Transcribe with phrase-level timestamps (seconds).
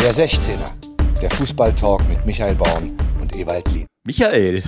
[0.00, 3.86] Der 16er, der Fußballtalk mit Michael Baum und Ewald Lien.
[4.04, 4.62] Michael,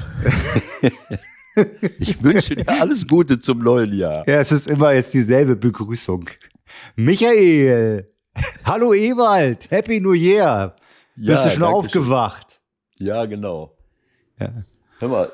[2.01, 4.29] ich wünsche dir alles Gute zum neuen Jahr.
[4.29, 6.29] Ja, es ist immer jetzt dieselbe Begrüßung.
[6.97, 8.13] Michael,
[8.65, 10.75] hallo Ewald, Happy New Year.
[11.15, 12.61] Ja, Bist du schon aufgewacht?
[12.97, 13.77] Ja, genau.
[14.39, 14.65] Ja.
[14.99, 15.33] Hör mal,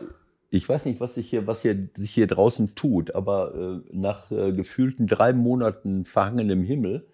[0.51, 4.31] ich weiß nicht, was sich hier, was hier, sich hier draußen tut, aber äh, nach
[4.31, 7.09] äh, gefühlten drei Monaten verhangenem Himmel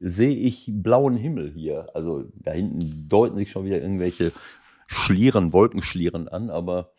[0.00, 1.88] sehe ich blauen Himmel hier.
[1.94, 4.32] Also da hinten deuten sich schon wieder irgendwelche
[4.86, 6.92] Schlieren, Wolkenschlieren an, aber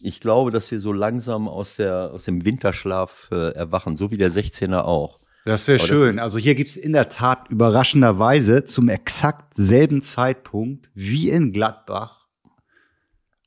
[0.00, 4.16] ich glaube, dass wir so langsam aus, der, aus dem Winterschlaf äh, erwachen, so wie
[4.18, 5.20] der 16er auch.
[5.44, 6.10] Das wäre das schön.
[6.10, 12.26] ist- also hier gibt's in der Tat überraschenderweise zum exakt selben Zeitpunkt wie in Gladbach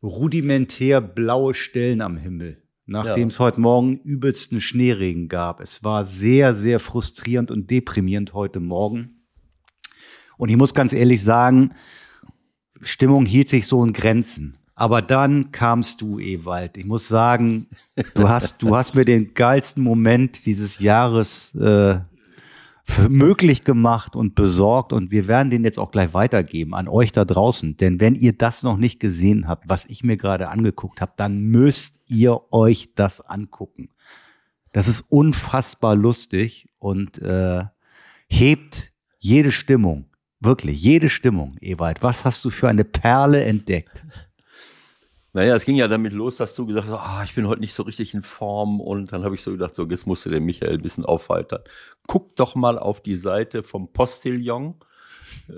[0.01, 2.61] rudimentär blaue Stellen am Himmel.
[2.89, 3.27] Nachdem Ja.
[3.27, 5.61] es heute Morgen übelsten Schneeregen gab.
[5.61, 9.21] Es war sehr, sehr frustrierend und deprimierend heute Morgen.
[10.37, 11.71] Und ich muss ganz ehrlich sagen,
[12.81, 14.57] Stimmung hielt sich so in Grenzen.
[14.73, 16.77] Aber dann kamst du, Ewald.
[16.77, 17.67] Ich muss sagen,
[18.15, 21.99] du hast, du hast mir den geilsten Moment dieses Jahres äh,
[23.09, 24.93] möglich gemacht und besorgt.
[24.93, 27.77] Und wir werden den jetzt auch gleich weitergeben an euch da draußen.
[27.77, 31.41] Denn wenn ihr das noch nicht gesehen habt, was ich mir gerade angeguckt habe, dann
[31.41, 33.89] müsst ihr euch das angucken.
[34.73, 37.63] Das ist unfassbar lustig und äh,
[38.27, 40.05] hebt jede Stimmung.
[40.39, 42.01] Wirklich, jede Stimmung, Ewald.
[42.01, 44.03] Was hast du für eine Perle entdeckt?
[45.39, 47.73] Naja, es ging ja damit los, dass du gesagt hast, ah, ich bin heute nicht
[47.73, 48.81] so richtig in Form.
[48.81, 51.61] Und dann habe ich so gedacht, so, jetzt musst du den Michael ein bisschen aufheitern.
[52.07, 54.75] Guck doch mal auf die Seite vom Postillon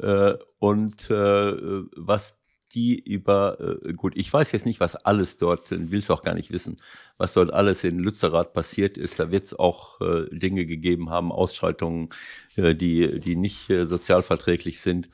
[0.04, 2.38] äh, und äh, was
[2.76, 6.36] die über, äh, gut, ich weiß jetzt nicht, was alles dort, will es auch gar
[6.36, 6.80] nicht wissen,
[7.18, 9.20] was dort alles in Lützerath passiert ist.
[9.20, 12.10] Da wird es auch äh, Dinge gegeben haben, Ausschaltungen,
[12.56, 15.10] äh, die, die nicht äh, sozialverträglich sind.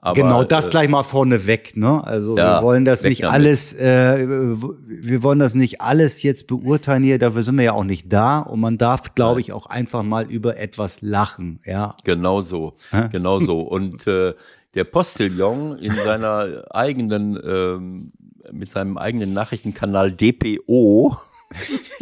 [0.00, 2.04] Aber, genau, das äh, gleich mal vorneweg, ne?
[2.04, 3.34] Also ja, wir wollen das nicht damit.
[3.34, 7.84] alles, äh, wir wollen das nicht alles jetzt beurteilen hier, dafür sind wir ja auch
[7.84, 11.96] nicht da und man darf, glaube ich, auch einfach mal über etwas lachen, ja.
[12.04, 12.74] Genau so,
[13.10, 13.60] genau so.
[13.60, 14.34] Und äh,
[14.74, 18.12] der Postillon in seiner eigenen, ähm,
[18.52, 21.16] mit seinem eigenen Nachrichtenkanal DPO,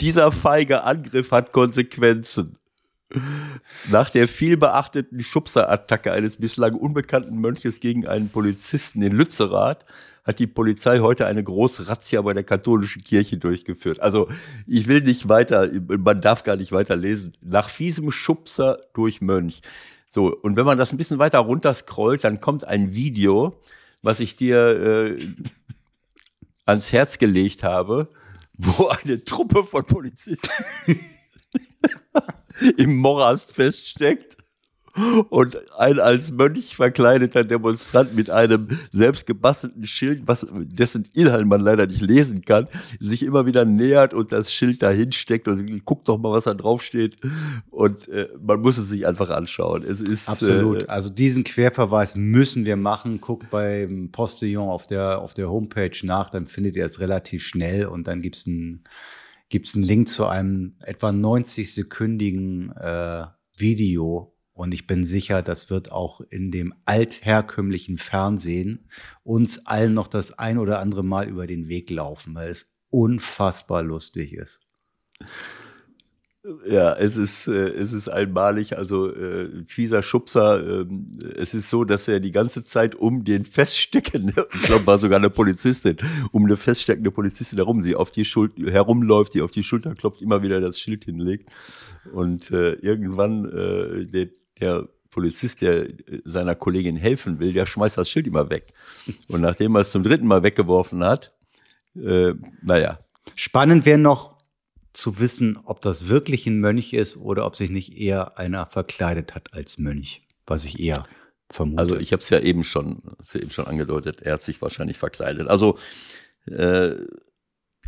[0.00, 2.58] dieser feige Angriff hat Konsequenzen.
[3.90, 9.84] Nach der vielbeachteten Schubserattacke eines bislang unbekannten Mönches gegen einen Polizisten in Lützerath
[10.24, 14.00] hat die Polizei heute eine große Razzia bei der katholischen Kirche durchgeführt.
[14.00, 14.28] Also
[14.66, 15.68] ich will nicht weiter,
[15.98, 17.32] man darf gar nicht weiter lesen.
[17.40, 19.62] Nach fiesem Schubser durch Mönch.
[20.06, 23.60] So, und wenn man das ein bisschen weiter runter scrollt, dann kommt ein Video,
[24.02, 25.26] was ich dir äh,
[26.66, 28.08] ans Herz gelegt habe,
[28.52, 30.50] wo eine Truppe von Polizisten
[32.76, 34.36] im Morast feststeckt
[35.30, 41.62] und ein als Mönch verkleideter Demonstrant mit einem selbst gebastelten Schild, was, dessen Inhalt man
[41.62, 42.68] leider nicht lesen kann,
[43.00, 46.52] sich immer wieder nähert und das Schild dahin steckt und guckt doch mal, was da
[46.52, 47.16] draufsteht.
[47.70, 49.82] Und äh, man muss es sich einfach anschauen.
[49.82, 50.82] Es ist Absolut.
[50.82, 53.20] Äh, Also diesen Querverweis müssen wir machen.
[53.20, 57.86] Guckt beim Postillon auf der, auf der Homepage nach, dann findet ihr es relativ schnell
[57.86, 58.46] und dann gibt's
[59.52, 63.26] einen gibt's einen Link zu einem etwa 90-sekündigen äh,
[63.56, 64.34] Video.
[64.54, 68.88] Und ich bin sicher, das wird auch in dem altherkömmlichen Fernsehen
[69.22, 73.82] uns allen noch das ein oder andere Mal über den Weg laufen, weil es unfassbar
[73.82, 74.60] lustig ist.
[76.66, 80.82] Ja, es ist, äh, es ist einmalig, also äh, fieser Schubser.
[80.82, 84.98] ähm, es ist so, dass er die ganze Zeit um den feststeckende, ich glaube, war
[84.98, 85.98] sogar eine Polizistin,
[86.32, 90.20] um eine feststeckende Polizistin herum, sie auf die Schulter herumläuft, die auf die Schulter klopft,
[90.20, 91.48] immer wieder das Schild hinlegt.
[92.12, 94.28] Und äh, irgendwann äh, der,
[94.60, 98.72] der Polizist, der äh, seiner Kollegin helfen will, der schmeißt das Schild immer weg.
[99.28, 101.32] Und nachdem er es zum dritten Mal weggeworfen hat,
[101.94, 102.98] äh, naja,
[103.34, 104.31] Spannend wäre noch
[104.92, 109.34] zu wissen, ob das wirklich ein Mönch ist oder ob sich nicht eher einer verkleidet
[109.34, 111.04] hat als Mönch, was ich eher
[111.50, 111.80] vermute.
[111.80, 113.02] Also ich habe es ja eben schon,
[113.32, 114.22] ja eben schon angedeutet.
[114.22, 115.48] Er hat sich wahrscheinlich verkleidet.
[115.48, 115.78] Also
[116.46, 116.96] äh,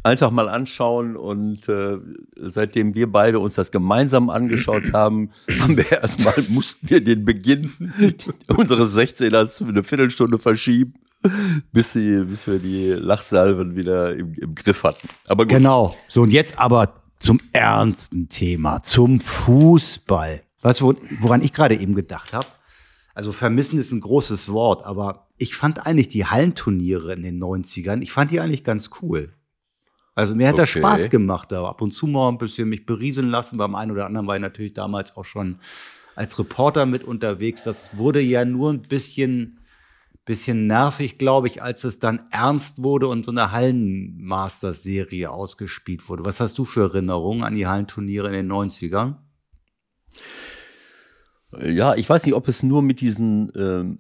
[0.03, 1.99] einfach mal anschauen und äh,
[2.37, 5.31] seitdem wir beide uns das gemeinsam angeschaut haben,
[5.61, 7.73] haben wir erstmal mussten wir den Beginn
[8.57, 10.95] unseres 16ers für eine Viertelstunde verschieben,
[11.73, 15.09] bis, sie, bis wir die Lachsalven wieder im, im Griff hatten.
[15.29, 15.51] Aber gut.
[15.55, 15.97] Genau.
[16.09, 20.43] So, und jetzt aber zum ernsten Thema, zum Fußball.
[20.63, 22.47] Weißt du, wo- woran ich gerade eben gedacht habe?
[23.15, 28.03] Also vermissen ist ein großes Wort, aber ich fand eigentlich die Hallenturniere in den 90ern,
[28.03, 29.33] ich fand die eigentlich ganz cool.
[30.17, 30.79] Also mir hat das Okay.
[30.81, 33.57] Spaß gemacht, da ab und zu mal ein bisschen mich berieseln lassen.
[33.59, 35.59] Beim einen oder anderen war ich natürlich damals auch schon
[36.15, 37.65] als Reporter mit unterwegs.
[37.65, 39.59] Das wurde ja nur ein bisschen,
[40.25, 46.25] bisschen nervig, glaube ich, als es dann ernst wurde und so eine Hallenmaster-Serie ausgespielt wurde.
[46.25, 49.17] Was hast du für Erinnerungen an die Hallenturniere in den 90ern?
[51.61, 53.99] Ja, ich weiß nicht, ob es nur mit diesen ähm,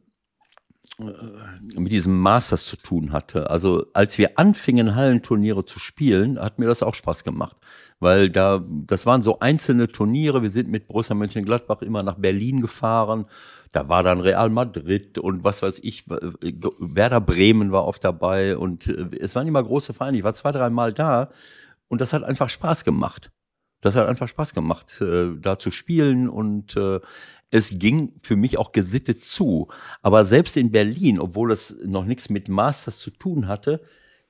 [0.98, 3.50] äh, mit diesem Masters zu tun hatte.
[3.50, 7.56] Also als wir anfingen, Hallenturniere zu spielen, hat mir das auch Spaß gemacht.
[7.98, 10.42] Weil da, das waren so einzelne Turniere.
[10.42, 13.26] Wir sind mit Borussia Mönchengladbach immer nach Berlin gefahren.
[13.74, 18.86] Da war dann Real Madrid und was weiß ich, Werder Bremen war oft dabei und
[18.86, 20.16] äh, es waren immer große Vereine.
[20.16, 21.30] Ich war zwei, drei Mal da
[21.88, 23.32] und das hat einfach Spaß gemacht.
[23.80, 26.76] Das hat einfach Spaß gemacht, äh, da zu spielen und
[27.50, 29.66] es ging für mich auch gesittet zu.
[30.02, 33.80] Aber selbst in Berlin, obwohl es noch nichts mit Masters zu tun hatte,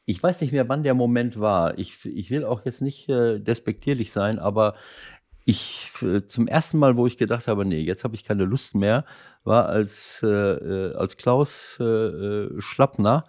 [0.07, 1.79] ich weiß nicht mehr, wann der Moment war.
[1.79, 4.75] Ich, ich will auch jetzt nicht äh, despektierlich sein, aber
[5.45, 8.75] ich äh, zum ersten Mal, wo ich gedacht habe, nee, jetzt habe ich keine Lust
[8.75, 9.05] mehr,
[9.45, 13.25] war als, äh, äh als Klaus äh, äh, Schlappner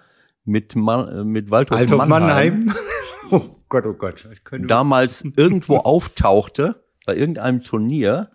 [0.45, 2.75] mit, Man, mit Waldhof Mannheim, Mannheim.
[3.31, 4.25] oh Gott, oh Gott.
[4.67, 8.29] damals irgendwo auftauchte bei irgendeinem Turnier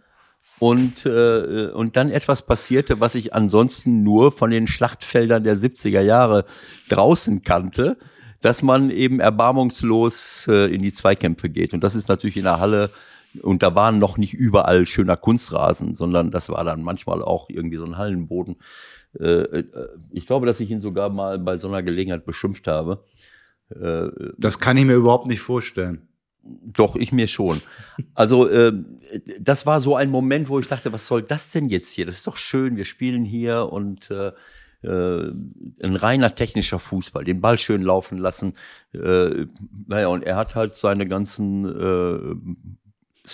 [0.59, 6.03] und, äh, und dann etwas passierte, was ich ansonsten nur von den Schlachtfeldern der 70er
[6.03, 6.45] Jahre
[6.91, 7.97] draußen kannte,
[8.43, 11.73] dass man eben erbarmungslos äh, in die Zweikämpfe geht.
[11.73, 12.91] Und das ist natürlich in der Halle,
[13.43, 17.77] und da waren noch nicht überall schöner Kunstrasen, sondern das war dann manchmal auch irgendwie
[17.77, 18.57] so ein Hallenboden.
[19.19, 19.65] Äh, äh
[20.11, 23.05] ich glaube, dass ich ihn sogar mal bei so einer Gelegenheit beschimpft habe.
[23.71, 26.09] Äh, das kann ich mir überhaupt nicht vorstellen.
[26.43, 27.61] Doch, ich mir schon.
[28.15, 28.73] Also äh,
[29.39, 32.07] das war so ein Moment, wo ich dachte, was soll das denn jetzt hier?
[32.07, 34.33] Das ist doch schön, wir spielen hier und äh,
[34.83, 38.55] ein reiner technischer Fußball, den Ball schön laufen lassen.
[38.95, 39.47] Äh,
[39.87, 41.67] naja, und er hat halt seine ganzen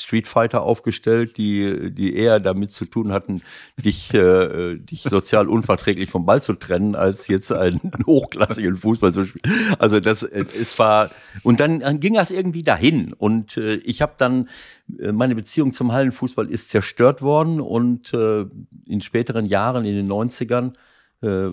[0.02, 3.42] Street Fighter aufgestellt, die, die eher damit zu tun hatten,
[3.76, 9.24] dich, äh, dich sozial unverträglich vom Ball zu trennen, als jetzt einen hochklassigen Fußball zu
[9.24, 9.54] spielen.
[9.78, 11.10] Also das, äh, es war,
[11.42, 13.12] und dann, dann ging das irgendwie dahin.
[13.12, 14.48] Und äh, ich habe dann,
[14.98, 18.46] äh, meine Beziehung zum Hallenfußball ist zerstört worden und äh,
[18.88, 20.72] in späteren Jahren, in den 90ern,
[21.22, 21.50] äh,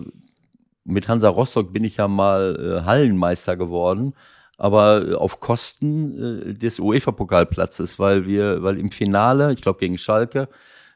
[0.84, 4.14] mit Hansa Rostock bin ich ja mal äh, Hallenmeister geworden
[4.58, 10.48] aber auf Kosten äh, des UEFA-Pokalplatzes, weil wir, weil im Finale, ich glaube gegen Schalke,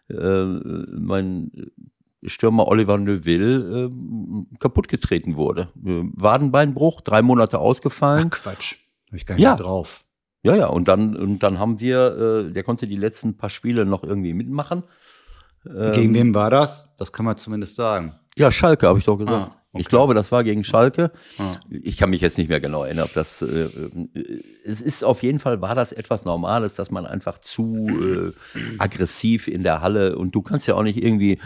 [0.08, 1.50] äh, mein
[2.24, 5.68] Stürmer Oliver Neuville äh, kaputtgetreten wurde.
[5.84, 8.30] Äh, Wadenbeinbruch, drei Monate ausgefallen.
[8.32, 8.74] Ach Quatsch,
[9.06, 9.56] hab ich gar nicht ja.
[9.56, 10.00] drauf.
[10.42, 13.84] Ja, ja, und dann, und dann haben wir, äh, der konnte die letzten paar Spiele
[13.84, 14.84] noch irgendwie mitmachen.
[15.66, 16.86] Ähm, Gegen wen war das?
[16.96, 18.14] Das kann man zumindest sagen.
[18.36, 19.52] Ja, Schalke, habe ich doch gesagt.
[19.52, 19.62] Ah.
[19.78, 19.82] Okay.
[19.82, 21.12] Ich glaube, das war gegen Schalke.
[21.38, 21.56] Ah.
[21.70, 23.42] Ich kann mich jetzt nicht mehr genau erinnern, ob das.
[23.42, 27.88] Äh, äh, es ist auf jeden Fall war das etwas Normales, dass man einfach zu
[27.88, 28.32] äh,
[28.78, 31.38] aggressiv in der Halle und du kannst ja auch nicht irgendwie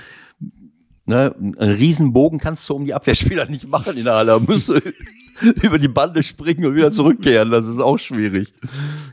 [1.07, 4.41] ne, einen Riesenbogen kannst du um die Abwehrspieler nicht machen in der Halle.
[4.41, 4.81] Musst du
[5.63, 7.51] über die Bande springen und wieder zurückkehren.
[7.51, 8.53] Das ist auch schwierig.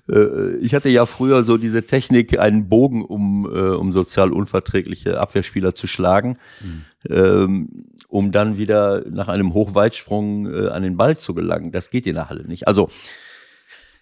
[0.10, 5.20] Äh, ich hatte ja früher so diese Technik, einen Bogen um, äh, um sozial unverträgliche
[5.20, 6.38] Abwehrspieler zu schlagen.
[6.62, 6.86] Mhm.
[7.10, 11.72] Ähm, um dann wieder nach einem Hochweitsprung äh, an den Ball zu gelangen.
[11.72, 12.68] Das geht in der Halle nicht.
[12.68, 12.90] Also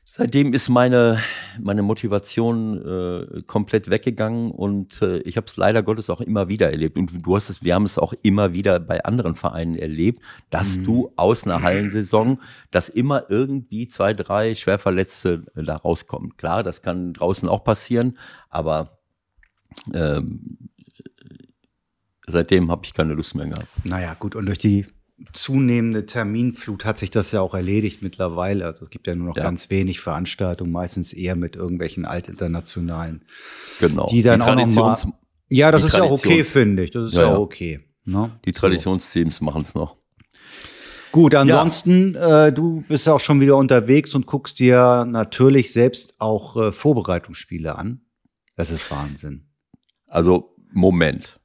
[0.10, 1.22] seitdem ist meine,
[1.60, 6.72] meine Motivation äh, komplett weggegangen und äh, ich habe es leider Gottes auch immer wieder
[6.72, 6.98] erlebt.
[6.98, 10.78] Und du hast es, wir haben es auch immer wieder bei anderen Vereinen erlebt, dass
[10.78, 10.84] mhm.
[10.86, 12.40] du aus einer Hallensaison,
[12.72, 16.38] dass immer irgendwie zwei, drei Schwerverletzte äh, da rauskommen.
[16.38, 18.18] Klar, das kann draußen auch passieren,
[18.50, 19.00] aber
[19.94, 20.70] ähm,
[22.28, 23.86] seitdem habe ich keine Lust mehr gehabt.
[23.86, 24.86] Naja, gut, und durch die
[25.34, 28.66] zunehmende Terminflut hat sich das ja auch erledigt mittlerweile.
[28.66, 29.44] Also es gibt ja nur noch ja.
[29.44, 33.26] ganz wenig Veranstaltungen, meistens eher mit irgendwelchen altinternationalen.
[33.80, 34.08] Genau.
[34.10, 34.98] Die dann die auch noch mal,
[35.50, 36.92] Ja, das ist ja okay, finde ich.
[36.92, 37.80] Das ist ja, ja okay.
[38.06, 38.40] Ne?
[38.46, 39.46] Die Traditionsteams so.
[39.46, 39.98] machen es noch.
[41.12, 42.48] Gut, ansonsten, ja.
[42.48, 46.72] äh, du bist ja auch schon wieder unterwegs und guckst dir natürlich selbst auch äh,
[46.72, 48.02] Vorbereitungsspiele an.
[48.56, 49.48] Das ist Wahnsinn.
[50.10, 51.40] Also, Moment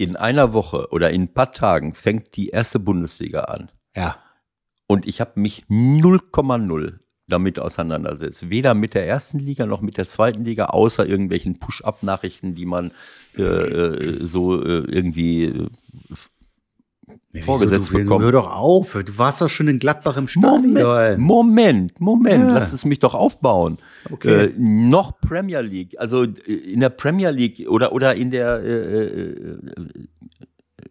[0.00, 3.70] in einer Woche oder in ein paar Tagen fängt die erste Bundesliga an.
[3.94, 4.16] Ja.
[4.86, 8.48] Und ich habe mich 0,0 damit auseinandersetzt.
[8.50, 12.92] Weder mit der ersten Liga noch mit der zweiten Liga, außer irgendwelchen Push-Up-Nachrichten, die man
[13.36, 15.68] äh, äh so äh, irgendwie
[17.32, 18.24] äh, ja, vorgesetzt wieso, bekommen.
[18.24, 20.72] Hör doch auf, du warst doch schon in Gladbach im Stadion.
[20.72, 22.54] Moment, Moment, Moment ja.
[22.54, 23.78] lass es mich doch aufbauen.
[24.10, 24.46] Okay.
[24.46, 28.70] Äh, noch Premier League, also äh, in der Premier League oder oder in der äh,
[28.70, 29.58] äh,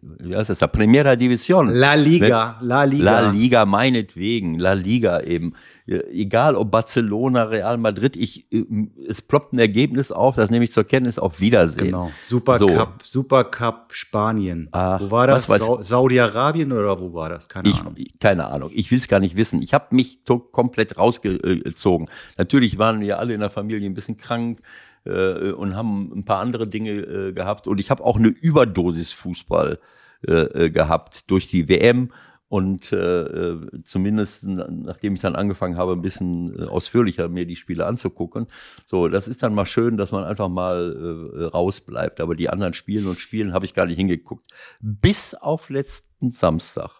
[0.02, 1.68] wie heißt das, da Primera División.
[1.70, 3.04] La Liga, La Liga.
[3.20, 5.54] La Liga meinetwegen, La Liga eben.
[5.86, 8.64] Egal ob Barcelona, Real Madrid, ich, äh,
[9.08, 11.86] es ploppt ein Ergebnis auf, das nehme ich zur Kenntnis, auf Wiedersehen.
[11.86, 12.12] Genau.
[12.26, 13.22] Supercup, So.
[13.22, 14.68] Supercup Spanien.
[14.72, 15.46] Ah, wo war das?
[15.46, 17.48] Sau- Saudi-Arabien oder wo war das?
[17.48, 17.96] Keine Ich, Ahnung.
[18.20, 18.70] keine Ahnung.
[18.72, 19.62] Ich will es gar nicht wissen.
[19.62, 20.20] Ich habe mich
[20.52, 22.08] komplett rausgezogen.
[22.38, 24.60] Natürlich waren wir alle in der Familie ein bisschen krank
[25.04, 27.66] äh, und haben ein paar andere Dinge äh, gehabt.
[27.66, 29.78] Und ich habe auch eine Überdosis Fußball
[30.26, 32.12] äh, äh, gehabt durch die WM.
[32.48, 37.54] Und äh, äh, zumindest nachdem ich dann angefangen habe, ein bisschen äh, ausführlicher mir die
[37.54, 38.48] Spiele anzugucken.
[38.88, 42.20] So, das ist dann mal schön, dass man einfach mal äh, rausbleibt.
[42.20, 44.46] Aber die anderen Spielen und Spielen habe ich gar nicht hingeguckt.
[44.80, 46.90] Bis auf letzten Samstag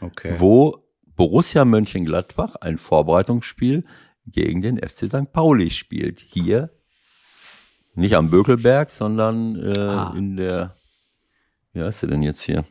[0.00, 0.34] Okay.
[0.38, 0.84] wo
[1.16, 3.84] Borussia Mönchengladbach ein Vorbereitungsspiel
[4.26, 5.32] gegen den FC St.
[5.32, 6.20] Pauli spielt.
[6.20, 6.70] Hier,
[7.94, 10.14] nicht am Bökelberg, sondern äh, Ah.
[10.16, 10.76] in der,
[11.72, 12.64] wie heißt sie denn jetzt hier?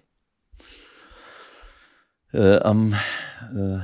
[2.33, 2.93] Äh, am
[3.55, 3.79] äh,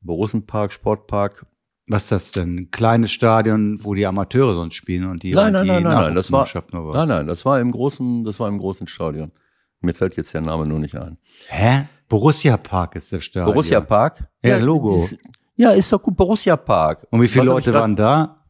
[0.00, 1.46] Borussenpark, Sportpark.
[1.86, 2.56] Was ist das denn?
[2.56, 5.94] Ein kleines Stadion, wo die Amateure sonst spielen und die, Nein, nein, die nein, nein,
[5.94, 9.32] nein, das war, nein, nein, das war im großen, das war im großen Stadion.
[9.80, 11.18] Mir fällt jetzt der Name nur nicht ein.
[11.48, 11.84] Hä?
[12.08, 13.52] Borussia Park ist der Stadion.
[13.52, 14.26] Borussia Park?
[14.42, 14.94] Ja, Logo.
[14.96, 15.14] das-
[15.56, 17.06] ja, ist doch gut, Borussia Park.
[17.10, 18.40] Und wie viele Was Leute waren da?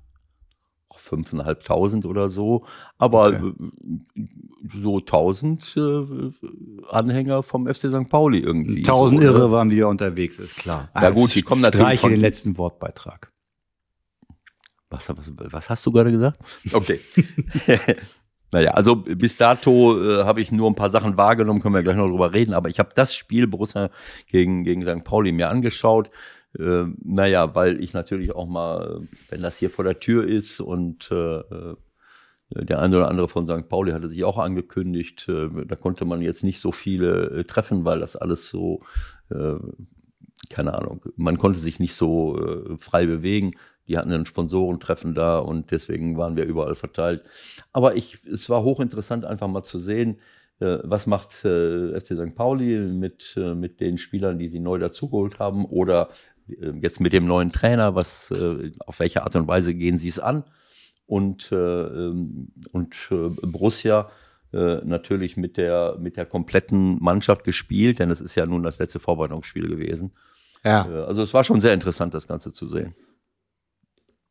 [0.96, 2.64] fünfeinhalbtausend oder so,
[2.96, 3.52] aber Okay.
[4.16, 4.23] äh,
[4.82, 6.30] so tausend äh,
[6.88, 8.08] Anhänger vom FC St.
[8.08, 8.82] Pauli irgendwie.
[8.82, 10.88] Tausend so, Irre waren wieder unterwegs, ist klar.
[10.94, 13.30] Ja gut, Also die kommen natürlich Streiche von- den letzten Wortbeitrag.
[14.88, 16.38] Was, was, was hast du gerade gesagt?
[16.73, 17.00] Okay.
[18.52, 21.96] naja, also bis dato äh, habe ich nur ein paar Sachen wahrgenommen, können wir gleich
[21.96, 23.90] noch drüber reden, aber ich habe das Spiel Borussia
[24.28, 25.04] gegen, gegen St.
[25.04, 26.08] Pauli mir angeschaut.
[26.58, 31.11] Äh, naja, weil ich natürlich auch mal, wenn das hier vor der Tür ist und
[31.11, 31.76] äh, äh,
[32.50, 33.68] der eine oder andere von St.
[33.68, 37.84] Pauli hatte sich auch angekündigt, äh, da konnte man jetzt nicht so viele äh, treffen,
[37.84, 38.82] weil das alles so,
[39.30, 39.56] äh,
[40.50, 43.52] keine Ahnung, man konnte sich nicht so frei bewegen.
[43.88, 47.23] Die hatten ein Sponsorentreffen da und deswegen waren wir überall verteilt.
[47.73, 50.18] Aber ich, es war hochinteressant, einfach mal zu sehen,
[50.58, 52.34] was macht äh, FC St.
[52.34, 56.11] Pauli mit, äh, mit den Spielern, die sie neu dazugeholt haben oder
[56.46, 60.18] jetzt mit dem neuen Trainer, was, äh, auf welche Art und Weise gehen sie es
[60.18, 60.44] an?
[61.06, 64.10] Und, äh, ähm, und äh, Borussia
[64.56, 69.00] natürlich mit der, mit der kompletten Mannschaft gespielt, denn es ist ja nun das letzte
[69.00, 70.12] Vorbereitungsspiel gewesen.
[70.62, 70.84] Ja.
[70.84, 72.94] Also es war schon sehr interessant, das Ganze zu sehen.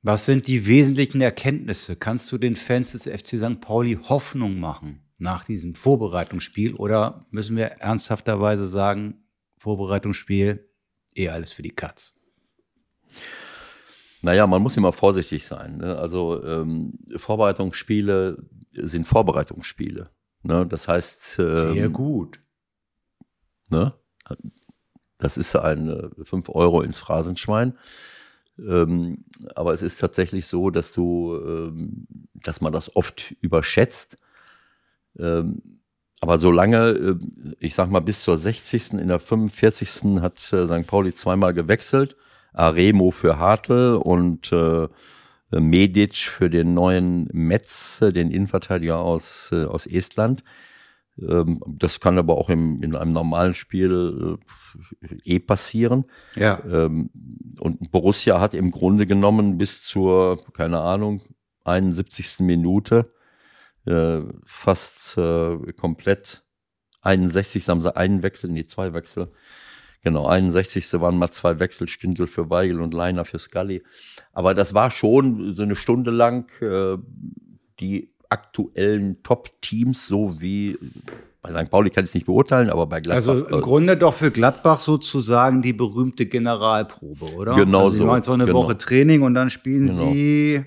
[0.05, 1.95] Was sind die wesentlichen Erkenntnisse?
[1.95, 3.61] Kannst du den Fans des FC St.
[3.61, 6.73] Pauli Hoffnung machen nach diesem Vorbereitungsspiel?
[6.75, 9.23] Oder müssen wir ernsthafterweise sagen,
[9.57, 10.69] Vorbereitungsspiel,
[11.15, 12.15] eh alles für die Katz?
[14.21, 15.77] Naja, man muss immer vorsichtig sein.
[15.77, 15.97] Ne?
[15.97, 18.37] Also ähm, Vorbereitungsspiele
[18.71, 20.09] sind Vorbereitungsspiele.
[20.43, 20.65] Ne?
[20.65, 22.39] Das heißt, ähm, Sehr gut.
[23.69, 23.93] Ne?
[25.17, 27.77] Das ist ein 5 Euro ins Phrasenschwein.
[28.59, 34.17] Ähm, aber es ist tatsächlich so, dass du, ähm, dass man das oft überschätzt.
[35.17, 35.81] Ähm,
[36.23, 37.15] aber solange, äh,
[37.59, 38.93] ich sag mal, bis zur 60.
[38.93, 40.21] in der 45.
[40.21, 40.87] hat äh, St.
[40.87, 42.15] Pauli zweimal gewechselt.
[42.53, 44.87] Aremo für Hartl und äh,
[45.51, 50.45] Medic für den neuen Metz, den Innenverteidiger aus, äh, aus Estland.
[51.19, 54.39] Ähm, das kann aber auch im, in einem normalen Spiel
[55.01, 56.05] äh, eh passieren.
[56.35, 56.63] Ja.
[56.63, 57.09] Ähm,
[57.59, 61.21] und Borussia hat im Grunde genommen bis zur, keine Ahnung,
[61.65, 62.39] 71.
[62.39, 63.11] Minute
[63.85, 66.43] äh, fast äh, komplett
[67.01, 67.67] 61.
[67.67, 69.31] haben sie einen Wechsel, nee, zwei Wechsel.
[70.03, 70.91] Genau, 61.
[70.93, 73.83] waren mal zwei Wechsel, Stindl für Weigel und Leiner für Scully.
[74.33, 76.97] Aber das war schon so eine Stunde lang äh,
[77.79, 80.77] die aktuellen Top-Teams, so wie
[81.41, 81.69] bei St.
[81.69, 83.33] Pauli kann ich es nicht beurteilen, aber bei Gladbach.
[83.33, 87.55] Also im äh, Grunde doch für Gladbach sozusagen die berühmte Generalprobe, oder?
[87.55, 88.63] Genau also sie so, machen jetzt auch eine genau.
[88.63, 90.11] Woche Training und dann spielen Genau.
[90.11, 90.65] sie.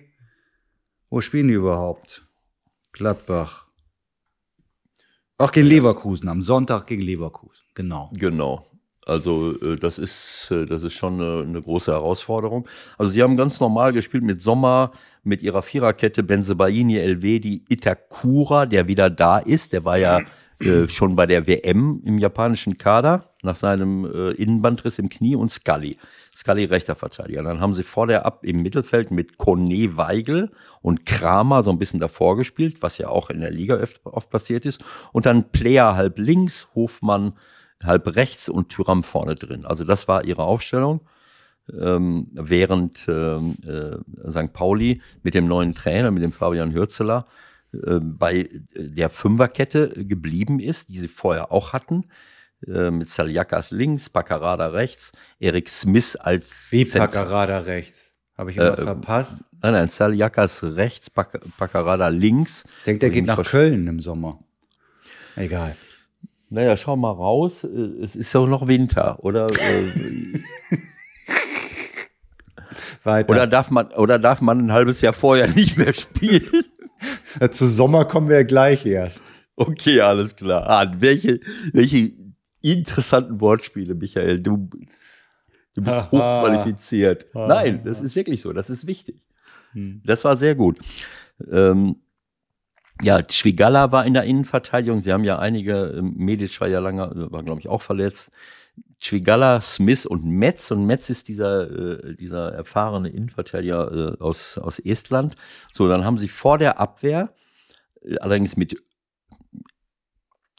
[1.08, 2.25] Wo spielen die überhaupt?
[2.96, 3.66] Gladbach.
[5.36, 8.10] Ach, gegen Leverkusen, am Sonntag gegen Leverkusen, genau.
[8.14, 8.64] Genau.
[9.04, 12.66] Also äh, das ist äh, das ist schon eine, eine große Herausforderung.
[12.96, 18.88] Also sie haben ganz normal gespielt mit Sommer, mit ihrer Viererkette Benzebaini, Elvedi, Itakura, der
[18.88, 19.74] wieder da ist.
[19.74, 20.22] Der war ja
[20.60, 25.50] äh, schon bei der WM im japanischen Kader nach seinem äh, Innenbandriss im Knie und
[25.50, 25.96] Scully.
[26.34, 27.42] Scully rechter Verteidiger.
[27.42, 30.50] Dann haben sie vor der Ab im Mittelfeld mit Kone Weigel
[30.82, 34.28] und Kramer so ein bisschen davor gespielt, was ja auch in der Liga oft, oft
[34.28, 34.84] passiert ist.
[35.12, 37.32] Und dann Player halb links, Hofmann
[37.82, 39.64] halb rechts und Tyram vorne drin.
[39.64, 41.00] Also das war ihre Aufstellung.
[41.80, 44.52] Ähm, während ähm, äh, St.
[44.52, 47.26] Pauli mit dem neuen Trainer, mit dem Fabian Hürzeler,
[47.72, 52.04] äh, bei der Fünferkette geblieben ist, die sie vorher auch hatten.
[52.66, 58.12] Äh, mit Saliakas links, Paccarada rechts, Eric Smith als Wie Paccarada rechts.
[58.38, 59.44] Habe ich irgendwas Äh, verpasst?
[59.62, 62.64] Nein, nein, Saliakas rechts, Pac Paccarada links.
[62.78, 63.42] Ich denke, der geht nach.
[63.44, 64.38] Köln im Sommer.
[65.36, 65.76] Egal.
[66.48, 67.64] Naja, schau mal raus.
[67.64, 69.48] äh, Es ist doch noch Winter, oder?
[69.50, 70.40] Äh,
[73.04, 73.30] Weiter.
[73.30, 76.64] oder darf man, oder darf man ein halbes Jahr vorher nicht mehr spielen?
[77.38, 79.30] Äh, Zu Sommer kommen wir ja gleich erst.
[79.56, 80.66] Okay, alles klar.
[80.66, 81.38] Ah, welche,
[81.74, 82.12] welche
[82.72, 84.40] interessanten Wortspiele, Michael.
[84.40, 84.68] Du,
[85.74, 86.10] du bist Haha.
[86.10, 87.26] hochqualifiziert.
[87.34, 87.48] Haha.
[87.48, 88.52] Nein, das ist wirklich so.
[88.52, 89.20] Das ist wichtig.
[89.72, 90.02] Hm.
[90.04, 90.78] Das war sehr gut.
[91.50, 91.96] Ähm,
[93.02, 95.00] ja, Schwigala war in der Innenverteidigung.
[95.00, 98.30] Sie haben ja einige, ähm, Medic war ja lange, war glaube ich auch verletzt.
[98.98, 100.70] Schwigala, Smith und Metz.
[100.70, 105.36] Und Metz ist dieser, äh, dieser erfahrene Innenverteidiger äh, aus, aus Estland.
[105.72, 107.34] So, dann haben sie vor der Abwehr,
[108.02, 108.82] äh, allerdings mit,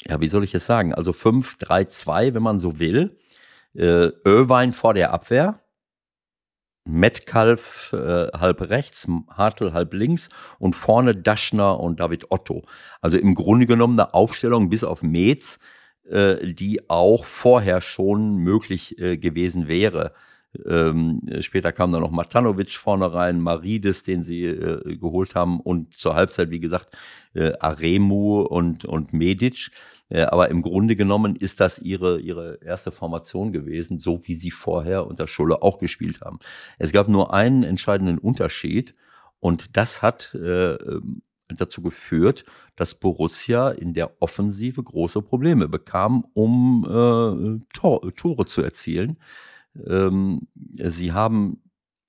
[0.08, 0.94] ja, wie soll ich es sagen?
[0.94, 3.18] Also 5-3-2, wenn man so will.
[3.76, 5.60] Äh, Irvine vor der Abwehr.
[6.86, 12.64] Metcalf äh, halb rechts, Hartl halb links und vorne Daschner und David Otto.
[13.02, 15.60] Also im Grunde genommen eine Aufstellung bis auf Metz,
[16.10, 20.14] äh, die auch vorher schon möglich äh, gewesen wäre.
[20.66, 25.98] Ähm, später kam dann noch Matanovic vorne rein, Marides, den sie äh, geholt haben und
[25.98, 26.96] zur Halbzeit, wie gesagt,
[27.34, 29.72] äh, Aremu und, und Medic.
[30.10, 34.52] Äh, aber im Grunde genommen ist das ihre, ihre erste Formation gewesen, so wie sie
[34.52, 36.40] vorher unter Schulle auch gespielt haben.
[36.78, 38.96] Es gab nur einen entscheidenden Unterschied
[39.40, 42.46] und das hat äh, ähm, dazu geführt,
[42.76, 49.18] dass Borussia in der Offensive große Probleme bekam, um äh, Tor, Tore zu erzielen.
[49.86, 51.62] Ähm, sie haben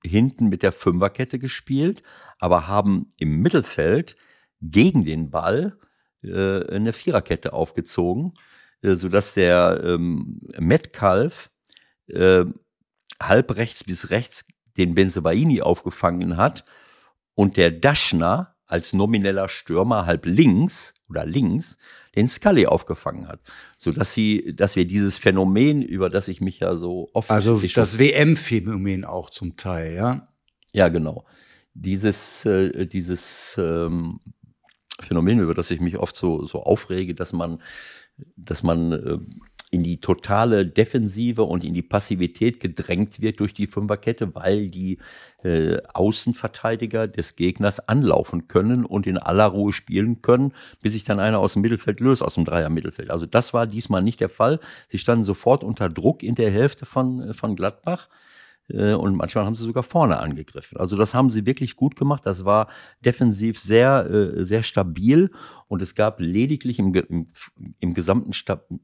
[0.04, 2.02] hinten mit der Fünferkette gespielt,
[2.38, 4.16] aber haben im Mittelfeld
[4.60, 5.76] gegen den Ball
[6.22, 8.34] äh, eine Viererkette aufgezogen,
[8.82, 11.50] äh, sodass der ähm, Metcalf
[12.08, 12.44] äh,
[13.20, 14.44] halb rechts bis rechts
[14.76, 16.64] den Benzebaini aufgefangen hat
[17.34, 21.78] und der Daschner als nomineller Stürmer halb links oder links
[22.14, 23.40] den Scully aufgefangen hat,
[23.76, 27.60] so dass sie, dass wir dieses Phänomen, über das ich mich ja so oft Also
[27.60, 30.28] das WM-Phänomen auch zum Teil, ja.
[30.72, 31.24] ja, genau.
[31.74, 34.18] Dieses, äh, dieses ähm,
[35.00, 37.62] Phänomen, über das ich mich oft so, so aufrege, dass man,
[38.36, 39.18] dass man äh,
[39.70, 44.98] in die totale Defensive und in die Passivität gedrängt wird durch die Fünferkette, weil die
[45.42, 51.20] äh, Außenverteidiger des Gegners anlaufen können und in aller Ruhe spielen können, bis sich dann
[51.20, 53.10] einer aus dem Mittelfeld löst, aus dem Dreier-Mittelfeld.
[53.10, 54.58] Also das war diesmal nicht der Fall.
[54.88, 58.08] Sie standen sofort unter Druck in der Hälfte von, von Gladbach.
[58.68, 60.78] Äh, Und manchmal haben sie sogar vorne angegriffen.
[60.78, 62.22] Also das haben sie wirklich gut gemacht.
[62.24, 62.68] Das war
[63.04, 65.30] defensiv sehr, äh, sehr stabil.
[65.68, 67.32] Und es gab lediglich im, im,
[67.80, 68.32] im gesamten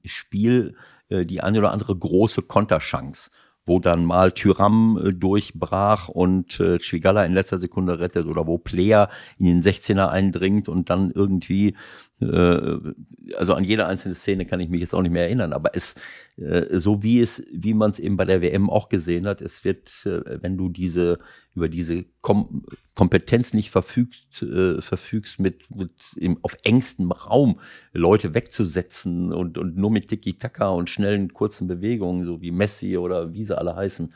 [0.05, 0.77] Spiel
[1.09, 3.31] äh, die eine oder andere große Konterchance,
[3.67, 9.09] wo dann mal Tyram durchbrach und äh, Schwigala in letzter Sekunde rettet oder wo Player
[9.39, 11.75] in den 16er eindringt und dann irgendwie,
[12.21, 15.95] also an jede einzelne Szene kann ich mich jetzt auch nicht mehr erinnern, aber es,
[16.37, 19.65] äh, so wie es, wie man es eben bei der WM auch gesehen hat, es
[19.65, 21.19] wird, äh, wenn du diese,
[21.55, 27.59] über diese Kom Kompetenz nicht verfügt, äh, verfügst, mit, mit im, auf engstem Raum
[27.93, 33.35] Leute wegzusetzen und, und nur mit Tiki-Taka und schnellen, kurzen Bewegungen, so wie Messi oder
[33.35, 34.15] wie sie alle heißen,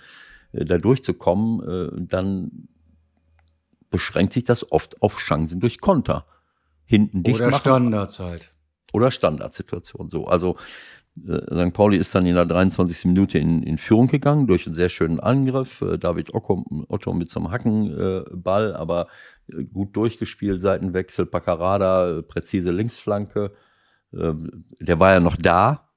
[0.53, 2.69] äh, da durchzukommen, äh, dann
[3.91, 6.27] beschränkt sich das oft auf Chancen durch Konter.
[6.89, 8.55] Hinten dicht Oder machen Standards halt.
[8.95, 10.09] oder Standardsituation.
[10.11, 10.57] So, also
[11.27, 11.75] äh, St.
[11.75, 13.05] Pauli ist dann in der 23.
[13.05, 15.83] Minute in, in Führung gegangen durch einen sehr schönen Angriff.
[15.83, 19.09] Äh, David Otto, Otto mit so einem Hackenball, äh, aber
[19.53, 23.53] äh, gut durchgespielt, Seitenwechsel, Paccarada, äh, präzise Linksflanke.
[24.15, 25.88] Ähm, der war ja noch da.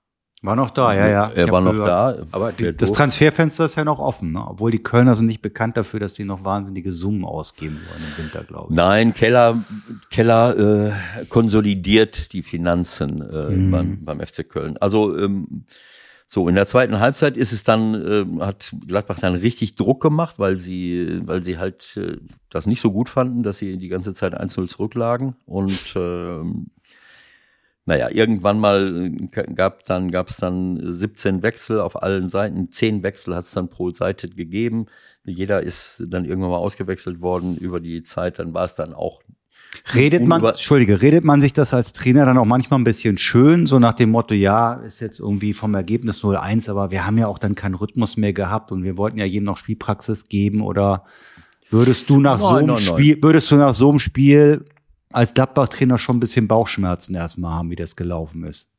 [0.43, 1.31] War noch da, ja, ja.
[1.35, 1.87] Er Ich war noch gehört.
[1.87, 2.23] da.
[2.31, 4.43] Aber die, das Transferfenster ist ja noch offen, ne?
[4.47, 8.23] obwohl die Kölner sind nicht bekannt dafür, dass sie noch wahnsinnige Summen ausgeben wollen im
[8.23, 8.75] Winter, glaube ich.
[8.75, 9.63] Nein, Keller,
[10.09, 13.71] Keller äh, konsolidiert die Finanzen äh, Mhm.
[13.71, 14.77] beim, beim FC Köln.
[14.77, 15.65] Also ähm,
[16.27, 20.39] so in der zweiten Halbzeit ist es dann ähm, hat Gladbach dann richtig Druck gemacht,
[20.39, 22.17] weil sie weil sie halt äh,
[22.49, 26.67] das nicht so gut fanden, dass sie die ganze Zeit 1-0 zurücklagen und ähm,
[27.91, 33.03] naja, irgendwann mal äh, gab dann gab es dann 17 Wechsel auf allen Seiten, 10
[33.03, 34.85] Wechsel hat es dann pro Seite gegeben.
[35.25, 39.21] Jeder ist dann irgendwann mal ausgewechselt worden über die Zeit, dann war es dann auch
[39.93, 43.65] Redet man, Entschuldige, redet man sich das als Trainer dann auch manchmal ein bisschen schön,
[43.65, 47.27] so nach dem Motto, ja, ist jetzt irgendwie vom Ergebnis 0-1, aber wir haben ja
[47.27, 51.03] auch dann keinen Rhythmus mehr gehabt und wir wollten ja jedem noch Spielpraxis geben oder
[51.69, 52.93] würdest du nach so Nein, einem nein, nein.
[52.93, 54.65] Spiel, würdest du nach so einem Spiel
[55.13, 58.69] als Gladbach-Trainer schon ein bisschen Bauchschmerzen erstmal haben, wie das gelaufen ist.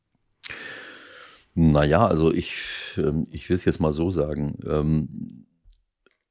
[1.55, 2.55] Naja, also ich,
[2.97, 4.59] ähm, ich will es jetzt mal so sagen.
[4.67, 5.47] Ähm,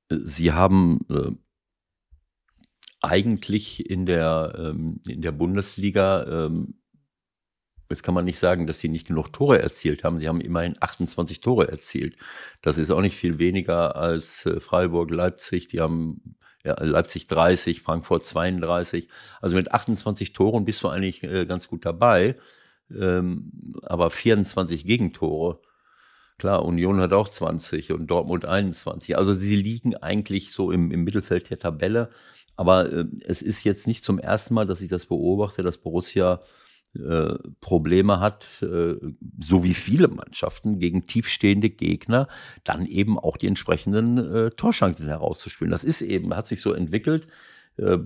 [0.09, 1.31] Sie haben äh,
[3.01, 6.49] eigentlich in der, ähm, in der Bundesliga,
[7.91, 10.17] jetzt kann man nicht sagen, dass sie nicht genug Tore erzielt haben.
[10.19, 12.15] Sie haben immerhin 28 Tore erzielt.
[12.61, 15.67] Das ist auch nicht viel weniger als äh, Freiburg, Leipzig.
[15.67, 19.09] Die haben ja, Leipzig 30, Frankfurt 32.
[19.41, 22.37] Also mit 28 Toren bist du eigentlich äh, ganz gut dabei.
[22.89, 23.51] Ähm,
[23.83, 25.59] aber 24 Gegentore.
[26.37, 29.17] Klar, Union hat auch 20 und Dortmund 21.
[29.17, 32.09] Also sie liegen eigentlich so im, im Mittelfeld der Tabelle.
[32.55, 36.41] Aber äh, es ist jetzt nicht zum ersten Mal, dass ich das beobachte, dass Borussia
[36.95, 38.95] äh, Probleme hat, äh,
[39.39, 42.27] so wie viele Mannschaften gegen tiefstehende Gegner,
[42.63, 45.71] dann eben auch die entsprechenden äh, Torchancen herauszuspielen.
[45.71, 47.27] Das ist eben, hat sich so entwickelt.
[47.77, 47.99] Äh,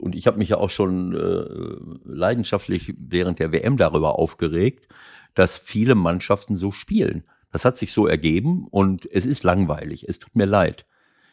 [0.00, 4.88] und ich habe mich ja auch schon äh, leidenschaftlich während der WM darüber aufgeregt,
[5.34, 7.24] dass viele Mannschaften so spielen.
[7.52, 10.08] Das hat sich so ergeben und es ist langweilig.
[10.08, 10.86] Es tut mir leid.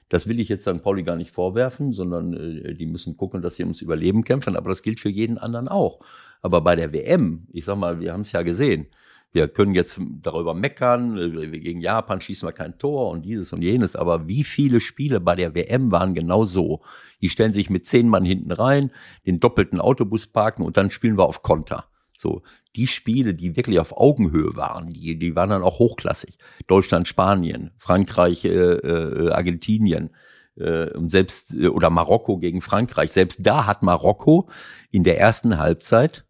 [0.08, 0.84] Das will ich jetzt St.
[0.84, 4.56] Pauli gar nicht vorwerfen, sondern äh, die müssen gucken, dass sie ums Überleben kämpfen.
[4.56, 6.00] Aber das gilt für jeden anderen auch.
[6.42, 8.88] Aber bei der WM, ich sag mal, wir haben es ja gesehen.
[9.34, 11.16] Wir können jetzt darüber meckern,
[11.52, 15.36] gegen Japan schießen wir kein Tor und dieses und jenes, aber wie viele Spiele bei
[15.36, 16.82] der WM waren genau so?
[17.22, 18.92] Die stellen sich mit zehn Mann hinten rein,
[19.26, 21.86] den doppelten Autobus parken und dann spielen wir auf Konter.
[22.18, 22.44] So,
[22.76, 26.38] die Spiele, die wirklich auf Augenhöhe waren, die, die waren dann auch hochklassig.
[26.68, 30.12] Deutschland, Spanien, Frankreich, äh, äh, Argentinien
[30.56, 33.12] äh, selbst äh, oder Marokko gegen Frankreich.
[33.12, 34.50] Selbst da hat Marokko
[34.92, 36.26] in der ersten Halbzeit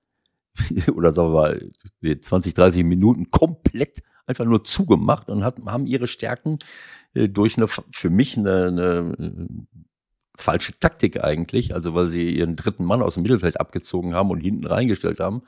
[0.96, 1.70] oder sagen wir
[2.02, 6.60] mal 20, 30 Minuten komplett einfach nur zugemacht und hat, haben ihre Stärken
[7.14, 9.82] äh, durch eine, für mich eine, eine äh,
[10.36, 14.40] falsche Taktik eigentlich, also weil sie ihren dritten Mann aus dem Mittelfeld abgezogen haben und
[14.40, 15.44] hinten reingestellt haben,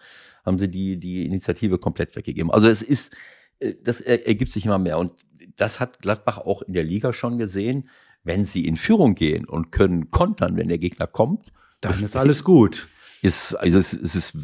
[0.46, 2.52] haben sie die, die Initiative komplett weggegeben.
[2.52, 3.16] Also es ist,
[3.60, 5.14] äh, das ergibt sich immer mehr und
[5.56, 7.90] das hat Gladbach auch in der Liga schon gesehen.
[8.24, 12.46] Wenn sie in Führung gehen und können kontern, wenn der Gegner kommt, dann ist alles
[12.46, 12.88] gut.
[13.22, 14.38] Ist, also es, es ist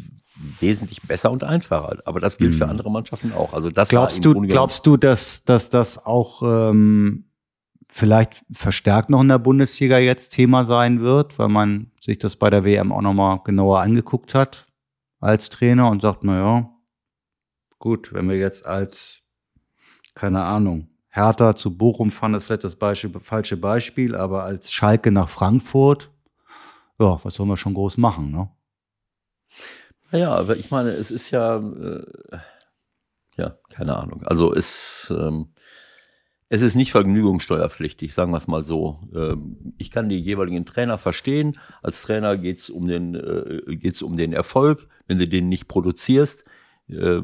[0.58, 1.98] wesentlich besser und einfacher.
[2.04, 2.58] Aber das gilt mhm.
[2.58, 3.52] für andere Mannschaften auch.
[3.52, 7.24] Also das glaubst du, glaubst du, dass, dass das auch ähm,
[7.88, 12.50] vielleicht verstärkt noch in der Bundesliga jetzt Thema sein wird, weil man sich das bei
[12.50, 14.66] der WM auch nochmal genauer angeguckt hat
[15.20, 16.70] als Trainer und sagt, na ja,
[17.78, 19.20] gut, wenn wir jetzt als,
[20.14, 25.10] keine Ahnung, Hertha zu Bochum fahren, ist vielleicht das Beispiel, falsche Beispiel, aber als Schalke
[25.10, 26.10] nach Frankfurt,
[26.98, 28.48] ja, was sollen wir schon groß machen, ne?
[30.12, 32.04] Naja, aber ich meine, es ist ja, äh,
[33.36, 34.22] ja, keine Ahnung.
[34.24, 35.52] Also es, ähm,
[36.48, 38.98] es ist nicht vergnügungssteuerpflichtig, sagen wir es mal so.
[39.14, 41.58] Ähm, ich kann die jeweiligen Trainer verstehen.
[41.82, 44.88] Als Trainer geht's um äh, um den Erfolg.
[45.06, 46.44] Wenn du den nicht produzierst,
[46.88, 47.22] äh,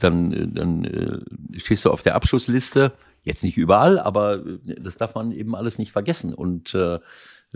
[0.00, 2.92] dann, dann äh, stehst du auf der Abschussliste.
[3.22, 6.34] Jetzt nicht überall, aber äh, das darf man eben alles nicht vergessen.
[6.34, 6.98] Und äh,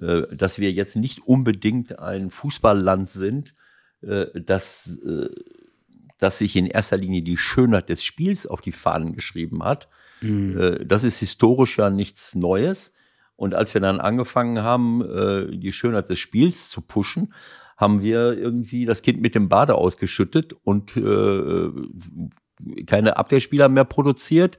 [0.00, 3.54] äh, dass wir jetzt nicht unbedingt ein Fußballland sind,
[4.00, 5.28] dass, äh,
[6.18, 9.88] dass sich in erster Linie die Schönheit des Spiels auf die Fahnen geschrieben hat.
[10.20, 10.58] Mhm.
[10.58, 12.92] Äh, das ist historisch ja nichts Neues.
[13.36, 17.34] Und als wir dann angefangen haben, äh, die Schönheit des Spiels zu pushen,
[17.76, 21.70] haben wir irgendwie das Kind mit dem Bade ausgeschüttet und äh,
[22.86, 24.56] keine Abwehrspieler mehr produziert.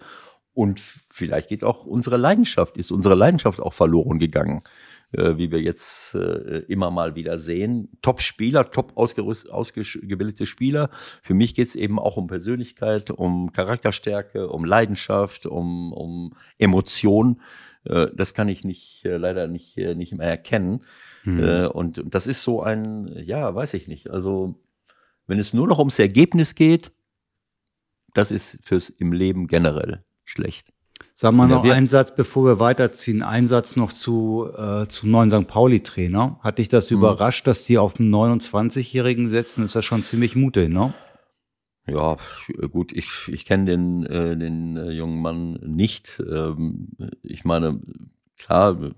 [0.54, 5.62] Und vielleicht geht auch unsere Leidenschaft, ist unsere Leidenschaft auch verloren gegangen äh, wie wir
[5.62, 7.90] jetzt äh, immer mal wieder sehen.
[8.02, 10.90] Top-Spieler, top ausgebildete Spieler.
[11.24, 17.42] Für mich geht es eben auch um Persönlichkeit, um Charakterstärke, um Leidenschaft, um, um Emotion.
[17.86, 20.82] Äh, das kann ich nicht äh, leider nicht, äh, nicht mehr erkennen.
[21.24, 21.44] Mhm.
[21.44, 24.10] Äh, und, und das ist so ein, ja, weiß ich nicht.
[24.10, 24.56] Also
[25.26, 26.92] wenn es nur noch ums Ergebnis geht,
[28.14, 30.74] das ist fürs im Leben generell schlecht.
[31.20, 33.24] Sag mal noch einen Satz, bevor wir weiterziehen.
[33.24, 35.48] Ein Satz noch zu, äh, zum neuen St.
[35.48, 36.40] Pauli-Trainer.
[36.44, 36.98] Hat dich das mhm.
[36.98, 39.66] überrascht, dass die auf einen 29-Jährigen setzen?
[39.66, 40.94] Ist das schon ziemlich mutig, ne?
[41.88, 42.18] Ja,
[42.72, 46.22] gut, ich, ich kenne den, äh, den äh, jungen Mann nicht.
[46.24, 46.90] Ähm,
[47.24, 47.80] ich meine,
[48.38, 48.92] klar, äh,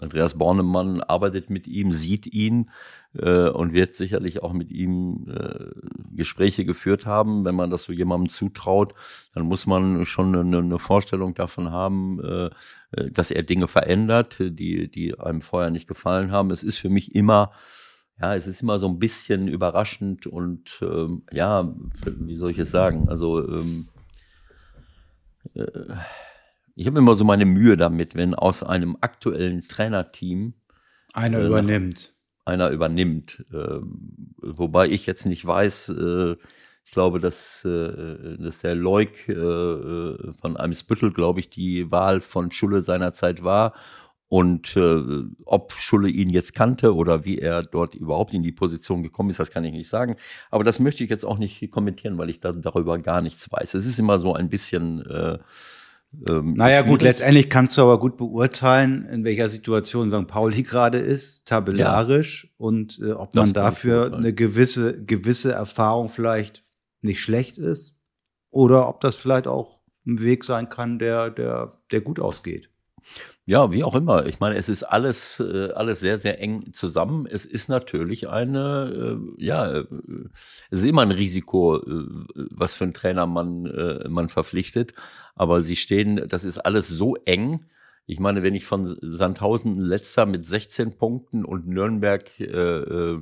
[0.00, 2.70] Andreas Bornemann arbeitet mit ihm, sieht ihn
[3.16, 5.70] äh, und wird sicherlich auch mit ihm äh,
[6.14, 7.44] Gespräche geführt haben.
[7.44, 8.94] Wenn man das so jemandem zutraut,
[9.34, 12.50] dann muss man schon eine, eine Vorstellung davon haben, äh,
[13.10, 16.50] dass er Dinge verändert, die, die einem vorher nicht gefallen haben.
[16.50, 17.52] Es ist für mich immer
[18.20, 22.70] ja, es ist immer so ein bisschen überraschend und ähm, ja, wie soll ich es
[22.70, 23.08] sagen?
[23.08, 23.88] Also ähm,
[25.54, 25.64] äh,
[26.74, 30.54] ich habe immer so meine Mühe damit, wenn aus einem aktuellen Trainerteam
[31.12, 32.14] einer äh, übernimmt.
[32.44, 33.44] einer übernimmt.
[33.52, 36.36] Ähm, wobei ich jetzt nicht weiß, äh,
[36.84, 42.20] ich glaube, dass, äh, dass der Leuk äh, äh von Eimsbüttel, glaube ich, die Wahl
[42.20, 43.72] von Schulle seinerzeit war.
[44.28, 49.02] Und äh, ob Schulle ihn jetzt kannte oder wie er dort überhaupt in die Position
[49.02, 50.16] gekommen ist, das kann ich nicht sagen.
[50.50, 53.74] Aber das möchte ich jetzt auch nicht kommentieren, weil ich da, darüber gar nichts weiß.
[53.74, 55.38] Es ist immer so ein bisschen äh,
[56.28, 60.28] ähm, naja, gut, letztendlich kannst du aber gut beurteilen, in welcher Situation St.
[60.28, 62.50] Pauli gerade ist, tabellarisch, ja.
[62.56, 66.64] und äh, ob man dafür eine gewisse, gewisse Erfahrung vielleicht
[67.02, 67.96] nicht schlecht ist
[68.50, 72.70] oder ob das vielleicht auch ein Weg sein kann, der, der, der gut ausgeht.
[73.46, 74.24] Ja, wie auch immer.
[74.24, 77.26] Ich meine, es ist alles, äh, alles sehr, sehr eng zusammen.
[77.26, 79.84] Es ist natürlich eine, äh, ja, äh,
[80.70, 81.82] es ist immer ein Risiko,
[82.34, 83.64] was für einen Trainer man,
[84.08, 84.94] man verpflichtet.
[85.34, 87.66] Aber sie stehen, das ist alles so eng.
[88.06, 93.18] Ich meine, wenn ich von Sandhausen letzter mit 16 Punkten und Nürnberg äh,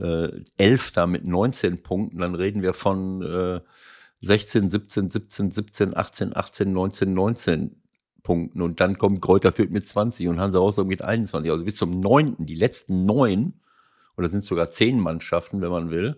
[0.00, 3.60] äh, Elfter mit 19 Punkten, dann reden wir von äh,
[4.20, 7.82] 16, 17, 17, 17, 18, 18, 19, 19
[8.26, 11.48] Punkten und dann kommt Kräuter Fürth mit 20 und Hansa Rostock mit 21.
[11.48, 13.54] Also bis zum neunten, die letzten neun,
[14.16, 16.16] oder sind sogar zehn Mannschaften, wenn man will,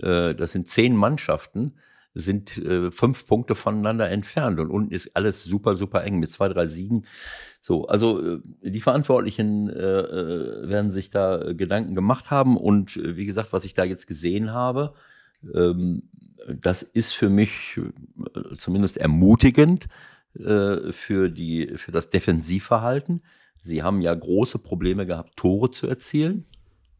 [0.00, 1.74] äh, das sind zehn Mannschaften,
[2.14, 6.48] sind äh, fünf Punkte voneinander entfernt und unten ist alles super, super eng mit zwei,
[6.48, 7.06] drei Siegen.
[7.60, 13.64] So, also äh, die Verantwortlichen werden sich da Gedanken gemacht haben und wie gesagt, was
[13.66, 14.94] ich da jetzt gesehen habe,
[15.54, 16.04] ähm,
[16.60, 17.80] das ist für mich
[18.58, 19.88] zumindest ermutigend,
[20.38, 23.22] äh, für, die, für das Defensivverhalten.
[23.62, 26.46] Sie haben ja große Probleme gehabt, Tore zu erzielen.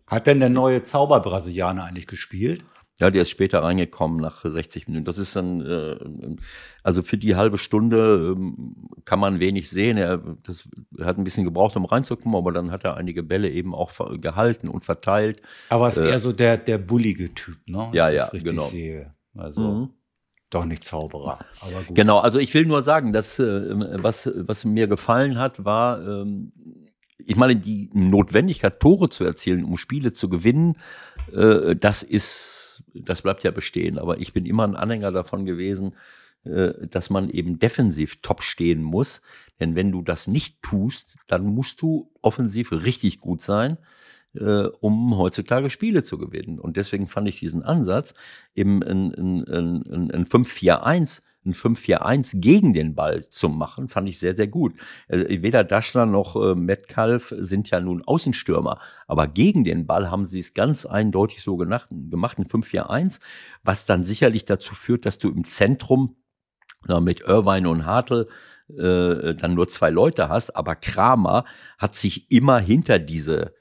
[0.07, 2.65] Hat denn der neue Zauberbrasilianer eigentlich gespielt?
[3.01, 5.07] Ja, der ist später reingekommen nach 60 Minuten.
[5.07, 5.97] Das ist dann, äh,
[6.83, 9.97] also für die halbe Stunde ähm, kann man wenig sehen.
[9.97, 10.69] Er das
[11.01, 14.69] hat ein bisschen gebraucht, um reinzukommen, aber dann hat er einige Bälle eben auch gehalten
[14.69, 15.41] und verteilt.
[15.71, 17.89] Aber es ist äh, eher so der, der bullige Typ, ne?
[17.93, 18.69] Ja, ja, genau.
[18.69, 19.15] Sehe.
[19.35, 19.61] Also.
[19.61, 19.91] Mhm
[20.55, 21.39] doch nicht Zauberer.
[21.91, 26.53] Genau, also ich will nur sagen, dass äh, was, was mir gefallen hat, war, ähm,
[27.19, 30.77] ich meine, die Notwendigkeit, Tore zu erzielen, um Spiele zu gewinnen,
[31.33, 33.99] äh, das ist, das bleibt ja bestehen.
[33.99, 35.95] Aber ich bin immer ein Anhänger davon gewesen,
[36.45, 39.23] äh, dass man eben defensiv top stehen muss.
[39.61, 43.79] Denn wenn du das nicht tust, dann musst du offensiv richtig gut sein
[44.35, 46.59] äh, um heutzutage Spiele zu gewinnen.
[46.59, 48.15] Und deswegen fand ich diesen Ansatz,
[48.55, 54.19] eben ein, ein, ein, ein 5-4-1 ein 5-4-1 gegen den Ball zu machen, fand ich
[54.19, 54.75] sehr, sehr gut.
[55.09, 60.27] Äh, weder Daschler noch äh, Metcalf sind ja nun Außenstürmer, aber gegen den Ball haben
[60.27, 63.19] sie es ganz eindeutig so gemacht, gemacht ein 5-4-1,
[63.65, 66.17] was dann sicherlich dazu führt, dass du im Zentrum
[66.87, 68.29] na, mit Irvine und Hartl
[68.69, 71.45] äh, dann nur zwei Leute hast, aber Kramer
[71.79, 73.55] hat sich immer hinter diese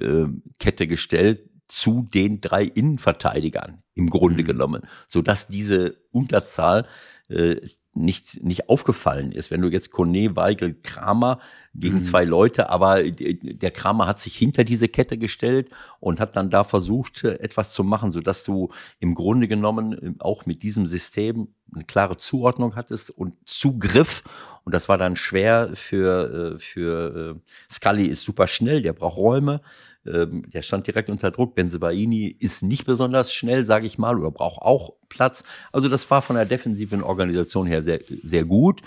[0.00, 0.26] äh,
[0.58, 4.46] Kette gestellt zu den drei Innenverteidigern im Grunde mhm.
[4.46, 6.86] genommen, so dass diese Unterzahl
[7.28, 7.60] äh,
[7.92, 9.50] nicht, nicht aufgefallen ist.
[9.50, 11.40] Wenn du jetzt Kone, Weigel, Kramer
[11.74, 12.02] gegen mhm.
[12.04, 16.64] zwei Leute, aber der Kramer hat sich hinter diese Kette gestellt und hat dann da
[16.64, 20.86] versucht, äh, etwas zu machen, so dass du im Grunde genommen äh, auch mit diesem
[20.86, 24.22] System eine klare Zuordnung hattest und Zugriff.
[24.64, 29.62] Und das war dann schwer für, für Scully ist super schnell, der braucht Räume.
[30.06, 31.54] Ähm, der stand direkt unter Druck.
[31.54, 35.44] Benzebaini ist nicht besonders schnell, sage ich mal, oder braucht auch Platz.
[35.72, 38.82] Also das war von der defensiven Organisation her sehr, sehr gut.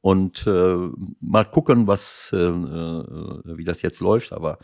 [0.00, 0.76] Und äh,
[1.20, 4.32] mal gucken, was, äh, äh wie das jetzt läuft.
[4.32, 4.58] Aber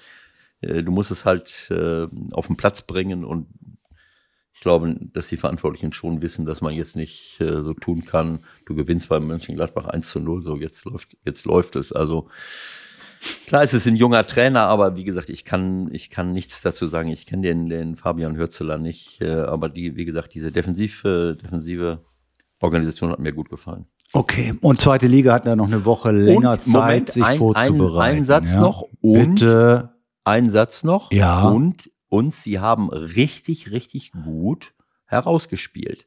[0.61, 3.47] äh, du musst es halt äh, auf den Platz bringen und
[4.55, 8.45] ich glaube, dass die Verantwortlichen schon wissen, dass man jetzt nicht äh, so tun kann,
[8.67, 11.93] du gewinnst beim Mönchengladbach 1 zu 0, so jetzt läuft, jetzt läuft es.
[11.93, 12.29] Also
[13.47, 16.87] Klar, es ist ein junger Trainer, aber wie gesagt, ich kann, ich kann nichts dazu
[16.87, 17.09] sagen.
[17.09, 22.05] Ich kenne den, den Fabian Hürzeler nicht, äh, aber die, wie gesagt, diese defensive, defensive
[22.61, 23.87] Organisation hat mir gut gefallen.
[24.13, 27.39] Okay, und zweite Liga hat ja noch eine Woche länger und, Zeit, Moment, sich ein,
[27.39, 28.01] vorzubereiten.
[28.01, 28.61] Ein, ein Satz ja?
[28.61, 29.95] noch und Bitte.
[30.25, 31.49] ein Satz noch ja.
[31.49, 34.75] und und sie haben richtig, richtig gut
[35.07, 36.07] herausgespielt.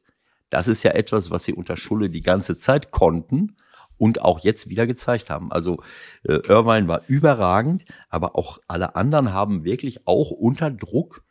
[0.50, 3.56] Das ist ja etwas, was sie unter Schulle die ganze Zeit konnten
[3.98, 5.52] und auch jetzt wieder gezeigt haben.
[5.52, 5.82] Also
[6.24, 11.24] äh, Irvine war überragend, aber auch alle anderen haben wirklich auch unter Druck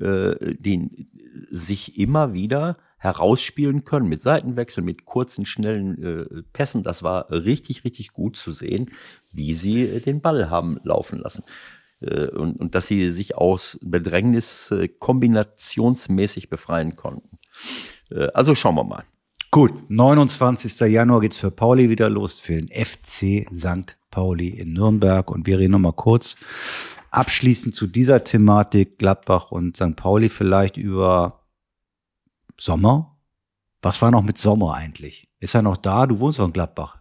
[0.00, 1.10] äh, den
[1.50, 6.82] sich immer wieder herausspielen können mit Seitenwechseln, mit kurzen, schnellen äh, Pässen.
[6.82, 8.90] Das war richtig, richtig gut zu sehen,
[9.32, 11.42] wie sie äh, den Ball haben laufen lassen.
[12.00, 17.38] Äh, und, und dass sie sich aus Bedrängnis äh, kombinationsmäßig befreien konnten.
[18.10, 19.04] Äh, also schauen wir mal.
[19.54, 20.80] Gut, 29.
[20.90, 23.98] Januar geht's für Pauli wieder los für den FC St.
[24.10, 25.30] Pauli in Nürnberg.
[25.30, 26.36] Und wir reden nochmal kurz
[27.10, 29.94] abschließend zu dieser Thematik Gladbach und St.
[29.94, 31.44] Pauli vielleicht über
[32.58, 33.18] Sommer.
[33.82, 35.28] Was war noch mit Sommer eigentlich?
[35.38, 36.06] Ist er noch da?
[36.06, 36.96] Du wohnst doch in Gladbach.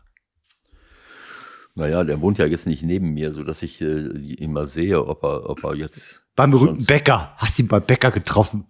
[1.73, 5.07] Naja, der wohnt ja jetzt nicht neben mir, so dass ich äh, ihn mal sehe,
[5.07, 7.31] ob er, ob er jetzt Beim berühmten Bäcker.
[7.37, 8.65] Hast ihn beim Bäcker getroffen.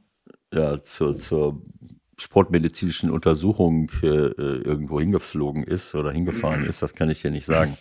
[0.53, 1.63] ja, zur, zur
[2.21, 7.77] sportmedizinischen Untersuchung äh, irgendwo hingeflogen ist oder hingefahren ist, das kann ich dir nicht sagen.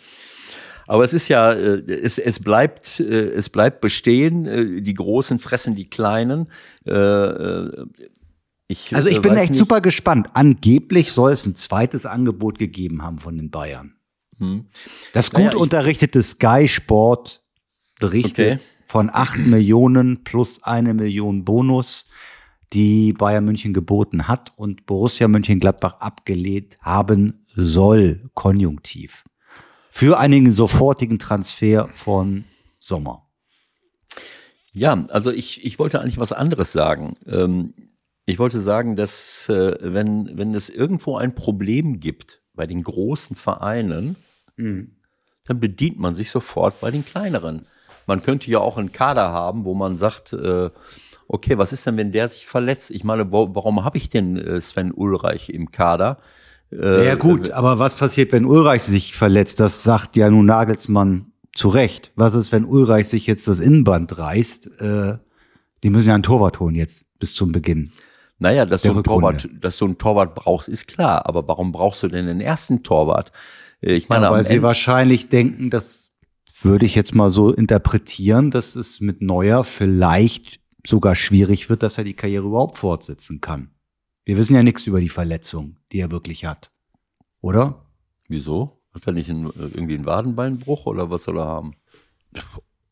[0.87, 4.45] Aber es ist ja, äh, es, es bleibt, äh, es bleibt bestehen.
[4.45, 6.47] Äh, die Großen fressen die Kleinen.
[8.67, 10.29] Ich, Also ich bin echt nicht- super gespannt.
[10.33, 13.95] Angeblich soll es ein zweites Angebot gegeben haben von den Bayern.
[14.37, 14.65] Hm.
[15.13, 17.43] Das Naja, gut ich- unterrichtete Sky Sport
[17.99, 18.69] berichtet Okay.
[18.87, 22.09] von 8 Millionen plus eine Million Bonus,
[22.73, 29.23] die Bayern München geboten hat und Borussia Mönchengladbach abgelehnt haben soll, konjunktiv.
[29.89, 32.45] Für einen sofortigen Transfer von
[32.79, 33.27] Sommer.
[34.71, 37.15] Ja, also ich, ich wollte eigentlich was anderes sagen.
[37.27, 37.73] Ähm,
[38.25, 43.35] ich wollte sagen, dass äh, wenn, wenn es irgendwo ein Problem gibt bei den großen
[43.35, 44.15] Vereinen,
[45.45, 47.65] dann bedient man sich sofort bei den kleineren.
[48.05, 50.69] Man könnte ja auch einen Kader haben, wo man sagt, äh,
[51.33, 52.91] okay, was ist denn, wenn der sich verletzt?
[52.91, 56.17] Ich meine, wo, warum habe ich denn äh, Sven Ulreich im Kader?
[56.71, 59.59] Äh, ja gut, aber was passiert, wenn Ulreich sich verletzt?
[59.59, 62.11] Das sagt ja nun Nagelsmann zu Recht.
[62.15, 64.79] Was ist, wenn Ulreich sich jetzt das Innenband reißt?
[64.81, 65.17] Äh,
[65.83, 67.91] die müssen ja einen Torwart holen jetzt bis zum Beginn.
[68.39, 69.37] Naja, dass du, einen Rückrunde.
[69.37, 71.27] Torwart, dass du einen Torwart brauchst, ist klar.
[71.27, 73.31] Aber warum brauchst du denn den ersten Torwart?
[73.81, 76.11] Äh, Ich meine, Ja, weil sie Ende- wahrscheinlich denken, das
[76.63, 81.97] würde ich jetzt mal so interpretieren, dass es mit Neuer vielleicht sogar schwierig wird, dass
[81.97, 83.71] er die Karriere überhaupt fortsetzen kann.
[84.25, 86.71] Wir wissen ja nichts über die Verletzung, die er wirklich hat.
[87.41, 87.85] Oder?
[88.27, 88.81] Wieso?
[88.93, 91.75] Hat er nicht einen, irgendwie einen Wadenbeinbruch oder was soll er haben?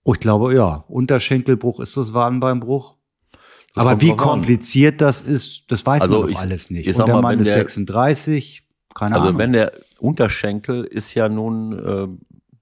[0.03, 0.85] Oh, ich glaube, ja.
[0.87, 2.95] Unterschenkelbruch ist das Wadenbeinbruch.
[3.31, 4.27] Das Aber wie drauf an.
[4.27, 6.81] kompliziert das ist, das weiß Also man doch ich- alles nicht.
[6.81, 8.63] ich Und sag der mal, Mann wenn ist der- 36,
[8.95, 9.39] keine Also Ahnung.
[9.39, 12.07] wenn der Unterschenkel ist ja nun, äh,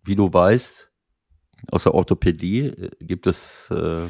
[0.03, 0.91] wie du weißt,
[1.71, 4.07] aus der Orthopädie äh, gibt es äh,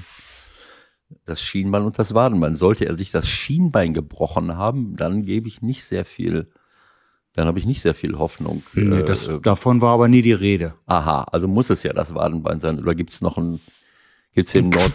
[1.25, 2.55] das Schienbein und das Wadenbein.
[2.55, 6.47] Sollte er sich das Schienbein gebrochen haben, dann gebe ich nicht sehr viel,
[7.33, 8.63] dann habe ich nicht sehr viel Hoffnung.
[8.73, 10.73] nee, Äh, das, äh, davon war aber nie die Rede.
[10.85, 12.79] aha, also muss es ja das Wadenbein sein.
[12.79, 13.59] Oder gibt es noch ein,
[14.33, 14.93] gibt es in Nord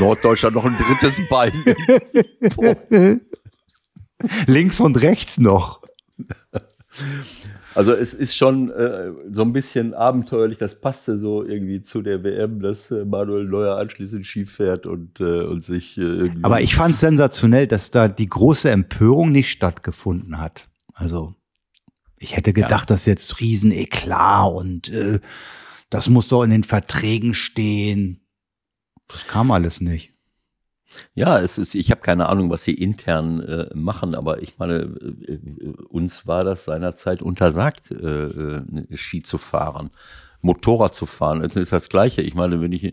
[0.00, 1.52] Norddeutschland noch ein drittes Bein?
[4.46, 5.82] Links und rechts noch.
[7.74, 12.24] Also es ist schon äh, so ein bisschen abenteuerlich, das passte so irgendwie zu der
[12.24, 16.44] WM, dass äh, Manuel Neuer anschließend schief fährt und, äh, und sich äh, irgendwie.
[16.44, 20.68] Aber ich fand sensationell, dass da die große Empörung nicht stattgefunden hat.
[20.94, 21.34] Also
[22.16, 25.20] ich hätte gedacht, dass jetzt riesen Eklat und äh,
[25.90, 28.20] das muss doch in den Verträgen stehen.
[29.08, 30.09] Das kam alles nicht.
[31.14, 34.74] Ja, es ist, ich habe keine Ahnung, was sie intern äh, machen, aber ich meine,
[35.26, 35.40] äh, äh,
[35.88, 39.90] uns war das seinerzeit untersagt, äh, äh, Ski zu fahren.
[40.42, 42.22] Motorrad zu fahren, das ist das Gleiche.
[42.22, 42.92] Ich meine, wenn ich äh,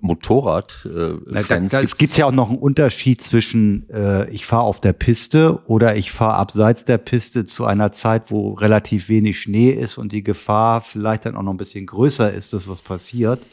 [0.00, 4.28] Motorrad äh, Na, da, Fans da, es gibt ja auch noch einen Unterschied zwischen äh,
[4.30, 8.54] ich fahre auf der Piste oder ich fahre abseits der Piste zu einer Zeit, wo
[8.54, 12.52] relativ wenig Schnee ist und die Gefahr vielleicht dann auch noch ein bisschen größer ist,
[12.52, 13.46] dass was passiert.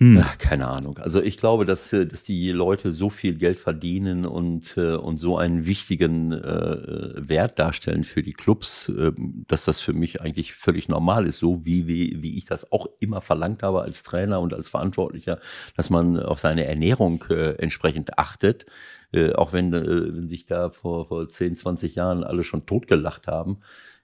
[0.00, 0.22] Hm.
[0.22, 0.98] Ach, keine Ahnung.
[0.98, 5.16] Also ich glaube, dass, äh, dass die Leute so viel Geld verdienen und, äh, und
[5.16, 9.10] so einen wichtigen äh, Wert darstellen für die Clubs, äh,
[9.48, 12.86] dass das für mich eigentlich völlig normal ist, so wie, wie, wie ich das auch
[13.00, 15.40] immer verlangt habe als Trainer und als Verantwortlicher,
[15.76, 18.66] dass man auf seine Ernährung äh, entsprechend achtet.
[19.10, 23.26] Äh, auch wenn, äh, wenn sich da vor, vor 10, 20 Jahren alle schon totgelacht
[23.26, 23.58] haben.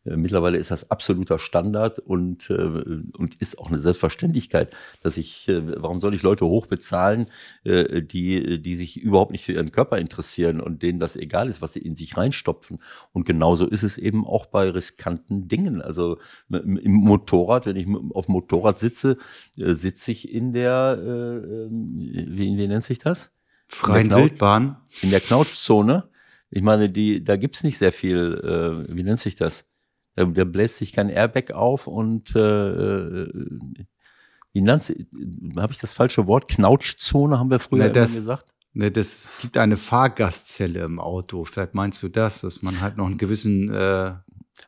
[0.04, 4.70] Äh, Mittlerweile ist das absoluter Standard und, äh, und ist auch eine Selbstverständlichkeit,
[5.02, 7.26] dass ich, äh, warum soll ich Leute hoch bezahlen,
[7.64, 11.62] äh, die, die sich überhaupt nicht für ihren Körper interessieren und denen das egal ist,
[11.62, 12.80] was sie in sich reinstopfen.
[13.12, 15.80] Und genauso ist es eben auch bei riskanten Dingen.
[15.82, 16.18] Also
[16.50, 19.16] im Motorrad, wenn ich auf dem Motorrad sitze,
[19.58, 23.32] äh, sitze ich in der, äh, ähm, wie, wie nennt sich das?
[23.66, 24.18] Freien Genau.
[24.22, 24.76] Wildbahn.
[25.02, 26.08] in der Knautschzone.
[26.50, 29.64] Ich meine, die, da gibt's nicht sehr viel, äh, wie nennt sich das?
[30.16, 32.40] Da, da bläst sich kein Airbag auf und äh,
[33.20, 33.32] äh,
[34.52, 34.94] wie nannt
[35.58, 36.48] habe ich das falsche Wort?
[36.48, 38.50] Knautschzone haben wir früher Na, immer das- gesagt.
[38.76, 41.44] Ne, das gibt eine Fahrgastzelle im Auto.
[41.44, 44.14] Vielleicht meinst du das, dass man halt noch einen gewissen äh,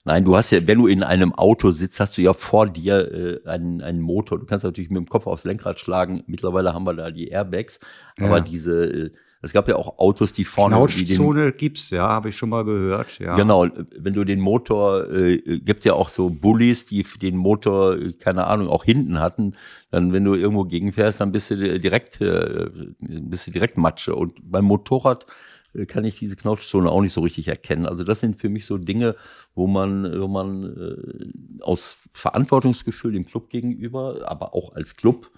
[0.04, 3.12] Nein, du hast ja, wenn du in einem Auto sitzt, hast du ja vor dir
[3.44, 4.38] äh, einen, einen Motor.
[4.38, 6.22] Du kannst natürlich mit dem Kopf aufs Lenkrad schlagen.
[6.28, 7.80] Mittlerweile haben wir da die Airbags,
[8.18, 8.40] aber Ja.
[8.40, 9.10] diese, äh,
[9.46, 13.18] es gab ja auch Autos, die vorne Knautschzone gibt's, ja, habe ich schon mal gehört.
[13.18, 13.34] Ja.
[13.34, 13.66] Genau,
[13.96, 18.68] wenn du den Motor, äh, gibt ja auch so Bullies, die den Motor, keine Ahnung,
[18.68, 19.52] auch hinten hatten.
[19.90, 22.68] Dann, wenn du irgendwo gegenfährst, dann bist du direkt, äh,
[22.98, 24.14] bist du direkt Matsche.
[24.14, 25.26] Und beim Motorrad
[25.74, 27.86] äh, kann ich diese Knautschzone auch nicht so richtig erkennen.
[27.86, 29.14] Also das sind für mich so Dinge,
[29.54, 35.30] wo man, wo man äh, aus Verantwortungsgefühl dem Club gegenüber, aber auch als Club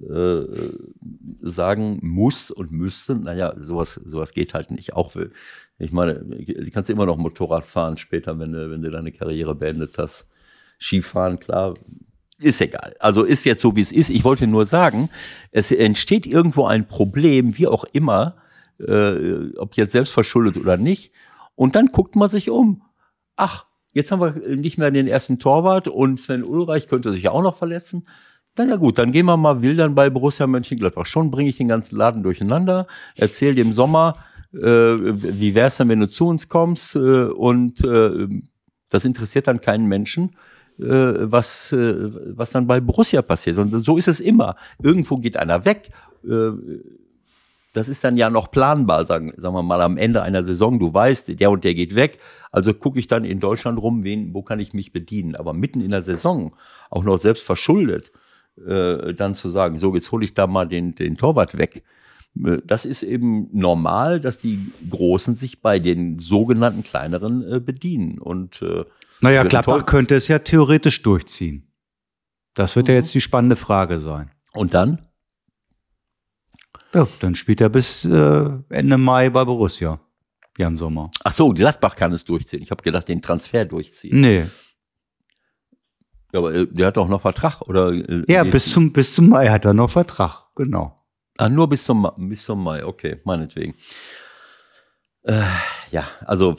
[0.00, 0.44] äh,
[1.42, 4.94] sagen muss und müsste, naja, sowas, sowas geht halt nicht.
[4.94, 5.32] Auch, will-
[5.78, 9.54] ich meine, du kannst immer noch Motorrad fahren später, wenn du, wenn du deine Karriere
[9.54, 10.28] beendet hast.
[10.80, 11.74] Skifahren, klar,
[12.38, 12.94] ist egal.
[12.98, 14.10] Also ist jetzt so, wie es ist.
[14.10, 15.10] Ich wollte nur sagen,
[15.52, 18.36] es entsteht irgendwo ein Problem, wie auch immer,
[18.80, 21.12] äh, ob jetzt selbst verschuldet oder nicht.
[21.54, 22.82] Und dann guckt man sich um.
[23.36, 27.30] Ach, jetzt haben wir nicht mehr den ersten Torwart und Sven Ulreich könnte sich ja
[27.30, 28.08] auch noch verletzen.
[28.56, 31.06] Na ja gut, dann gehen wir mal wildern bei Borussia Mönchengladbach.
[31.06, 32.86] Schon bringe ich den ganzen Laden durcheinander,
[33.16, 34.16] erzähl dem Sommer,
[34.52, 38.28] äh, wie wär's denn, wenn du zu uns kommst äh, und äh,
[38.90, 40.36] das interessiert dann keinen Menschen,
[40.78, 43.56] äh, was, äh, was dann bei Borussia passiert.
[43.56, 44.56] Und so ist es immer.
[44.82, 45.88] Irgendwo geht einer weg.
[46.28, 46.50] Äh,
[47.72, 50.78] das ist dann ja noch planbar, sagen, sagen wir mal, am Ende einer Saison.
[50.78, 52.18] Du weißt, der und der geht weg.
[52.50, 55.36] Also gucke ich dann in Deutschland rum, wen, wo kann ich mich bedienen.
[55.36, 56.54] Aber mitten in der Saison,
[56.90, 58.12] auch noch selbst verschuldet,
[58.66, 61.82] äh, dann zu sagen, so, jetzt hole ich da mal den, den Torwart weg.
[62.44, 68.18] Äh, Das ist eben normal, dass die Großen sich bei den sogenannten kleineren äh, bedienen.
[68.18, 68.84] Und äh,
[69.20, 71.66] Naja, Ja, Gladbach könnte es ja theoretisch durchziehen.
[72.54, 72.98] Das wird ja Mhm.
[73.00, 74.30] jetzt die spannende Frage sein.
[74.54, 74.98] und dann?
[76.94, 79.98] Ja, dann spielt er bis äh, Ende Mai bei Borussia.
[80.58, 81.10] Jan Sommer.
[81.24, 82.60] Ach so, Gladbach kann es durchziehen.
[82.60, 84.20] Ich habe gedacht, den Transfer durchziehen.
[84.20, 84.44] Nee.
[86.32, 87.92] Ja, aber äh, der hat doch noch Vertrag, oder?
[87.92, 90.46] äh, Ja, bis zum, bis zum Mai hat er noch Vertrag.
[90.56, 90.96] Genau.
[91.38, 93.74] Ah, nur bis zum, bis zum Mai, okay, meinetwegen.
[95.22, 95.42] Äh,
[95.90, 96.56] ja, also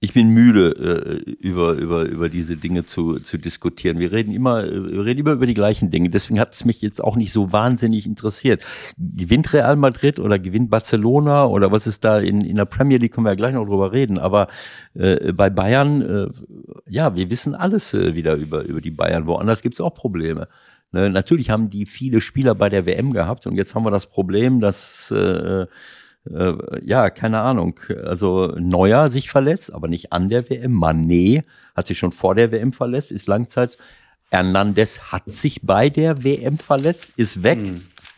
[0.00, 3.98] ich bin müde, äh, über, über, über diese Dinge zu, zu diskutieren.
[3.98, 6.08] Wir reden immer, wir reden immer über die gleichen Dinge.
[6.08, 8.64] Deswegen hat es mich jetzt auch nicht so wahnsinnig interessiert.
[8.96, 13.12] Gewinnt Real Madrid oder gewinnt Barcelona oder was ist da in, in der Premier League,
[13.12, 14.18] können wir ja gleich noch drüber reden.
[14.18, 14.46] Aber
[14.94, 16.28] äh, bei Bayern, äh,
[16.88, 19.26] ja, wir wissen alles äh, wieder über, über die Bayern.
[19.26, 20.46] Woanders gibt es auch Probleme.
[20.92, 24.06] Ne, natürlich haben die viele Spieler bei der WM gehabt und jetzt haben wir das
[24.06, 25.66] Problem, dass äh,
[26.32, 30.72] äh, ja, keine Ahnung, also Neuer sich verletzt, aber nicht an der WM.
[30.72, 33.78] Manet hat sich schon vor der WM verletzt, ist Langzeit.
[34.30, 37.58] Hernandez hat sich bei der WM verletzt, ist weg.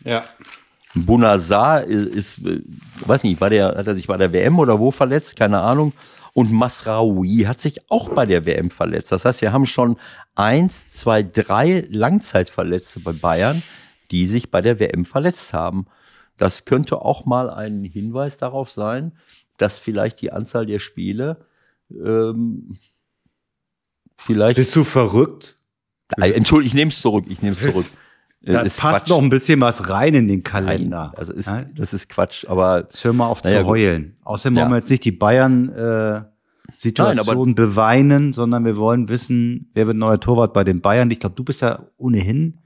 [0.03, 0.25] Ja.
[0.93, 2.61] Bunazar ist, ist, äh,
[3.05, 5.37] weiß nicht, bei der, hat er sich bei der WM oder wo verletzt?
[5.37, 5.93] Keine Ahnung.
[6.33, 9.11] Und Masraoui hat sich auch bei der WM verletzt.
[9.11, 9.97] Das heißt, wir haben schon
[10.35, 13.63] eins, zwei, drei Langzeitverletzte bei Bayern,
[14.11, 15.87] die sich bei der WM verletzt haben.
[16.37, 19.11] Das könnte auch mal ein Hinweis darauf sein,
[19.57, 21.45] dass vielleicht die Anzahl der Spiele
[21.91, 22.75] ähm,
[24.17, 24.57] vielleicht.
[24.57, 25.55] Bist du verrückt?
[26.17, 27.25] Äh, Entschuldigung, ich nehme es zurück.
[27.29, 27.85] Ich nehme es zurück.
[28.43, 29.09] Äh, Da ist passt Quatsch.
[29.11, 31.13] noch ein bisschen was rein in den Nein, Kalender.
[31.15, 31.61] also ist, Ja?
[31.75, 32.43] das ist Quatsch.
[32.47, 34.17] Aber Jetzt hör mal auf Naja, zu heulen.
[34.23, 34.63] Außerdem Ja.
[34.63, 40.19] wollen wir jetzt nicht die Bayern-Situation Nein, beweinen, sondern wir wollen wissen, wer wird neuer
[40.19, 41.11] Torwart bei den Bayern.
[41.11, 42.57] Ich glaube, du bist ja ohnehin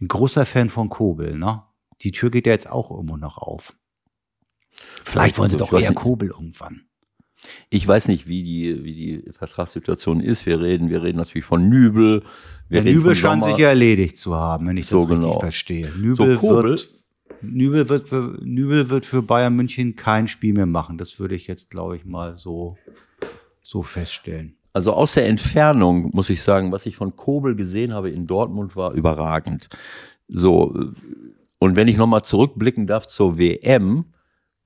[0.00, 1.62] ein großer Fan von Kobel, ne?
[2.02, 3.74] Die Tür geht ja jetzt auch irgendwo noch auf.
[5.04, 5.94] Vielleicht wollen sie doch eher.
[5.94, 6.82] Kobel irgendwann.
[7.70, 10.46] Ich weiß nicht, wie die, wie die Vertragssituation ist.
[10.46, 12.22] Wir reden, wir reden natürlich von Nübel.
[12.68, 15.40] Wir Der Nübel scheint sich ja erledigt zu haben, wenn ich So das richtig genau.
[15.40, 15.92] verstehe.
[15.96, 16.94] Nübel, Kobel- wird,
[17.42, 20.98] Nübel, wird für, Nübel wird für Bayern München kein Spiel mehr machen.
[20.98, 22.76] Das würde ich jetzt, glaube ich, mal so,
[23.62, 24.56] so feststellen.
[24.72, 28.76] Also aus der Entfernung muss ich sagen, was ich von Kobel gesehen habe in Dortmund
[28.76, 29.68] war überragend.
[30.28, 30.74] So,
[31.58, 34.06] und wenn ich nochmal zurückblicken darf zur WM,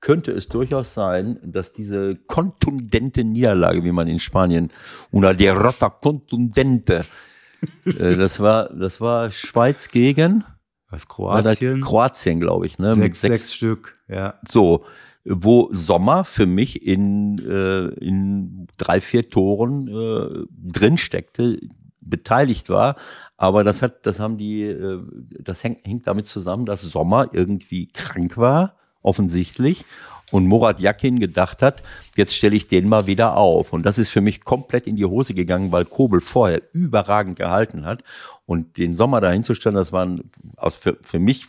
[0.01, 4.71] könnte es durchaus sein, dass diese kontundente Niederlage, wie man in Spanien,
[5.11, 7.05] una derrota contundente,
[7.85, 10.43] äh, das war, das war Schweiz gegen
[10.89, 11.81] Was Kroatien?
[11.81, 12.95] Kroatien, glaube ich, ne?
[12.95, 14.39] sechs, sechs Stück, ja.
[14.47, 14.85] So,
[15.23, 21.59] wo Sommer für mich in, äh, in drei, vier Toren äh, drin steckte,
[22.01, 22.95] beteiligt war.
[23.37, 25.01] Aber das hat, das haben die, äh,
[25.39, 29.85] das hängt, hängt damit zusammen, dass Sommer irgendwie krank war, offensichtlich.
[30.31, 31.83] Und Murat Yakin gedacht hat,
[32.15, 33.73] jetzt stelle ich den mal wieder auf.
[33.73, 37.85] Und das ist für mich komplett in die Hose gegangen, weil Kobel vorher überragend gehalten
[37.85, 38.03] hat.
[38.45, 40.07] Und den Sommer dahin zu stellen, das war
[40.55, 41.47] aus, für, für mich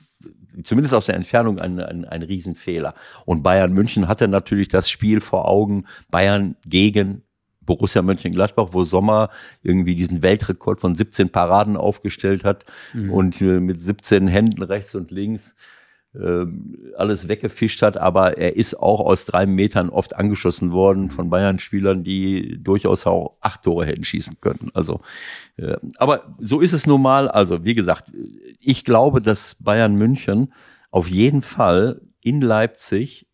[0.65, 2.95] zumindest aus der Entfernung ein, ein, ein Riesenfehler.
[3.25, 7.23] Und Bayern München hatte natürlich das Spiel vor Augen, Bayern gegen
[7.65, 9.31] Borussia Mönchengladbach, wo Sommer
[9.63, 12.65] irgendwie diesen Weltrekord von 17 Paraden aufgestellt hat
[13.11, 15.55] und äh, mit 17 Händen rechts und links
[16.15, 21.31] ähm, alles weggefischt hat, aber er ist auch aus drei Metern oft angeschossen worden von
[21.31, 24.71] Bayern-Spielern, die durchaus auch acht Tore hätten schießen können.
[24.75, 25.01] Also,
[25.57, 27.29] äh, aber so ist es nun mal.
[27.29, 28.13] Also, wie gesagt,
[28.61, 30.53] ich glaube, dass Bayern München
[30.91, 33.27] auf jeden Fall in Leipzig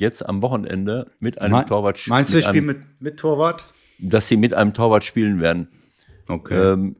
[0.00, 3.16] jetzt am Wochenende mit einem Me- Torwart sch- Meinst du, mit ich spiele mit, mit
[3.18, 3.64] Torwart?
[3.98, 5.68] dass sie mit einem Torwart spielen werden.
[6.28, 6.72] Okay.
[6.72, 6.96] Ähm,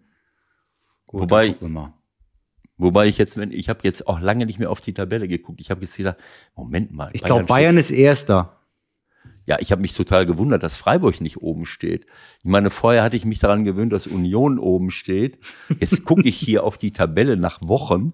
[1.07, 1.57] Gut, wobei-
[2.77, 5.61] wobei ich jetzt, wenn ich habe jetzt auch lange nicht mehr auf die Tabelle geguckt.
[5.61, 6.17] Ich habe jetzt gedacht,
[6.55, 8.60] Moment mal, Ich glaube, Bayern ist Erster.
[9.47, 12.07] Ja, ich habe mich total gewundert, dass Freiburg nicht oben steht.
[12.39, 15.39] Ich meine, vorher hatte ich mich daran gewöhnt, dass Union oben steht.
[15.81, 18.13] Jetzt gucke ich hier auf die Tabelle nach Wochen.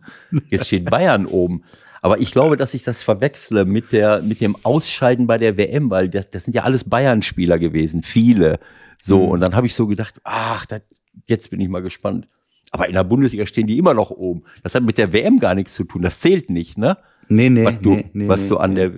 [0.49, 1.63] Jetzt steht Bayern oben.
[2.01, 5.91] Aber ich glaube, dass ich das verwechsle mit der mit dem Ausscheiden bei der WM,
[5.91, 8.61] weil das, das sind ja alles Bayern-Spieler gewesen, viele.
[9.03, 10.83] So und dann habe ich so gedacht, ach, das,
[11.27, 12.29] jetzt bin ich mal gespannt.
[12.71, 14.43] Aber in der Bundesliga stehen die immer noch oben.
[14.63, 16.03] Das hat mit der WM gar nichts zu tun.
[16.03, 16.97] Das zählt nicht, ne?
[17.29, 17.65] Nee, nee.
[17.65, 18.93] Was du, nee, nee, was nee, du an der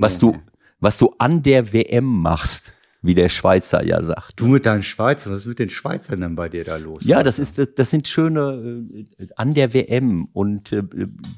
[0.00, 0.36] was du.
[0.82, 4.34] Was du an der WM machst, wie der Schweizer ja sagt.
[4.36, 7.02] Du mit deinen Schweizern, was ist mit den Schweizern denn bei dir da los?
[7.04, 8.84] Ja, das ist, das, das sind schöne
[9.18, 10.82] äh, an der WM und äh,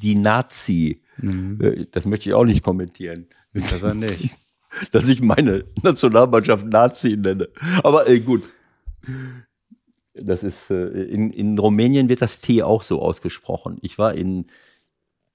[0.03, 1.03] die Nazi.
[1.23, 4.37] Äh, Das möchte ich auch nicht kommentieren, Das er nicht.
[4.93, 7.49] dass ich meine Nationalmannschaft Nazi nenne.
[7.83, 8.43] Aber äh, gut.
[10.15, 13.79] Das ist äh, in, in Rumänien wird das T auch so ausgesprochen.
[13.83, 14.47] Ich war in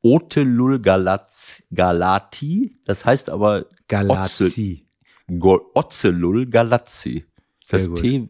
[0.01, 4.85] Otelul Galaz, Galati, das heißt aber Otze, Galazi.
[5.37, 7.25] Go- Ozelul Galazzi.
[7.69, 7.99] Das Sehr gut.
[8.01, 8.29] T.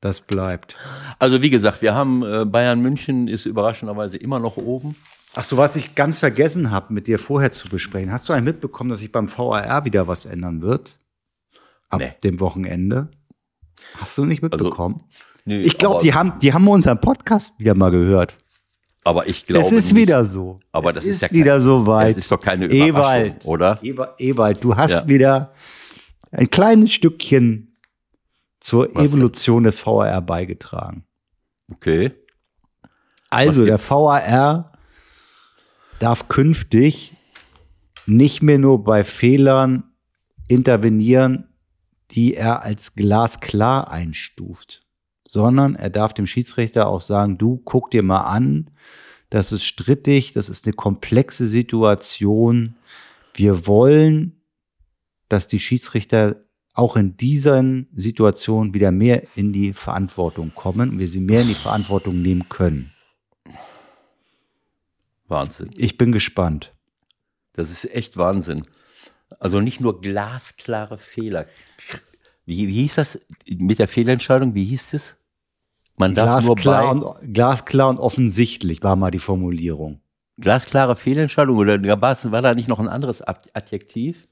[0.00, 0.76] Das bleibt.
[1.18, 4.96] Also wie gesagt, wir haben äh, Bayern München ist überraschenderweise immer noch oben.
[5.34, 8.10] Ach so, was ich ganz vergessen habe, mit dir vorher zu besprechen.
[8.10, 10.98] Hast du eigentlich mitbekommen, dass sich beim VAR wieder was ändern wird?
[11.90, 12.12] Ab Nee.
[12.24, 13.10] dem Wochenende?
[13.98, 15.04] Hast du nicht mitbekommen?
[15.44, 18.36] Nee, ich glaube, die haben, die haben unseren Podcast wieder mal gehört.
[19.04, 20.02] Aber ich glaube es ist nicht.
[20.02, 20.58] wieder so.
[20.72, 22.10] Aber es das ist ja wieder kein- so weit.
[22.10, 22.88] Das ist doch keine Überraschung,
[23.26, 23.74] Ewald, oder?
[23.82, 25.08] Ewa- Ewald, du hast Ja.
[25.08, 25.52] wieder
[26.30, 27.76] ein kleines Stückchen
[28.60, 29.04] zur Was denn?
[29.06, 31.04] Evolution des VAR beigetragen.
[31.72, 32.12] Okay.
[33.30, 33.78] Also der?
[33.78, 34.72] VAR
[35.98, 37.14] darf künftig
[38.06, 39.84] nicht mehr nur bei Fehlern
[40.48, 41.48] intervenieren,
[42.10, 44.82] die er als glasklar einstuft,
[45.30, 48.68] sondern er darf dem Schiedsrichter auch sagen, du guck dir mal an,
[49.28, 52.74] das ist strittig, das ist eine komplexe Situation.
[53.34, 54.42] Wir wollen,
[55.28, 56.34] dass die Schiedsrichter
[56.74, 61.48] auch in diesen Situationen wieder mehr in die Verantwortung kommen und wir sie mehr in
[61.48, 62.92] die Verantwortung nehmen können.
[65.28, 65.70] Wahnsinn.
[65.76, 66.72] Ich bin gespannt.
[67.52, 68.64] Das ist echt Wahnsinn.
[69.38, 71.46] Also nicht nur glasklare Fehler.
[72.46, 74.56] Wie, wie hieß das mit der Fehlentscheidung?
[74.56, 75.16] Wie hieß das?
[75.96, 80.00] Man darf nur bei Glasklar und, glasklar und offensichtlich war mal die Formulierung.
[80.40, 84.26] glasklare Fehlentscheidung oder war, da nicht noch ein anderes Adjektiv?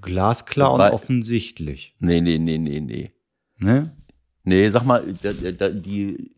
[0.00, 1.94] Glasklar und offensichtlich.
[1.98, 3.10] Nee, nee, nee, nee, nee.
[3.58, 3.96] Ne?
[4.44, 6.32] Nee, sag mal, da, da, die,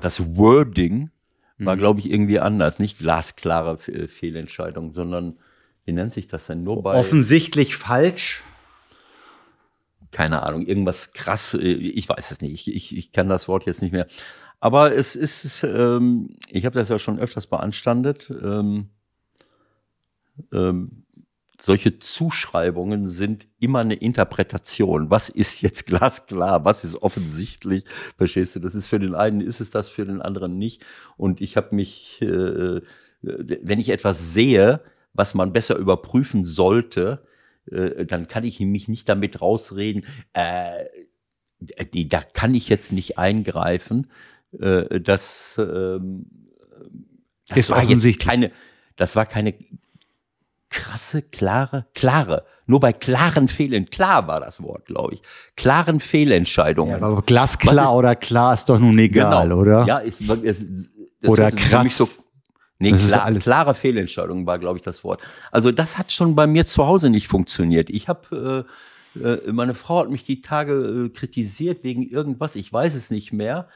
[0.00, 1.10] das Wording
[1.58, 1.78] war, Mhm.
[1.78, 2.78] glaube ich, irgendwie anders.
[2.78, 5.38] Nicht glasklare Fe- Fehlentscheidung, sondern
[5.84, 6.62] wie nennt sich das denn?
[6.62, 8.42] Nur bei, Offensichtlich falsch.
[10.10, 13.66] Keine Ahnung, irgendwas krass, äh, ich weiß es nicht, ich, ich, ich kann das Wort
[13.66, 14.06] jetzt nicht mehr.
[14.60, 18.90] Aber es ist, ähm, ich habe das ja schon öfters beanstandet, ähm,
[20.52, 21.04] ähm,
[21.60, 25.10] solche Zuschreibungen sind immer eine Interpretation.
[25.10, 26.64] Was ist jetzt glasklar?
[26.64, 27.84] Was ist offensichtlich?
[28.16, 28.60] Verstehst du?
[28.60, 30.84] Das ist für den einen ist es das, für den anderen nicht.
[31.16, 32.80] Und ich habe mich, äh,
[33.22, 34.80] wenn ich etwas sehe,
[35.12, 37.22] was man besser überprüfen sollte,
[37.72, 40.72] äh, dann kann ich mich nicht damit rausreden, äh,
[41.92, 44.06] die, da kann ich jetzt nicht eingreifen.
[44.58, 46.26] Äh, das, ähm,
[47.48, 48.26] das Ist war jetzt offensichtlich.
[48.26, 48.52] keine,
[48.96, 49.54] das war keine
[50.70, 52.44] krasse, klare, klare.
[52.66, 55.22] Nur bei klaren Fehlern, klar war das Wort, glaube ich.
[55.56, 57.00] Klaren Fehlentscheidungen.
[57.00, 59.80] Ja, aber glasklar ist- oder klar ist doch nun egal, oder?
[59.80, 59.86] Genau.
[59.86, 61.96] Ja, ist, Oder ist für krass.
[61.96, 62.08] So,
[62.78, 65.20] nee, klar, klare Fehlentscheidung war, glaube ich, das Wort.
[65.50, 67.90] Also das hat schon bei mir zu Hause nicht funktioniert.
[67.90, 68.66] Ich habe,
[69.16, 73.10] äh, äh, meine Frau hat mich die Tage äh, kritisiert wegen irgendwas, ich weiß es
[73.10, 73.68] nicht mehr,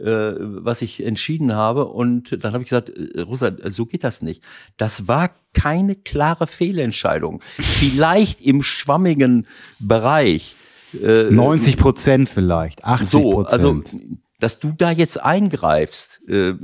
[0.00, 1.86] äh, was ich entschieden habe.
[1.86, 4.42] Und dann habe ich gesagt, äh, Rosa, so geht das nicht.
[4.76, 7.42] Das war keine klare Fehlentscheidung.
[7.44, 9.46] Vielleicht im schwammigen
[9.78, 10.56] Bereich.
[11.00, 14.18] Äh, 90 Prozent vielleicht, 80 so, also, Prozent.
[14.40, 16.54] dass du da jetzt eingreifst, äh,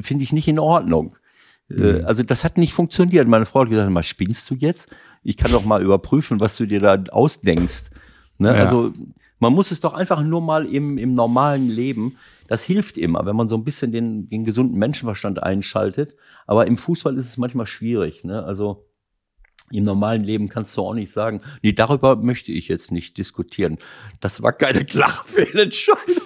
[0.00, 1.16] finde ich nicht in Ordnung.
[1.70, 3.28] Äh, also das hat nicht funktioniert.
[3.28, 4.88] Meine Frau hat gesagt, mal spinnst du jetzt?
[5.22, 7.90] Ich kann doch mal überprüfen, was du dir da ausdenkst.
[8.38, 8.48] Ne?
[8.48, 8.54] Ja.
[8.54, 8.92] Also
[9.38, 12.16] man muss es doch einfach nur mal im, im normalen Leben,
[12.48, 16.14] das hilft immer, wenn man so ein bisschen den, den gesunden Menschenverstand einschaltet.
[16.46, 18.24] Aber im Fußball ist es manchmal schwierig.
[18.24, 18.42] Ne?
[18.42, 18.88] Also
[19.70, 23.76] im normalen Leben kannst du auch nicht sagen, nee, darüber möchte ich jetzt nicht diskutieren.
[24.20, 26.22] Das war keine klare Fehlentscheidung.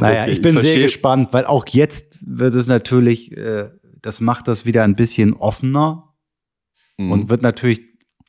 [0.00, 4.20] Naja, Okay, ich bin ich sehr gespannt, weil auch jetzt wird es natürlich, äh, das
[4.20, 6.08] macht das wieder ein bisschen offener
[6.98, 7.12] Mhm.
[7.12, 7.80] und wird natürlich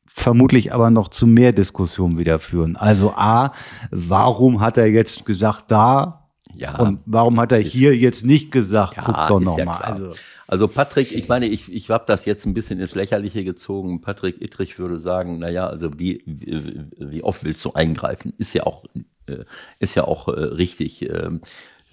[0.08, 2.76] vermutlich aber noch zu mehr Diskussionen wieder führen.
[2.76, 3.54] Also A,
[3.92, 6.23] warum hat er jetzt gesagt da
[6.56, 6.78] ja.
[6.80, 9.72] und warum hat er Ist- hier jetzt nicht gesagt, Ja, guck doch ist noch ja.
[9.72, 10.12] Also,
[10.48, 14.02] Also Patrick, ich meine, ich, ich habe das jetzt ein bisschen ins Lächerliche gezogen.
[14.02, 18.34] Patrick Ittrich würde sagen, naja, also wie, wie, wie oft willst du eingreifen?
[18.38, 18.84] Ist ja auch,
[19.28, 19.46] äh,
[19.80, 21.02] ist ja auch äh, richtig.
[21.10, 21.42] Ähm,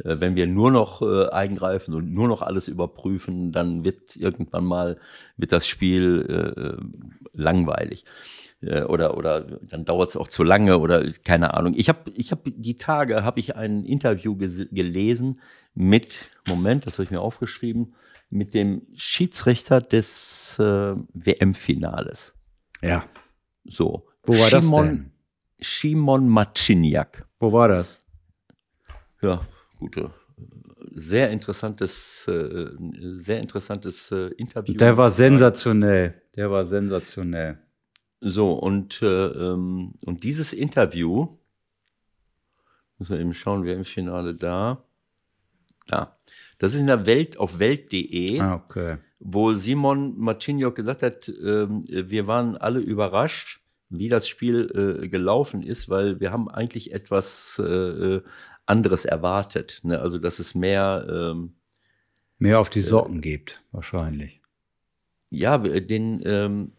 [0.04, 4.64] äh, wenn wir nur noch äh, eingreifen und nur noch alles überprüfen, dann wird irgendwann
[4.64, 4.98] mal
[5.36, 6.82] wird das Spiel äh,
[7.32, 8.04] langweilig.
[8.62, 11.72] Äh, Oder, oder dann dauert es auch zu lange oder keine Ahnung.
[11.76, 15.40] Ich habe ich hab die Tage habe ich ein Interview gelesen
[15.74, 17.94] mit, Moment, das habe ich mir aufgeschrieben,
[18.28, 20.62] mit dem Schiedsrichter des äh,
[21.14, 22.34] WM-Finales.
[22.82, 23.04] ja.
[23.64, 24.06] So.
[24.24, 25.10] Wo war das Szymon- denn?
[25.62, 27.26] Szymon Marciniak.
[27.38, 28.02] Wo war das?
[29.22, 29.46] Ja,
[29.78, 30.10] gute.
[30.94, 32.70] Sehr interessantes, äh,
[33.16, 34.74] sehr interessantes äh, Interview.
[34.74, 36.20] Der war sensationell.
[36.36, 37.58] Der war sensationell.
[38.20, 41.28] So, und, äh, ähm, und dieses Interview,
[42.98, 44.84] müssen wir eben schauen, wer im Finale da.
[45.86, 46.18] Da.
[46.58, 48.98] Das ist in der Welt auf Welt.de, Ah, okay.
[49.18, 55.62] wo Simon Marciniok gesagt hat, ähm, wir waren alle überrascht, wie das Spiel äh, gelaufen
[55.62, 58.22] ist, weil wir haben eigentlich etwas äh, äh,
[58.66, 59.80] anderes erwartet.
[59.82, 59.98] Ne?
[59.98, 61.54] Also, dass es mehr, ähm,
[62.38, 64.40] Mehr auf die Socken gibt, wahrscheinlich.
[65.30, 66.72] ja, den, ähm,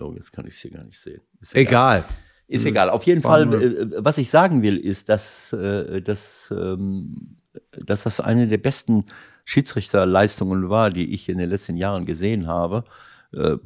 [0.00, 1.20] oh, jetzt kann ich es hier gar nicht sehen.
[1.40, 2.04] Ist Egal.
[2.48, 2.90] Ist egal.
[2.90, 7.36] Auf jeden Fall, nur- äh, was ich sagen will, ist, dass, äh, dass, ähm,
[7.72, 9.06] dass das eine der besten
[9.44, 12.84] Schiedsrichterleistungen war, die ich in den letzten Jahren gesehen habe.
[13.32, 13.56] Äh,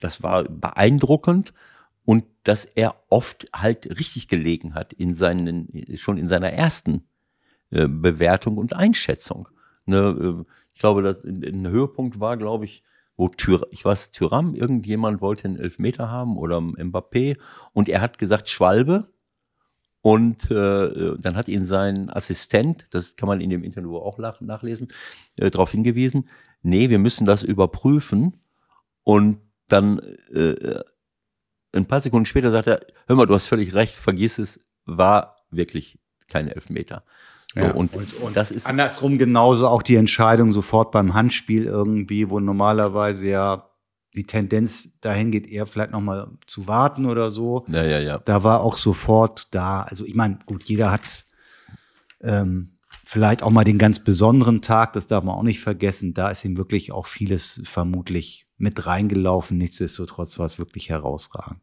[0.00, 1.54] Das war beeindruckend
[2.04, 7.04] und dass er oft halt richtig gelegen hat in seinen, schon in seiner ersten
[7.70, 9.48] äh, Bewertung und Einschätzung.
[9.86, 12.82] Ne, äh, ich glaube, ein Höhepunkt war, glaube ich,
[13.16, 17.38] wo Tyr, ich weiß, Tyram, irgendjemand wollte einen Elfmeter haben oder Mbappé
[17.72, 19.08] und er hat gesagt Schwalbe
[20.00, 24.40] und äh, dann hat ihn sein Assistent, das kann man in dem Interview auch nach,
[24.40, 24.88] nachlesen,
[25.36, 26.28] äh, darauf hingewiesen,
[26.62, 28.40] nee, wir müssen das überprüfen
[29.04, 29.38] und
[29.68, 30.00] dann
[30.32, 30.80] äh,
[31.72, 35.36] ein paar Sekunden später sagt er, hör mal, du hast völlig recht, vergiss es, war
[35.50, 35.98] wirklich
[36.28, 37.04] kein Elfmeter.
[37.54, 41.64] So, Ja, und, und, und das ist andersrum genauso auch die Entscheidung sofort beim Handspiel
[41.64, 43.70] irgendwie, wo normalerweise ja
[44.14, 47.64] die Tendenz dahin geht, eher vielleicht nochmal zu warten oder so.
[47.68, 48.18] ja, ja, ja.
[48.18, 49.82] Da war auch sofort da.
[49.82, 51.24] Also ich meine, gut, jeder hat
[52.20, 56.14] ähm, vielleicht auch mal den ganz besonderen Tag, das darf man auch nicht vergessen.
[56.14, 59.58] Da ist ihm wirklich auch vieles vermutlich mit reingelaufen.
[59.58, 61.60] Nichtsdestotrotz war es wirklich herausragend.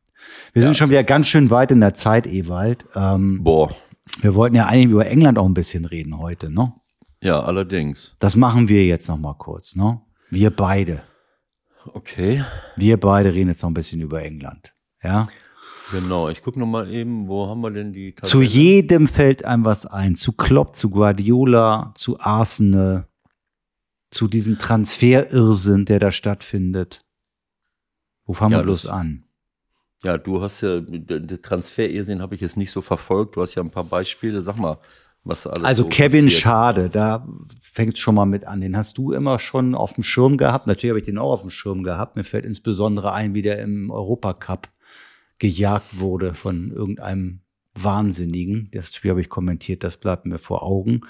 [0.53, 2.85] Wir sind schon wieder ganz schön weit in der Zeit, Ewald.
[2.95, 3.75] Ähm, Boah,
[4.22, 6.74] wir wollten ja eigentlich über England auch ein bisschen reden heute, ne?
[7.24, 8.16] ja, allerdings.
[8.20, 10.02] Das machen wir jetzt noch mal kurz, ne?
[10.30, 11.04] Wir beide.
[11.93, 12.43] Okay,
[12.76, 14.74] Wir beide reden jetzt noch ein bisschen über England.
[15.04, 15.28] Ja?
[15.91, 16.30] genau.
[16.30, 19.86] Ich gucke noch mal eben, wo haben wir denn die Zu jedem fällt einem was
[19.86, 20.16] ein.
[20.16, 23.08] Zu Klopp, zu Guardiola, zu Arsenal,
[24.12, 27.04] zu diesem Transferirrsinn, der da stattfindet.
[28.26, 29.26] Wo fangen Ja, wir bloß an?
[30.04, 33.36] Ja, du hast ja, den Transfer, den habe ich jetzt nicht so verfolgt.
[33.36, 34.41] Du hast ja ein paar Beispiele.
[34.41, 34.80] Sag mal,
[35.24, 36.41] was alles Also so Kevin passiert.
[36.41, 37.28] Schade, da
[37.62, 38.62] fängt schon mal mit an.
[38.62, 40.68] Den hast du immer schon auf dem Schirm gehabt.
[40.68, 42.16] Natürlich habe ich den auch auf dem Schirm gehabt.
[42.16, 44.70] Mir fällt insbesondere ein, wie der im Europacup
[45.38, 47.41] gejagt wurde von irgendeinem
[47.74, 48.70] Wahnsinnigen.
[48.74, 51.02] Das Spiel habe ich kommentiert, das bleibt mir vor Augen.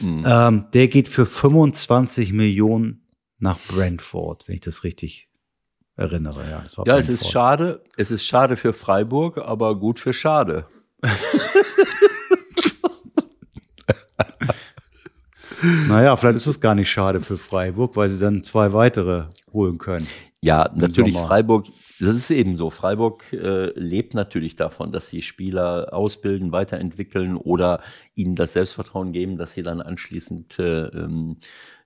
[0.00, 0.24] Mhm.
[0.26, 3.06] Ähm, der geht für 25 Millionen
[3.38, 5.25] nach Brentford, wenn ich das richtig
[5.96, 6.44] erinnere.
[6.50, 7.82] Ja, Ja, es ist schade.
[7.96, 10.66] Es ist schade für Freiburg, aber gut für Schade.
[15.88, 19.78] Naja, vielleicht ist es gar nicht schade für Freiburg, weil sie dann zwei weitere holen
[19.78, 20.06] können.
[20.42, 21.26] Ja, natürlich Sommer.
[21.26, 21.66] Freiburg,
[21.98, 22.70] das ist eben so.
[22.70, 27.80] Freiburg äh, lebt natürlich davon, dass die Spieler ausbilden, weiterentwickeln oder
[28.14, 31.38] ihnen das Selbstvertrauen geben, dass sie dann anschließend äh, ähm,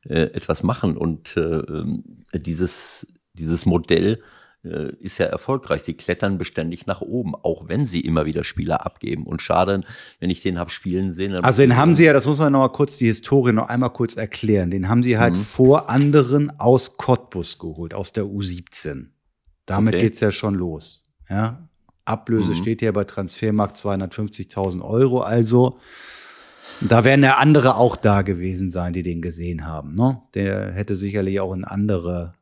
[0.04, 0.96] äh, etwas machen.
[0.96, 2.04] Und äh, ähm,
[2.34, 3.06] dieses,
[3.40, 4.20] dieses Modell
[4.62, 5.82] äh, ist ja erfolgreich.
[5.82, 9.24] Sie klettern beständig nach oben, auch wenn sie immer wieder Spieler abgeben.
[9.26, 9.80] Und schade,
[10.18, 11.34] wenn ich den hab spielen sehen.
[11.34, 13.90] Also den haben sie ja, das muss man noch mal kurz die Historie noch einmal
[13.90, 14.70] kurz erklären.
[14.70, 15.44] Den haben sie halt Mhm.
[15.44, 19.06] vor anderen aus Cottbus geholt, aus der U17.
[19.66, 20.04] Damit Okay.
[20.04, 21.02] geht's ja schon los.
[21.30, 21.66] Ja?
[22.04, 22.56] Ablöse Mhm.
[22.56, 25.20] steht ja bei Transfermarkt 250.000 Euro.
[25.20, 25.78] Also
[26.82, 29.94] da werden ja andere auch da gewesen sein, die den gesehen haben.
[29.94, 30.20] Ne?
[30.34, 32.34] Der hätte sicherlich auch in andere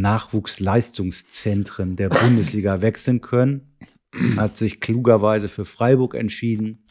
[0.00, 3.76] Nachwuchsleistungszentren der Bundesliga wechseln können.
[4.36, 6.86] Hat sich klugerweise für Freiburg entschieden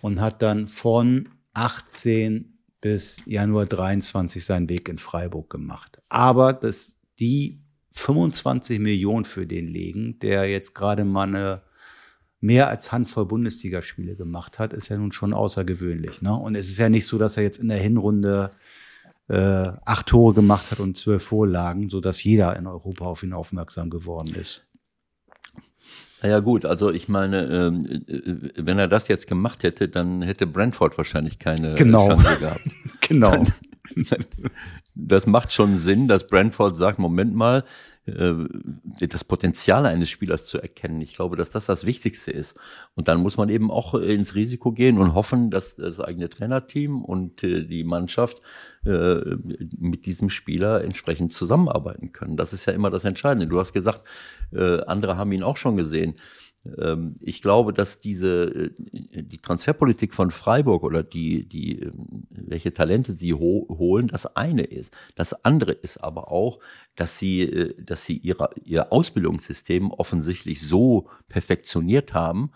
[0.00, 6.00] und hat dann von 18 bis Januar 23 seinen Weg in Freiburg gemacht.
[6.08, 7.60] Aber dass die
[7.92, 11.62] 25 Millionen für den legen, der jetzt gerade mal eine
[12.40, 16.22] mehr als Handvoll Bundesligaspiele gemacht hat, ist ja nun schon außergewöhnlich.
[16.22, 16.34] Ne?
[16.34, 18.50] Und es ist ja nicht so, dass er jetzt in der Hinrunde
[19.30, 23.88] äh, acht Tore gemacht hat und zwölf Vorlagen, sodass jeder in Europa auf ihn aufmerksam
[23.88, 24.66] geworden ist.
[26.22, 30.46] Naja gut, also ich meine, ähm, äh, wenn er das jetzt gemacht hätte, dann hätte
[30.46, 32.08] Brentford wahrscheinlich keine Genau.
[32.08, 32.60] Chance gehabt.
[33.08, 33.44] Genau.
[34.94, 37.62] Das macht schon Sinn, dass Brentford sagt, Moment mal, äh,
[38.06, 41.00] das Potenzial eines Spielers zu erkennen.
[41.00, 42.56] Ich glaube, dass das das Wichtigste ist.
[42.94, 46.28] Und dann muss man eben auch äh, ins Risiko gehen und hoffen, dass das eigene
[46.28, 48.40] Trainerteam und äh, die Mannschaft
[48.84, 49.20] äh,
[49.78, 52.36] mit diesem Spieler entsprechend zusammenarbeiten können.
[52.36, 53.46] Das ist ja immer das Entscheidende.
[53.46, 54.02] Du hast gesagt,
[54.52, 56.14] äh, andere haben ihn auch schon gesehen.
[56.78, 62.74] Ähm, Ich glaube, dass diese äh, die Transferpolitik von Freiburg oder die die ähm, welche
[62.74, 64.92] Talente sie ho holen, das eine ist.
[65.16, 66.60] Das andere ist aber auch,
[66.96, 72.50] dass sie äh, dass sie ihre, ihr Ausbildungssystem offensichtlich so perfektioniert haben,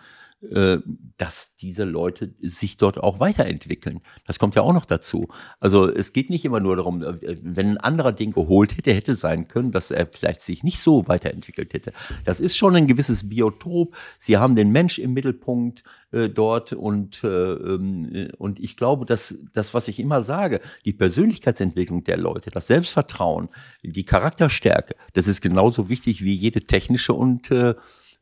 [1.17, 4.01] dass diese Leute sich dort auch weiterentwickeln.
[4.27, 5.29] Das kommt ja auch noch dazu.
[5.61, 9.15] Also es geht nicht immer nur darum, äh, wenn ein anderer den geholt hätte, hätte
[9.15, 11.93] sein können, dass er vielleicht sich nicht so weiterentwickelt hätte.
[12.25, 13.97] Das ist schon ein gewisses Biotop.
[14.19, 19.07] Sie haben den Mensch im Mittelpunkt äh, dort und, äh, ähm, äh, und ich glaube,
[19.07, 23.49] dass das, was ich immer sage, die Persönlichkeitsentwicklung der Leute, das Selbstvertrauen,
[23.83, 27.75] die Charakterstärke, das ist genauso wichtig wie jede technische und äh, äh,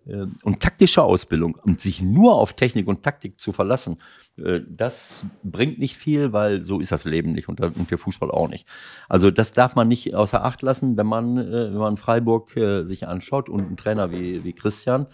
[0.05, 3.99] und taktische Ausbildung und sich nur auf Technik und Taktik zu verlassen,
[4.37, 8.49] äh, das bringt nicht viel, weil so ist das Leben nicht und der, Fußball auch
[8.49, 8.67] nicht.
[9.09, 12.85] Also das darf man nicht außer Acht lassen, wenn man, äh, wenn man Freiburg äh,
[12.85, 15.07] sich anschaut und ein Trainer wie, wie Christian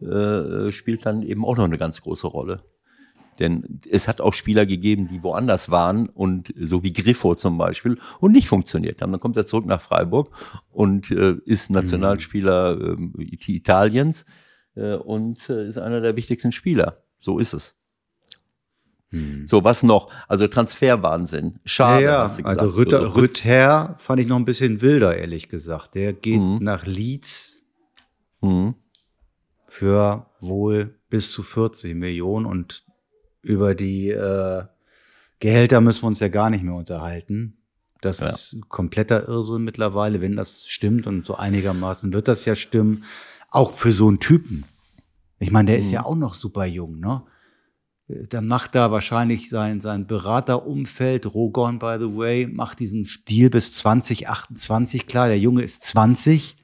[0.00, 2.62] äh, spielt dann eben auch noch eine ganz große Rolle.
[3.38, 7.98] Denn es hat auch Spieler gegeben, die woanders waren und so wie Griffo zum Beispiel
[8.20, 9.10] und nicht funktioniert haben.
[9.12, 10.30] Dann kommt er zurück nach Freiburg
[10.70, 14.24] und äh, ist Nationalspieler It- Italiens
[14.74, 16.98] äh, und äh, ist einer der wichtigsten Spieler.
[17.20, 17.74] So ist es.
[19.44, 20.10] So, was noch?
[20.26, 21.58] Also Transferwahnsinn.
[21.66, 22.04] Schade.
[22.04, 22.44] ja, ja.
[22.44, 23.14] also Rütter, Rüt-
[23.44, 25.94] Rütter fand ich noch ein bisschen wilder, ehrlich gesagt.
[25.94, 26.58] Der geht Mhm.
[26.62, 27.62] nach Leeds
[28.40, 28.74] Mhm.
[29.68, 32.84] für wohl bis zu 40 Millionen und
[33.42, 34.62] über die äh,
[35.40, 37.56] Gehälter müssen wir uns ja gar nicht mehr unterhalten.
[38.00, 38.26] Das Ja.
[38.26, 43.04] ist kompletter Irrsinn mittlerweile, wenn das stimmt und so einigermaßen wird das ja stimmen.
[43.50, 44.64] Auch für so einen Typen.
[45.38, 45.92] Ich meine, der ist Mhm.
[45.94, 47.22] ja auch noch super jung, ne?
[48.08, 53.72] Dann macht da wahrscheinlich sein, sein Beraterumfeld, Rogon, by the way, macht diesen Deal bis
[53.72, 55.28] 2028 klar.
[55.28, 56.56] Der Junge ist 20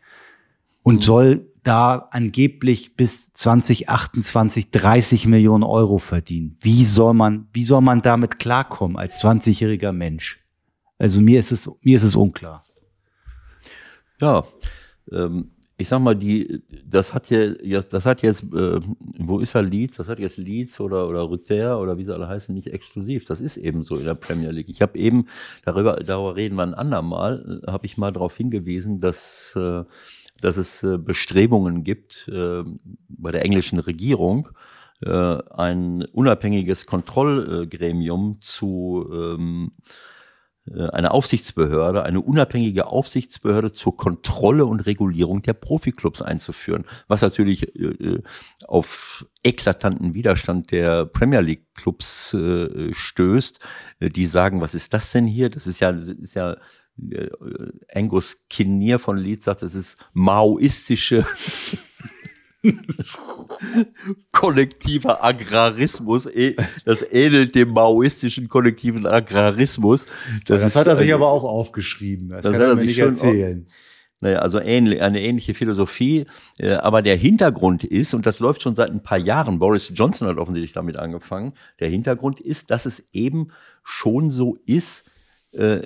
[0.83, 6.57] und soll da angeblich bis 2028 30 Millionen Euro verdienen.
[6.61, 10.39] Wie soll man, wie soll man damit klarkommen als 20-jähriger Mensch?
[10.97, 12.62] Also mir ist es, mir ist es unklar.
[14.19, 14.45] Ja,
[15.12, 18.81] ähm, ich sag mal, die, das hat ja, das hat jetzt, äh,
[19.19, 19.99] wo ist er Leeds?
[19.99, 23.27] Das hat jetzt Leeds oder oder Rütter oder wie sie alle heißen, nicht exklusiv.
[23.27, 24.71] Das ist eben so in der Premier League.
[24.71, 25.27] Ich habe eben
[25.64, 29.85] darüber, darüber reden wir ein andermal, äh, habe ich mal darauf hingewiesen, dass äh,
[30.41, 32.62] dass es äh, Bestrebungen gibt äh,
[33.09, 34.51] bei der englischen Regierung,
[35.05, 39.72] äh, ein unabhängiges Kontrollgremium zu ähm,
[40.66, 47.72] äh, eine Aufsichtsbehörde, eine unabhängige Aufsichtsbehörde zur Kontrolle und Regulierung der Profiklubs einzuführen, was natürlich
[48.66, 52.36] auf eklatanten Widerstand der Premier League Clubs
[52.91, 53.61] stößt,
[54.01, 55.49] die sagen, was ist das denn hier?
[55.49, 56.57] Das ist ja, das ist ja
[57.11, 57.28] äh,
[57.92, 61.26] Angus Kinnear von Leeds sagt, das ist maoistische
[64.32, 70.07] kollektiver Agrarismus, eh, das ähnelt dem maoistischen kollektiven Agrarismus.
[70.46, 72.28] Das, ist hat er sich also- aber auch aufgeschrieben.
[72.28, 73.66] Das, Das kann er mir sich nicht erzählen.
[74.20, 76.26] Naja, also ähnlich, eine ähnliche Philosophie.
[76.59, 80.26] Äh, aber der Hintergrund ist, und das läuft schon seit ein paar Jahren, Boris Johnson
[80.26, 83.53] hat offensichtlich damit angefangen, der Hintergrund ist, dass es eben
[83.84, 85.11] schon so ist, äh,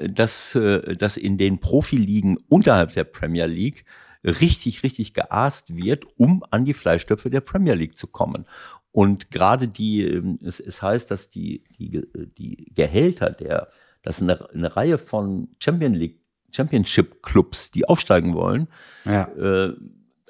[0.09, 3.85] dass, äh, dass in den Profiligen unterhalb der Premier League
[4.25, 8.47] richtig, richtig geaßt wird, um an die Fleischtöpfe der Premier League zu kommen.
[8.93, 12.03] Und gerade die, ähm, es, es heißt, dass die, die,
[12.39, 13.69] die Gehälter der,
[14.03, 16.19] dass eine, eine Reihe von Champion League,
[16.53, 18.69] Championship Clubs, die aufsteigen wollen,
[19.07, 19.29] Ja.
[19.39, 19.73] äh,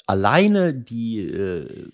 [0.07, 1.89] alleine die, äh,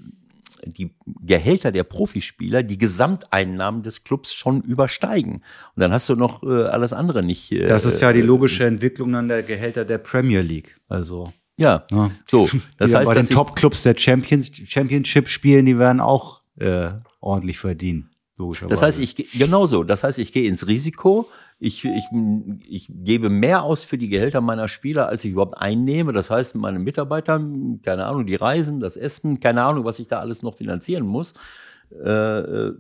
[0.65, 0.91] die
[1.23, 5.35] Gehälter der Profispieler die Gesamteinnahmen des Clubs schon übersteigen.
[5.35, 7.51] Und dann hast du noch äh, alles andere nicht.
[7.53, 10.77] Äh, Das ist ja die logische Entwicklung dann der Gehälter der Premier League.
[10.89, 12.11] Also, Ja, ja.
[12.27, 12.49] so.
[12.79, 16.91] Das die heißt, bei den Top-Clubs der Champions, Championship spielen, die werden auch äh,
[17.21, 18.11] ordentlich verdienen.
[18.37, 18.71] Logischerweise.
[18.75, 19.83] das heißt, ich geh- genau so.
[19.83, 21.29] Das heißt, ich gehe ins Risiko.
[21.61, 22.05] Ich, ich,
[22.69, 26.13] ich gebe mehr aus für die Gehälter meiner Spieler, als ich überhaupt einnehme.
[26.13, 27.41] Das heißt, meine Mitarbeiter,
[27.83, 31.35] keine Ahnung, die Reisen, das Essen, keine Ahnung, was ich da alles noch finanzieren muss.
[31.91, 32.73] Äh,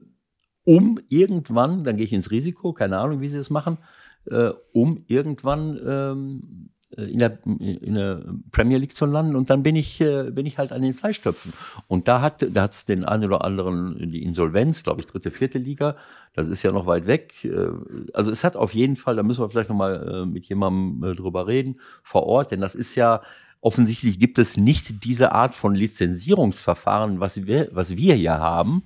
[0.64, 3.78] um irgendwann, dann gehe ich ins Risiko, keine Ahnung, wie sie es machen,
[4.26, 9.76] äh, um irgendwann ähm, in, der, in der Premier League zu landen und dann bin
[9.76, 11.52] ich, äh, bin ich halt an den Fleischtöpfen.
[11.86, 15.58] Und da hat da hat's den einen oder anderen, die Insolvenz, glaube ich, dritte, vierte
[15.58, 15.96] Liga,
[16.34, 17.44] das ist ja noch weit weg.
[17.44, 17.68] Äh,
[18.14, 21.14] Also es hat auf jeden Fall, da müssen wir vielleicht nochmal äh, mit jemandem äh,
[21.14, 23.22] drüber reden, vor Ort, denn das ist ja,
[23.60, 28.84] offensichtlich gibt es nicht diese Art von Lizenzierungsverfahren, was wir, was wir hier haben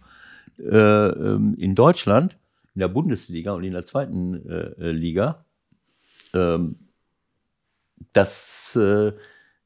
[0.59, 2.39] äh, ähm, in Deutschland,
[2.75, 5.45] in der Bundesliga und in der zweiten äh, äh, Liga.
[8.13, 9.13] Das, äh,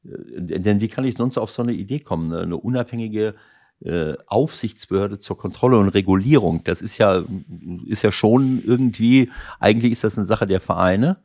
[0.03, 2.29] denn wie kann ich sonst auf so eine Idee kommen?
[2.29, 2.39] ne?
[2.39, 3.35] Eine unabhängige
[3.83, 6.63] äh, Aufsichtsbehörde zur Kontrolle und Regulierung.
[6.63, 7.23] Das ist ja,
[7.85, 9.29] ist ja schon irgendwie,
[9.59, 11.17] eigentlich ist das eine Sache der Vereine.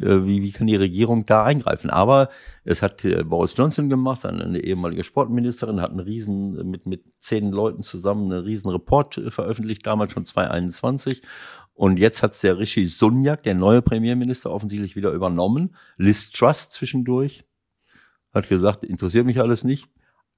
[0.00, 1.90] Äh, Wie, wie kann die Regierung da eingreifen?
[1.90, 2.30] Aber
[2.64, 7.04] es hat äh, Boris Johnson gemacht, eine, ehemalige Sportministerin, hat einen riesen, äh, mit, mit
[7.20, 11.22] zehn Leuten zusammen einen riesen Report äh, veröffentlicht, damals schon 2021.
[11.74, 15.74] Und jetzt hat es der Rishi Sunyak, der neue Premierminister, offensichtlich wieder übernommen.
[15.96, 17.44] Liz Truss zwischendurch
[18.32, 19.88] hat gesagt, interessiert mich alles nicht.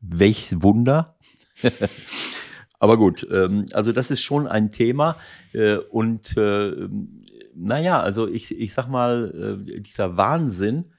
[0.00, 1.16] Welch Wunder.
[2.78, 5.16] Aber gut, ähm, also das ist schon ein Thema.
[5.52, 6.72] Äh, und äh,
[7.54, 10.92] naja, also ich, ich sag mal, äh, dieser Wahnsinn,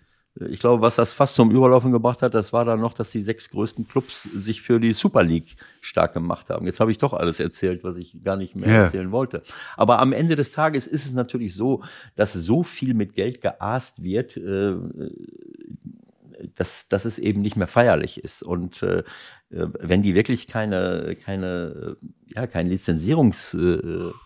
[0.49, 3.21] ich glaube, was das fast zum Überlaufen gebracht hat, das war dann noch, dass die
[3.21, 6.65] sechs größten Clubs sich für die Super League stark gemacht haben.
[6.65, 8.83] Jetzt habe ich doch alles erzählt, was ich gar nicht mehr Ja.
[8.83, 9.43] erzählen wollte.
[9.77, 11.83] Aber am Ende des Tages ist es natürlich so,
[12.15, 14.75] dass so viel mit Geld geaßt wird, äh,
[16.55, 18.43] dass, dass es eben nicht mehr feierlich ist.
[18.43, 18.99] Und äh,
[19.51, 21.95] äh, wenn die wirklich keine, keine,
[22.36, 24.24] ja, kein Lizenzierungsverfahren äh,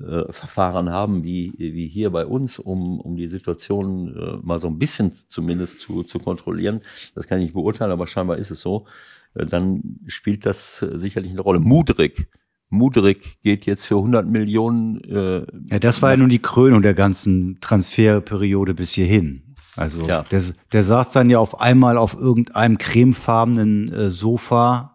[0.00, 4.66] äh, Verfahren haben, wie, wie hier bei uns, um, um die Situation äh, mal so
[4.68, 6.80] ein bisschen zumindest zu, zu kontrollieren,
[7.14, 8.86] das kann ich nicht beurteilen, aber scheinbar ist es so,
[9.34, 11.60] äh, dann spielt das sicherlich eine Rolle.
[11.60, 12.28] Mudrik.
[12.70, 15.00] Mudrik geht jetzt für 100 Millionen.
[15.04, 19.42] Äh, Ja, das war ja nun die Krönung der ganzen Transferperiode bis hierhin.
[19.76, 20.22] Also Ja.
[20.30, 20.42] der,
[20.72, 24.93] der saß dann ja auf einmal auf irgendeinem cremefarbenen äh, Sofa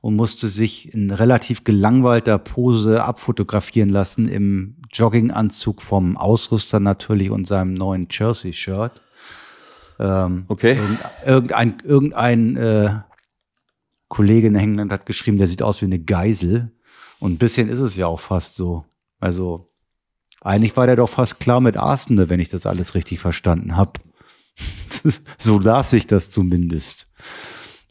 [0.00, 7.46] und musste sich in relativ gelangweilter Pose abfotografieren lassen im Jogginganzug vom Ausrüster natürlich und
[7.46, 9.00] seinem neuen Jersey-Shirt.
[9.98, 10.78] Ähm, Okay.
[11.26, 13.00] Irgendein, irgendein äh,
[14.08, 16.72] Kollege in England hat geschrieben, der sieht aus wie eine Geisel.
[17.20, 18.84] Und ein bisschen ist es ja auch fast so.
[19.20, 19.70] Also,
[20.40, 24.00] eigentlich war der doch fast klar mit Arsenal, wenn ich das alles richtig verstanden habe.
[25.38, 27.08] so las ich das zumindest.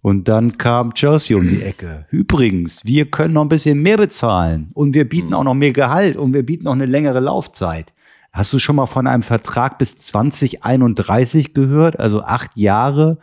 [0.02, 2.06] Und dann kam Chelsea um die Ecke.
[2.10, 4.70] Übrigens, wir können noch ein bisschen mehr bezahlen.
[4.74, 7.92] Und wir bieten auch noch mehr Gehalt und wir bieten noch eine längere Laufzeit.
[8.32, 12.00] Hast du schon mal von einem Vertrag bis 2031 gehört?
[12.00, 13.18] Also acht Jahre.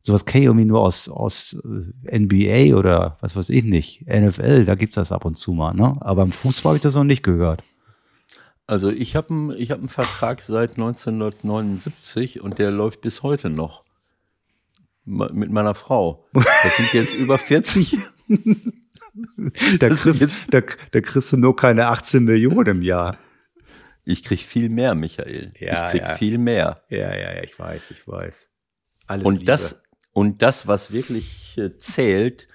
[0.00, 4.04] Sowas kenne ich irgendwie nur aus, aus äh, NBA oder was weiß ich nicht.
[4.06, 5.94] NFL, da gibt's das ab und zu mal, ne?
[6.00, 7.62] Aber im Fußball habe ich das noch nicht gehört.
[8.66, 13.84] Also ich habe einen hab einen Vertrag seit 1979 und der läuft bis heute noch.
[15.04, 16.28] Mit meiner Frau.
[16.32, 17.98] Das sind jetzt über 40.
[19.78, 23.18] Da kriegst, da, da kriegst du nur keine 18 Millionen im Jahr.
[24.04, 25.52] Ich krieg viel mehr, Michael.
[25.58, 26.14] Ja, ich krieg ja.
[26.14, 26.82] viel mehr.
[26.88, 28.48] Ja, ja, ja, ich weiß, ich weiß.
[29.06, 29.82] Alles Und das,
[30.12, 32.48] und das, was wirklich äh, zählt,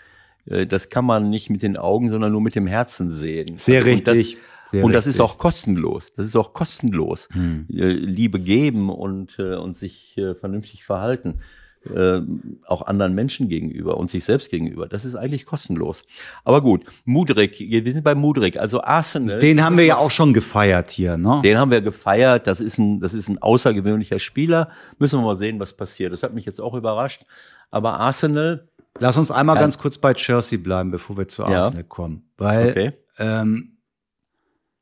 [0.45, 3.57] äh, das kann man nicht mit den Augen, sondern nur mit dem Herzen sehen.
[3.59, 4.37] Sehr und das, richtig.
[4.71, 5.21] Sehr und das ist richtig.
[5.21, 6.13] auch kostenlos.
[6.13, 7.29] Das ist auch kostenlos.
[7.31, 7.67] Hm.
[7.71, 11.39] Äh, Liebe geben und, äh, und sich äh, vernünftig verhalten.
[11.95, 12.21] Äh,
[12.65, 14.87] auch anderen Menschen gegenüber und sich selbst gegenüber.
[14.87, 16.03] Das ist eigentlich kostenlos.
[16.43, 19.39] Aber gut, Mudrik, wir sind bei Mudrik, also Arsenal.
[19.39, 21.41] Den haben wir ja auch schon gefeiert hier, ne?
[21.43, 22.47] Den haben wir gefeiert.
[22.47, 24.69] Das ist ein, das ist ein außergewöhnlicher Spieler.
[24.99, 26.11] Müssen wir mal sehen, was passiert.
[26.13, 27.23] Das hat mich jetzt auch überrascht.
[27.71, 28.67] Aber Arsenal,
[28.99, 29.61] Lass uns einmal Ja.
[29.61, 31.65] ganz kurz bei Chelsea bleiben, bevor wir zu Ja.
[31.65, 32.23] Arsenal kommen.
[32.37, 32.91] Weil okay.
[33.19, 33.76] ähm,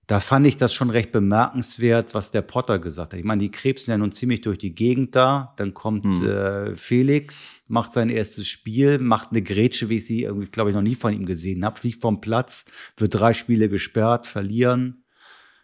[0.07, 3.19] da fand ich das schon recht bemerkenswert, was der Potter gesagt hat.
[3.19, 5.53] Ich meine, die krebsen ja nun ziemlich durch die Gegend da.
[5.57, 6.27] Dann kommt Hm.
[6.27, 10.75] äh, Felix, macht sein erstes Spiel, macht eine Grätsche, wie ich sie irgendwie, glaube ich,
[10.75, 12.65] noch nie von ihm gesehen habe, fliegt vom Platz,
[12.97, 15.03] wird drei Spiele gesperrt, verlieren.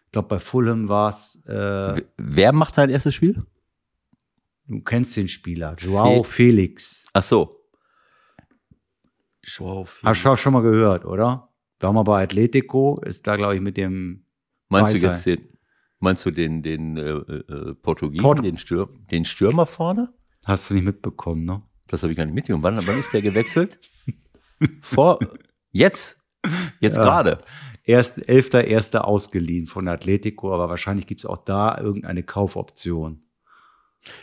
[0.07, 3.43] Ich glaube, bei Fulham war es, äh, Wer macht sein erstes Spiel?
[4.67, 7.03] du kennst den Spieler, Joao Felix.
[7.13, 7.59] Ach so.
[9.43, 11.49] Joao Hast du auch schon mal gehört, oder?
[11.79, 14.20] War mal bei Atletico, ist da, glaube ich, mit dem
[14.71, 15.07] Meinst du Weißer.
[15.07, 15.47] jetzt den,
[15.99, 20.13] meinst du den, den äh, äh, Portugiesen, Port- den, Stür den Stürmer vorne?
[20.45, 21.61] Hast du nicht mitbekommen, ne?
[21.87, 22.63] Das habe ich gar nicht mitgenommen.
[22.63, 23.79] Wann, wann ist der gewechselt?
[24.81, 25.19] Vor,
[25.71, 26.17] jetzt?
[26.79, 27.03] Jetzt Ja.
[27.03, 27.43] gerade?
[27.83, 33.23] Erst, elfter, erster ausgeliehen von Atletico, aber wahrscheinlich gibt's auch da irgendeine Kaufoption.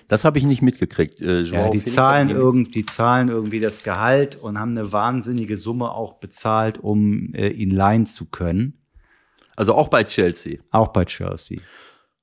[0.09, 1.21] Das habe ich nicht mitgekriegt.
[1.21, 5.91] Äh, Ja, die zahlen, irgend, die zahlen irgendwie das Gehalt und haben eine wahnsinnige Summe
[5.93, 8.78] auch bezahlt, um äh, ihn leihen zu können.
[9.59, 10.61] Also auch bei Chelsea.
[10.71, 11.59] Auch bei Chelsea.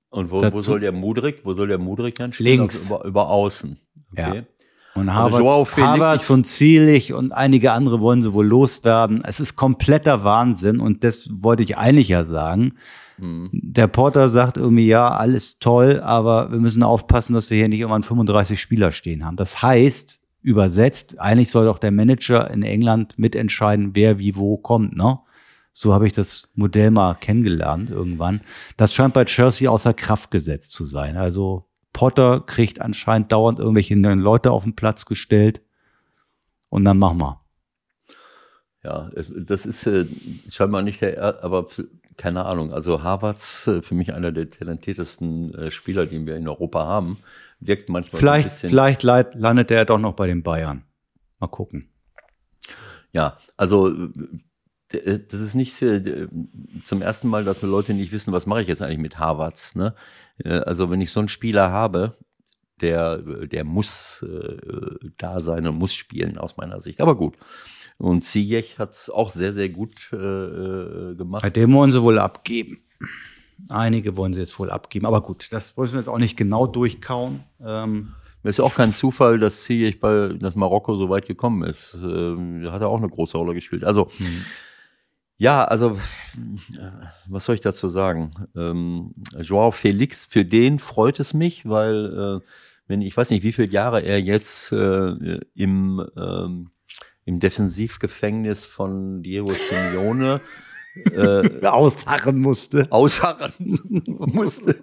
[0.10, 2.60] Und wo, wo soll der Mudrik, wo soll der Mudrik dann spielen?
[2.60, 2.88] Links.
[2.88, 3.78] Über, über außen.
[4.14, 4.38] Okay.
[4.38, 4.44] Ja.
[5.02, 8.48] Und Also Havertz, Joao Felix, Havertz ich- und Zielich und einige andere wollen sie wohl
[8.48, 9.22] loswerden.
[9.26, 12.76] Es ist kompletter Wahnsinn und das wollte ich eigentlich ja sagen.
[13.18, 13.50] Hm.
[13.52, 17.82] Der Porter sagt irgendwie, ja, alles toll, aber wir müssen aufpassen, dass wir hier nicht
[17.82, 19.36] irgendwann 35 Spieler stehen haben.
[19.36, 24.96] Das heißt, übersetzt, eigentlich soll doch der Manager in England mitentscheiden, wer wie wo kommt,
[24.96, 25.20] ne?
[25.78, 28.40] So habe ich das Modell mal kennengelernt irgendwann.
[28.78, 31.18] Das scheint bei Chelsea außer Kraft gesetzt zu sein.
[31.18, 35.60] Also Potter kriegt anscheinend dauernd irgendwelche neuen Leute auf den Platz gestellt.
[36.70, 37.42] Und dann machen wir.
[38.84, 40.06] Ja, das ist äh,
[40.50, 41.68] scheinbar nicht der, er- aber
[42.16, 42.72] keine Ahnung.
[42.72, 47.18] Also Harvards, äh, für mich einer der talentiertesten äh, Spieler, den wir in Europa haben,
[47.60, 48.70] wirkt manchmal Vielleicht, ein bisschen.
[48.70, 50.86] vielleicht landet er doch noch bei den Bayern.
[51.40, 51.90] Mal gucken.
[53.12, 54.10] Ja, also äh,
[55.30, 56.28] das ist nicht äh, d-
[56.84, 59.76] zum ersten Mal, dass wir Leute nicht wissen, was mache ich jetzt eigentlich mit Harvards.
[59.76, 59.94] Ne?
[60.44, 62.18] Äh, Also wenn ich so einen Spieler habe,
[62.82, 64.58] der, der muss äh,
[65.18, 67.00] da sein und muss spielen aus meiner Sicht.
[67.02, 67.36] Aber gut.
[67.98, 71.56] Und Ziyech hat es auch sehr, sehr gut äh, äh, gemacht.
[71.56, 72.80] Dem wollen sie wohl abgeben.
[73.70, 75.06] Einige wollen sie jetzt wohl abgeben.
[75.06, 77.44] Aber gut, das müssen wir jetzt auch nicht genau durchkauen.
[77.64, 78.10] Ähm,
[78.44, 81.98] Es ist auch kein Zufall, dass Ziyech bei dass Marokko so weit gekommen ist.
[82.04, 83.86] Ähm, hat er auch eine große Rolle gespielt.
[83.86, 84.10] Also
[85.38, 86.92] ja, also äh,
[87.28, 88.32] was soll ich dazu sagen?
[88.56, 92.46] Ähm, Joao Felix, für den freut es mich, weil äh,
[92.88, 96.70] wenn ich weiß nicht, wie viele Jahre er jetzt äh, im ähm,
[97.26, 100.42] im Defensivgefängnis von Diego Simeone
[101.12, 102.88] äh, ausharren musste.
[102.92, 103.54] ausharren
[104.06, 104.80] musste.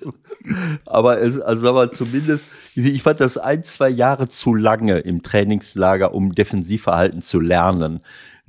[0.85, 2.45] Aber es, also aber zumindest,
[2.75, 8.01] ich fand das ein, zwei Jahre zu lange im Trainingslager, um Defensivverhalten zu lernen.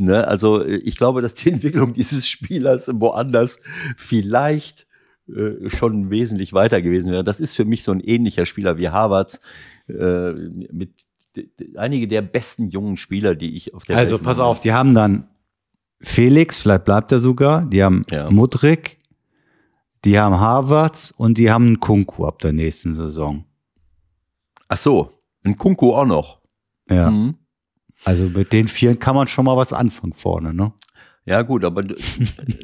[0.05, 0.27] Ne?
[0.27, 3.59] Also ich glaube, dass die Entwicklung dieses Spielers woanders
[3.97, 4.87] vielleicht
[5.27, 7.23] äh, schon wesentlich weiter gewesen wäre.
[7.23, 9.39] Das ist für mich so ein ähnlicher Spieler wie Havertz,
[9.87, 10.91] äh, mit
[11.75, 14.93] einige der besten jungen Spieler, die ich auf der Also Welt pass auf, die haben
[14.93, 15.27] dann
[16.01, 18.29] Felix, vielleicht bleibt er sogar, die haben Ja.
[18.29, 18.97] Mudrik,
[20.05, 23.45] die haben Harvards und die haben einen Kunku ab der nächsten Saison.
[24.67, 25.11] Ach so,
[25.43, 26.41] ein Kunku auch noch.
[26.89, 27.09] Ja.
[27.09, 27.35] Mhm.
[28.05, 30.73] Also mit den vier kann man schon mal was anfangen vorne, ne?
[31.25, 31.83] Ja, gut, aber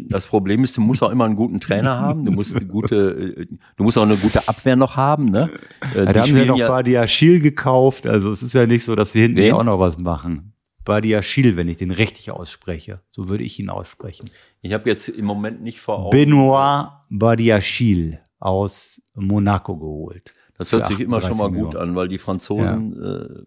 [0.10, 3.36] das Problem ist, du musst auch immer einen guten Trainer haben, du musst eine gute,
[3.40, 3.46] äh,
[3.78, 5.50] du musst auch eine gute Abwehr noch haben, ne?
[5.96, 8.66] Äh, Ja, die da haben ja spielen noch ja- Badiachil gekauft, also es ist ja
[8.68, 10.52] nicht so, dass sie hinten auch noch was machen.
[10.84, 13.00] Badiachil, wenn ich den richtig ausspreche.
[13.12, 14.30] So würde ich ihn aussprechen.
[14.62, 16.10] ich habe jetzt im Moment nicht vor Augen.
[16.10, 20.34] Benoit Badiachil aus Monaco geholt.
[20.58, 23.44] Das hört sich immer schon mal 38 gut an, weil die Franzosen äh,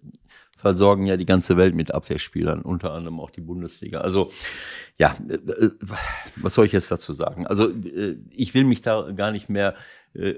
[0.63, 4.01] versorgen ja die ganze Welt mit Abwehrspielern, unter anderem auch die Bundesliga.
[4.01, 4.31] Also
[4.97, 5.71] ja, äh, äh,
[6.37, 7.49] was soll ich jetzt dazu sagen?
[7.49, 9.75] Also äh, ich will mich da gar nicht mehr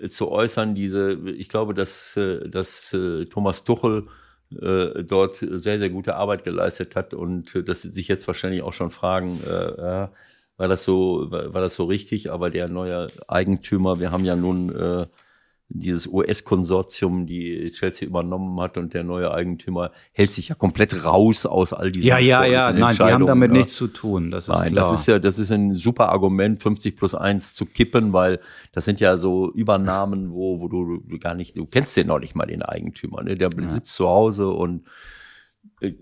[0.09, 0.77] zu äußern.
[0.77, 2.17] Diese, ich glaube, dass,
[2.47, 2.95] dass
[3.29, 4.07] Thomas Tuchel
[4.51, 8.93] dort sehr, sehr gute Arbeit geleistet hat und dass sie sich jetzt wahrscheinlich auch schon
[8.93, 10.13] fragen, ja,
[10.57, 12.31] war das so, war, das so richtig?
[12.31, 14.71] Aber der neue Eigentümer, wir haben ja nun
[15.69, 21.47] dieses US-Konsortium, die Chelsea übernommen hat und der neue Eigentümer hält sich ja komplett raus
[21.47, 23.59] aus all diesen Ja, ja, ja, nein, die haben damit ja.
[23.59, 24.31] nichts zu tun.
[24.31, 24.91] Das ist Nein, klar.
[24.91, 28.41] das ist ja, das ist ein super Argument, 50 plus 1 zu kippen, weil
[28.73, 32.35] das sind ja so Übernahmen, wo, wo du gar nicht, du kennst den noch nicht
[32.35, 33.37] mal, den Eigentümer, ne?
[33.37, 34.85] Der sitzt zu Hause und
[35.81, 35.93] äh,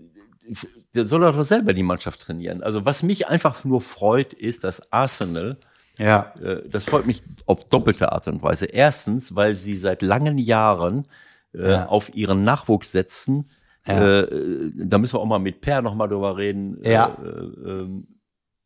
[0.93, 2.61] der soll doch selber die Mannschaft trainieren.
[2.63, 5.57] Also was mich einfach nur freut, ist, dass Arsenal
[5.97, 6.33] ja.
[6.41, 8.65] äh, das freut mich auf doppelte Art und Weise.
[8.65, 11.07] Erstens, weil sie seit langen Jahren
[11.53, 11.85] äh, Ja.
[11.87, 13.49] auf ihren Nachwuchs setzen.
[13.85, 14.21] Ja.
[14.21, 16.79] Äh, da müssen wir auch mal mit Per noch mal drüber reden.
[16.83, 17.15] Ja.
[17.23, 18.07] Äh, ähm,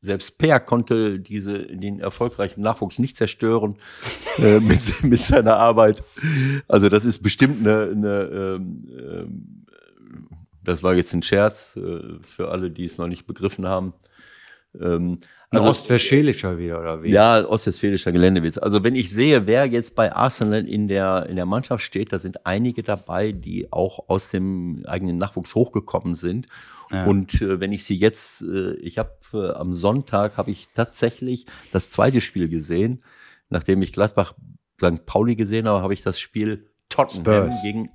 [0.02, 3.78] selbst Per konnte diese, den erfolgreichen Nachwuchs nicht zerstören
[4.38, 6.04] mit, mit seiner Arbeit.
[6.68, 9.66] Also das ist bestimmt eine, eine ähm, ähm,
[10.64, 11.80] das war jetzt ein Scherz
[12.22, 13.94] für alle, die es noch nicht begriffen haben.
[15.52, 17.12] Ähm, ein also, ostwestfälischer wieder, oder wie?
[17.12, 18.58] Ja, ostwestfälischer Geländewitz.
[18.58, 22.20] Also wenn ich sehe, wer jetzt bei Arsenal in der, in der Mannschaft steht, da
[22.20, 26.48] sind einige dabei, die auch aus dem eigenen Nachwuchs hochgekommen sind.
[26.92, 27.06] Ja.
[27.06, 31.46] Und äh, wenn ich sie jetzt, äh, ich habe äh, am Sonntag habe ich tatsächlich
[31.72, 33.04] das zweite Spiel gesehen,
[33.50, 34.34] nachdem ich Gladbach
[34.82, 35.06] St.
[35.06, 37.64] Pauli gesehen habe, habe ich das Spiel Tottenham Spurs.
[37.64, 37.90] gegen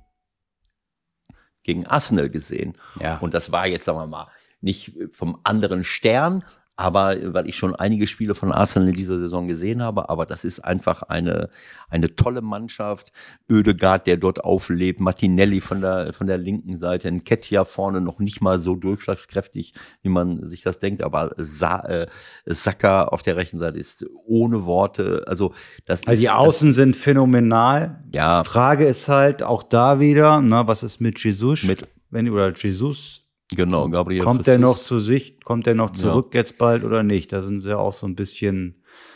[1.63, 2.77] gegen Arsenal gesehen.
[2.99, 3.17] Ja.
[3.17, 4.27] Und das war jetzt, sagen wir mal,
[4.59, 6.43] nicht vom anderen Stern,
[6.75, 10.43] aber weil ich schon einige Spiele von Arsenal in dieser Saison gesehen habe, aber das
[10.43, 11.49] ist einfach eine,
[11.89, 13.11] eine tolle Mannschaft.
[13.49, 18.19] Ödegaard, der dort auflebt, Martinelli von der, von der linken Seite, ein Ketja vorne noch
[18.19, 22.07] nicht mal so durchschlagskräftig, wie man sich das denkt, aber Sa äh,
[22.45, 25.53] Saka auf der rechten Seite ist ohne Worte, also
[25.85, 28.03] das Also die Außen das, sind phänomenal.
[28.13, 28.43] Ja.
[28.43, 31.63] Frage ist halt auch da wieder, na, was ist mit Jesus?
[31.63, 33.22] Mit, wenn, oder Jesus?
[33.55, 34.23] Genau, Gabriel.
[34.23, 35.39] Kommt der noch zu sich?
[35.43, 36.39] Kommt der noch zurück ja.
[36.39, 37.31] jetzt bald oder nicht?
[37.33, 38.75] Da sind sie auch so ein bisschen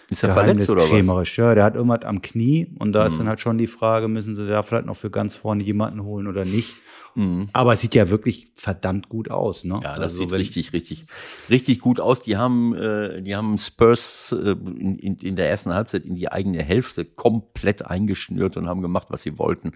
[0.10, 1.36] ist er verletzt oder was?
[1.36, 3.12] Ja, der hat irgendwas am Knie und da mhm.
[3.12, 6.04] ist dann halt schon die Frage, müssen sie da vielleicht noch für ganz vorne jemanden
[6.04, 6.76] holen oder nicht?
[7.16, 7.50] Mhm.
[7.52, 9.74] Aber es sieht ja wirklich verdammt gut aus, ne?
[9.84, 11.06] Ja, das also, sieht richtig, richtig,
[11.50, 12.22] richtig gut aus.
[12.22, 16.32] Die haben, äh, die haben Spurs äh, in, in, in der ersten Halbzeit in die
[16.32, 19.74] eigene Hälfte komplett eingeschnürt und haben gemacht, was sie wollten.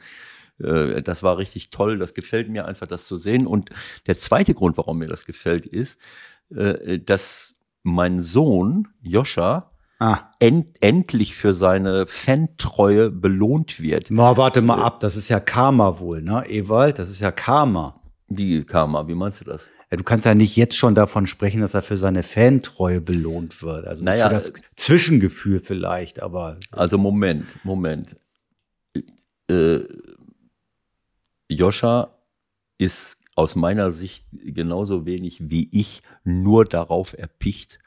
[0.64, 1.98] Äh, das war richtig toll.
[1.98, 3.48] Das gefällt mir einfach, das zu sehen.
[3.48, 3.70] Und
[4.08, 6.00] der zweite Grund, warum mir das gefällt, ist,
[6.56, 10.32] äh, dass mein Sohn Joscha ah.
[10.40, 14.12] end, endlich für seine Fantreue belohnt wird.
[14.12, 17.00] Mal, warte mal ab, das ist ja Karma wohl, ne, Ewald?
[17.00, 17.96] Das ist ja Karma.
[18.28, 19.08] Wie Karma?
[19.08, 19.66] Wie meinst du das?
[19.92, 23.62] Ja, du kannst ja nicht jetzt schon davon sprechen, dass er für seine Fantreue belohnt
[23.62, 23.86] wird.
[23.86, 26.58] Also naja, für das Zwischengefühl vielleicht, aber.
[26.72, 28.16] Also Moment, Moment.
[29.50, 29.80] Äh,
[31.56, 32.16] Joscha
[32.78, 37.80] ist aus meiner Sicht genauso wenig wie ich nur darauf erpicht,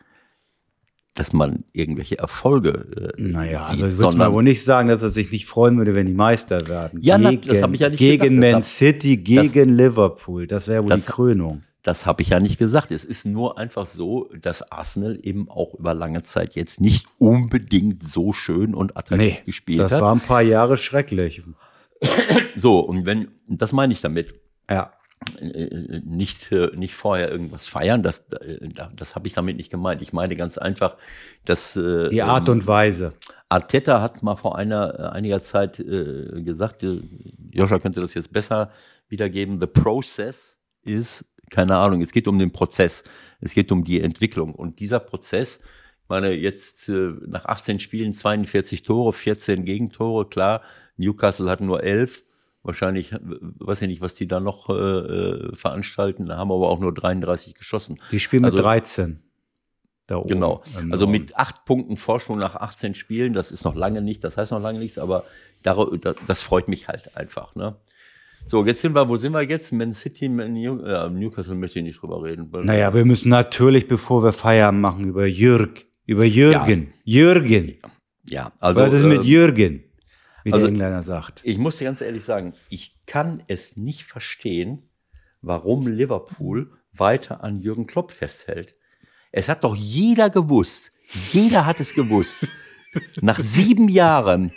[1.14, 3.82] dass man irgendwelche Erfolge äh, naja, sieht.
[3.84, 6.66] Also würde mal wohl nicht sagen, dass er sich nicht freuen würde, wenn die Meister
[6.66, 7.00] werden.
[7.02, 8.52] Ja, gegen, das habe ich ja nicht Gegen gesagt.
[8.52, 10.46] Man City, gegen das, Liverpool.
[10.46, 11.60] Das wäre wohl das, die Krönung.
[11.84, 12.90] Das habe ich ja nicht gesagt.
[12.90, 18.02] Es ist nur einfach so, dass Arsenal eben auch über lange Zeit jetzt nicht unbedingt
[18.02, 19.98] so schön und attraktiv nee, gespielt das hat.
[19.98, 21.42] Das war ein paar Jahre schrecklich.
[22.56, 24.34] So, und wenn, das meine ich damit.
[24.68, 24.92] Ja.
[25.40, 30.02] Äh, nicht, äh, nicht vorher irgendwas feiern, das, äh, das habe ich damit nicht gemeint.
[30.02, 30.96] Ich meine ganz einfach,
[31.44, 31.72] dass.
[31.74, 33.14] Die Art und Weise.
[33.48, 36.84] Arteta hat mal vor einer, einiger Zeit äh, gesagt,
[37.52, 38.70] Joscha könnte das jetzt besser
[39.08, 39.60] wiedergeben.
[39.60, 43.04] The process is, keine Ahnung, es geht um den Prozess.
[43.40, 44.54] Es geht um die Entwicklung.
[44.54, 45.60] Und dieser Prozess,
[46.08, 50.62] meine, jetzt äh, nach 18 Spielen 42 Tore, 14 Gegentore, klar,
[50.96, 52.24] Newcastle hat nur 11
[52.64, 56.92] wahrscheinlich, weiß ich nicht, was die da noch äh, äh veranstalten, haben aber auch nur
[56.92, 58.00] 33 geschossen.
[58.10, 59.20] Die spielen mit also, 13.
[60.06, 60.62] Da oben genau.
[60.90, 64.52] Also mit acht Punkten Vorsprung nach 18 Spielen, das ist noch lange nicht, das heißt
[64.52, 65.24] noch lange nichts, aber
[65.62, 67.54] das freut mich halt einfach.
[67.54, 67.76] Ne?
[68.46, 69.72] So, jetzt sind wir, wo sind wir jetzt?
[69.72, 72.50] Man City, Man New, ja, Newcastle möchte ich nicht drüber reden.
[72.64, 76.92] Naja, wir müssen natürlich, bevor wir Feiern machen, über Jürg, über Jürgen.
[77.04, 77.22] Ja.
[77.22, 77.76] Jürgen.
[78.26, 78.82] Ja, also.
[78.82, 79.84] Was ist mit ähm, Jürgen?
[80.44, 81.40] wie also, der Engländer sagt.
[81.42, 84.90] Ich muss dir ganz ehrlich sagen, ich kann es nicht verstehen,
[85.40, 88.76] warum Liverpool weiter an Jürgen Klopp festhält.
[89.32, 90.92] Es hat doch jeder gewusst,
[91.32, 92.46] jeder hat es gewusst.
[93.20, 94.52] Nach sieben Jahren,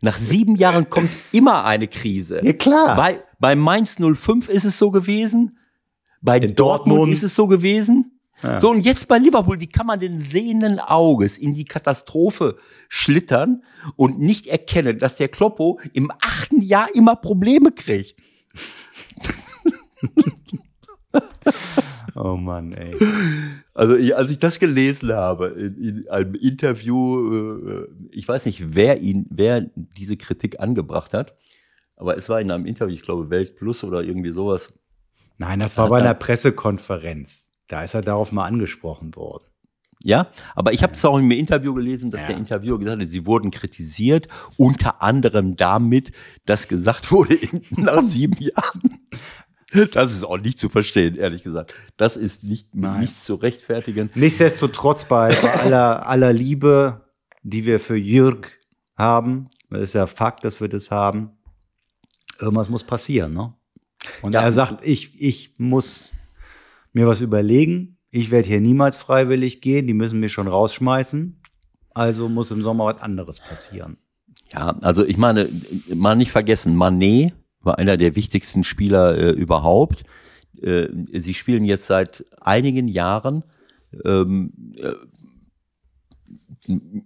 [0.00, 2.40] nach sieben Jahren kommt immer eine Krise.
[2.44, 2.96] Ja, klar.
[2.96, 5.58] Bei, bei Mainz 05 ist es so gewesen.
[6.20, 8.11] Bei Dortmund, Dortmund ist es so gewesen.
[8.42, 8.60] Ja.
[8.60, 12.56] So, und jetzt bei Liverpool, wie kann man denn sehenden Auges in die Katastrophe
[12.88, 13.62] schlittern
[13.96, 18.20] und nicht erkennen, dass der Kloppo im achten Jahr immer Probleme kriegt?
[22.14, 22.96] oh Mann, ey.
[23.74, 29.00] Also, als ich das gelesen habe in, in einem Interview, äh, ich weiß nicht, wer
[29.00, 31.36] ihn, wer diese Kritik angebracht hat,
[31.96, 34.72] aber es war in einem Interview, ich glaube Welt Plus oder irgendwie sowas.
[35.38, 37.46] Nein, das war bei einer Pressekonferenz.
[37.68, 39.44] Da ist er darauf mal angesprochen worden.
[40.04, 42.28] Ja, aber ich habe es auch im Interview gelesen, dass ja.
[42.28, 44.26] der Interviewer gesagt hat, sie wurden kritisiert,
[44.56, 46.12] unter anderem damit,
[46.44, 47.38] dass gesagt wurde,
[47.70, 49.00] nach sieben Jahren.
[49.92, 51.74] Das ist auch nicht zu verstehen, ehrlich gesagt.
[51.96, 54.10] Das ist nicht, nicht zu rechtfertigen.
[54.14, 57.06] Nichtsdestotrotz bei, bei aller, aller Liebe,
[57.42, 58.58] die wir für Jürg
[58.96, 61.30] haben, das ist ja Fakt, dass wir das haben,
[62.38, 63.54] irgendwas muss passieren, ne?
[64.20, 64.42] Und ja.
[64.42, 66.12] er sagt, ich, ich muss
[66.92, 67.98] mir was überlegen.
[68.10, 71.40] ich werde hier niemals freiwillig gehen, die müssen mich schon rausschmeißen.
[71.94, 73.96] Also muss im Sommer was anderes passieren.
[74.52, 75.48] Ja, also ich meine,
[75.94, 80.04] mal nicht vergessen, Manet war einer der wichtigsten Spieler äh, überhaupt.
[80.60, 83.44] Äh, sie spielen jetzt seit einigen Jahren
[84.04, 84.92] ähm, äh,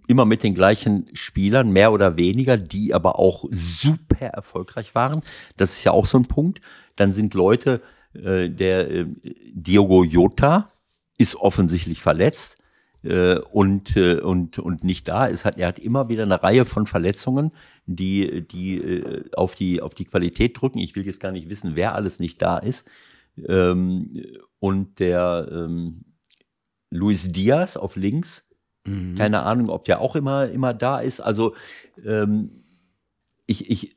[0.07, 5.21] immer mit den gleichen Spielern, mehr oder weniger, die aber auch super erfolgreich waren.
[5.55, 6.61] Das ist ja auch so ein Punkt.
[6.95, 7.81] Dann sind Leute,
[8.23, 9.05] äh, der äh,
[9.53, 10.71] Diogo Jota
[11.17, 12.57] ist offensichtlich verletzt
[13.03, 15.27] äh, und, äh, und, und nicht da.
[15.27, 17.51] Es hat, er hat immer wieder eine Reihe von Verletzungen,
[17.85, 20.79] die, die äh, auf, die, auf die Qualität drücken.
[20.79, 22.85] Ich will jetzt gar nicht wissen, wer alles nicht da ist.
[23.47, 24.23] Ähm,
[24.59, 26.05] und der ähm,
[26.89, 28.47] Luis Diaz auf links,
[28.87, 29.15] Mhm.
[29.15, 31.19] keine Ahnung, ob der auch immer, immer da ist.
[31.19, 31.55] Also
[32.05, 32.63] ähm,
[33.45, 33.96] ich, ich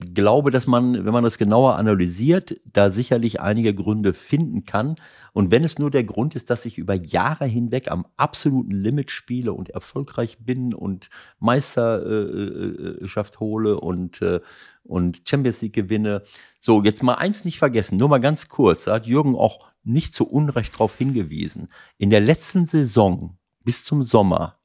[0.00, 4.94] glaube, dass man, wenn man das genauer analysiert, da sicherlich einige Gründe finden kann.
[5.32, 9.10] Und wenn es nur der Grund ist, dass ich über Jahre hinweg am absoluten Limit
[9.10, 11.10] spiele und erfolgreich bin und
[11.40, 14.40] Meisterschaft äh, hole und, äh,
[14.84, 16.22] und Champions League gewinne.
[16.60, 20.14] So, jetzt mal eins nicht vergessen, nur mal ganz kurz, da hat Jürgen auch nicht
[20.14, 21.68] zu Unrecht darauf hingewiesen.
[21.98, 24.58] In der letzten Saison bis zum Sommer,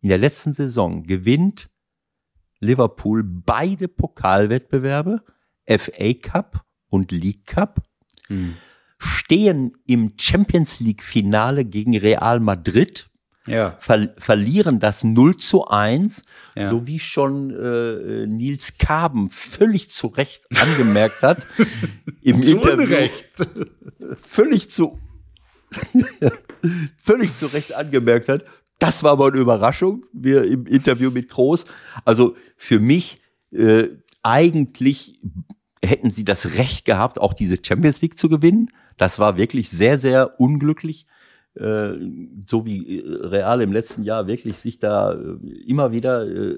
[0.00, 1.70] in der letzten Saison gewinnt
[2.60, 5.22] Liverpool beide Pokalwettbewerbe,
[5.66, 7.82] FA Cup und League Cup,
[8.28, 8.56] Mhm.
[8.98, 13.08] stehen im Champions League Finale gegen Real Madrid,
[13.46, 13.76] Ja.
[13.80, 16.22] ver verlieren das 0 zu 1,
[16.54, 16.68] Ja.
[16.70, 21.46] so wie schon äh, Nils Kaben völlig zu Recht angemerkt hat,
[22.22, 23.08] im Interview
[24.22, 24.98] völlig zu
[26.96, 28.44] völlig zu Recht angemerkt hat.
[28.80, 31.66] Das war mal eine Überraschung, wir im Interview mit Groß.
[32.04, 33.20] Also für mich
[33.52, 33.88] äh,
[34.22, 35.20] eigentlich
[35.84, 38.70] hätten sie das Recht gehabt, auch diese Champions League zu gewinnen.
[38.96, 41.06] Das war wirklich sehr, sehr unglücklich.
[41.54, 41.92] Äh,
[42.46, 46.56] so wie äh, Real im letzten Jahr wirklich sich da äh, immer wieder, äh,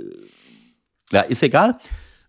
[1.11, 1.79] ja, ist egal.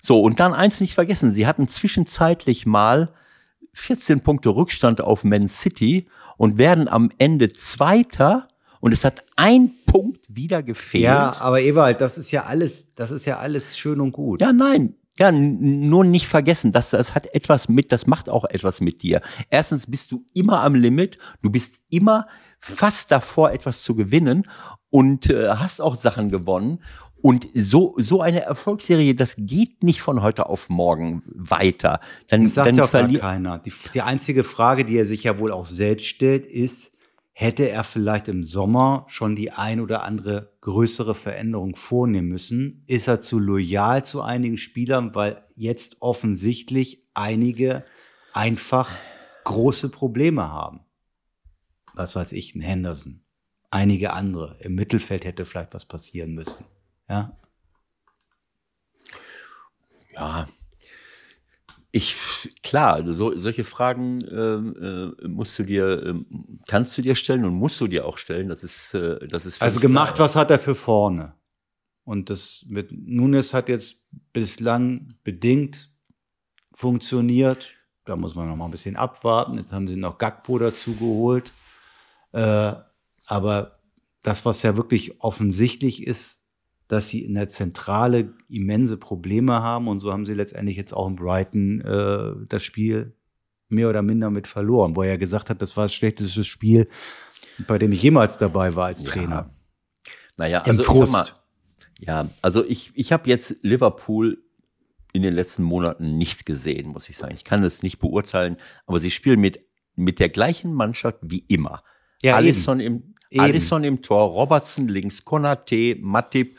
[0.02, 3.14] So, und dann eins nicht vergessen, sie hatten zwischenzeitlich mal
[3.74, 6.08] 14 Punkte Rückstand auf Man City
[6.38, 8.48] und werden am Ende Zweiter
[8.80, 11.04] und es hat ein Punkt wieder gefehlt.
[11.04, 14.42] Ja, aber Ewald, das ist ja alles, das ist ja alles schön und gut.
[14.42, 14.96] Ja, nein.
[15.20, 19.22] Ja, nur nicht vergessen, das, das hat etwas mit, das macht auch etwas mit dir.
[19.52, 22.26] Erstens bist du immer am Limit, du bist immer
[22.60, 24.50] fast davor, etwas zu gewinnen
[24.90, 26.80] und äh, hast auch Sachen gewonnen.
[27.22, 32.00] Und so, so eine Erfolgsserie, das geht nicht von heute auf morgen weiter.
[32.28, 33.60] Dann, Das sagt dann ja keiner.
[33.60, 36.93] Die, die einzige Frage, die er sich ja wohl auch selbst stellt, ist,
[37.34, 42.84] hätte er vielleicht im Sommer schon die ein oder andere größere Veränderung vornehmen müssen?
[42.88, 47.84] Ist er zu loyal zu einigen Spielern, weil jetzt offensichtlich einige
[48.34, 48.90] einfach
[49.44, 50.82] große Probleme haben?
[51.94, 53.22] Was weiß ich, ein Henderson,
[53.70, 54.58] einige andere.
[54.62, 56.66] Im Mittelfeld hätte vielleicht was passieren müssen.
[57.10, 57.38] Ja,
[60.16, 60.48] Ja,
[61.92, 62.16] ich,
[62.64, 66.26] klar, so, solche Fragen ähm, äh, musst du dir, ähm,
[66.74, 68.50] kannst du dir stellen und musst du dir auch stellen.
[68.50, 70.28] Das ist, äh, das ist Also gemacht, klar.
[70.28, 71.36] was hat er für vorne?
[72.04, 74.02] Und das mit Nunes hat jetzt
[74.34, 75.92] bislang bedingt
[76.74, 77.70] funktioniert.
[78.06, 79.60] Da muss man noch mal ein bisschen abwarten.
[79.60, 81.52] Jetzt haben sie noch Gakpo dazu geholt.
[82.32, 82.74] Äh,
[83.28, 83.78] aber
[84.24, 86.42] das, was ja wirklich offensichtlich ist,
[86.88, 89.88] dass sie in der Zentrale immense Probleme haben.
[89.88, 93.16] Und so haben sie letztendlich jetzt auch in Brighton äh, das Spiel
[93.74, 96.88] mehr oder minder mit verloren, wo er ja gesagt hat, das war das schlechteste Spiel,
[97.68, 99.12] bei dem ich jemals dabei war als Ja.
[99.12, 99.50] Trainer.
[100.38, 101.44] Naja, Im also ich sag mal, Frust.
[102.00, 104.44] ja, also ich, ich habe jetzt Liverpool
[105.12, 107.36] in den letzten Monaten nichts gesehen, muss ich sagen.
[107.36, 109.60] Ich kann es nicht beurteilen, aber sie spielen mit,
[109.96, 111.84] mit der gleichen Mannschaft wie immer.
[112.24, 113.42] Ja, Alisson im, Eben.
[113.42, 116.58] Alisson im Tor, Robertson links, Konate, Matip,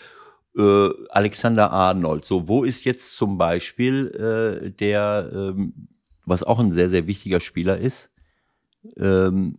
[0.56, 2.24] äh, Alexander Arnold.
[2.24, 5.88] So, wo ist jetzt zum Beispiel äh, der, ähm,
[6.26, 8.10] was auch ein sehr, sehr wichtiger Spieler ist,
[8.96, 9.58] ähm,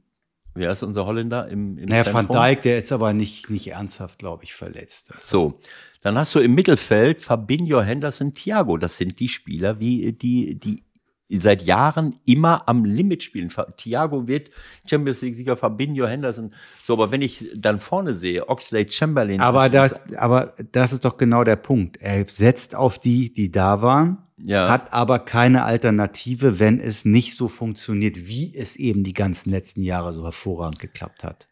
[0.54, 2.38] wer ist unser Holländer im, im Naja, Van Zentrum?
[2.38, 5.12] Dijk, der ist aber nicht, nicht ernsthaft, glaube ich, verletzt.
[5.22, 5.60] So,
[6.02, 8.78] dann hast du im Mittelfeld Fabinho, Henderson, Thiago.
[8.78, 10.84] Das sind die Spieler, wie die, die
[11.30, 13.52] seit Jahren immer am Limit spielen.
[13.78, 14.52] Thiago wird
[14.88, 16.54] Champions League-Sieger, Fabinho, Henderson.
[16.84, 19.42] So, aber wenn ich dann vorne sehe, Oxlade, Chamberlain.
[19.42, 21.98] Aber das das, aber das ist doch genau der Punkt.
[21.98, 24.70] Er setzt auf die, die da waren, Ja.
[24.70, 29.82] hat aber keine Alternative, wenn es nicht so funktioniert, wie es eben die ganzen letzten
[29.82, 31.48] Jahre so hervorragend geklappt hat.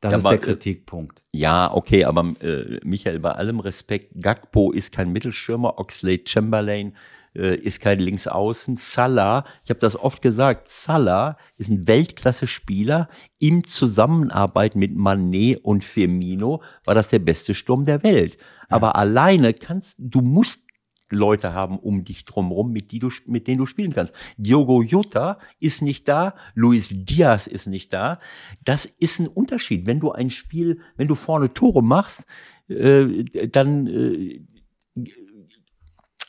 [0.00, 1.24] Das Ja, ist aber, der äh, Kritikpunkt.
[1.32, 6.94] Ja, okay, aber äh, Michael, bei allem Respekt, Gakpo ist kein Mittelstürmer, Oxlade Chamberlain
[7.34, 8.76] äh, ist kein Linksaußen.
[8.76, 13.08] Salah, ich habe das oft gesagt, Salah ist ein Weltklasse-Spieler.
[13.38, 18.38] Im Zusammenarbeit mit Manet und Firmino war das der beste Sturm der Welt.
[18.68, 20.67] Aber alleine kannst, du musst
[21.10, 24.12] Leute haben um dich drumherum, mit, die du, mit denen du spielen kannst.
[24.36, 28.20] Diogo Jota ist nicht da, Luis Diaz ist nicht da.
[28.64, 29.86] Das ist ein Unterschied.
[29.86, 32.24] Wenn du ein Spiel, wenn du vorne Tore machst,
[32.68, 34.40] äh, dann äh,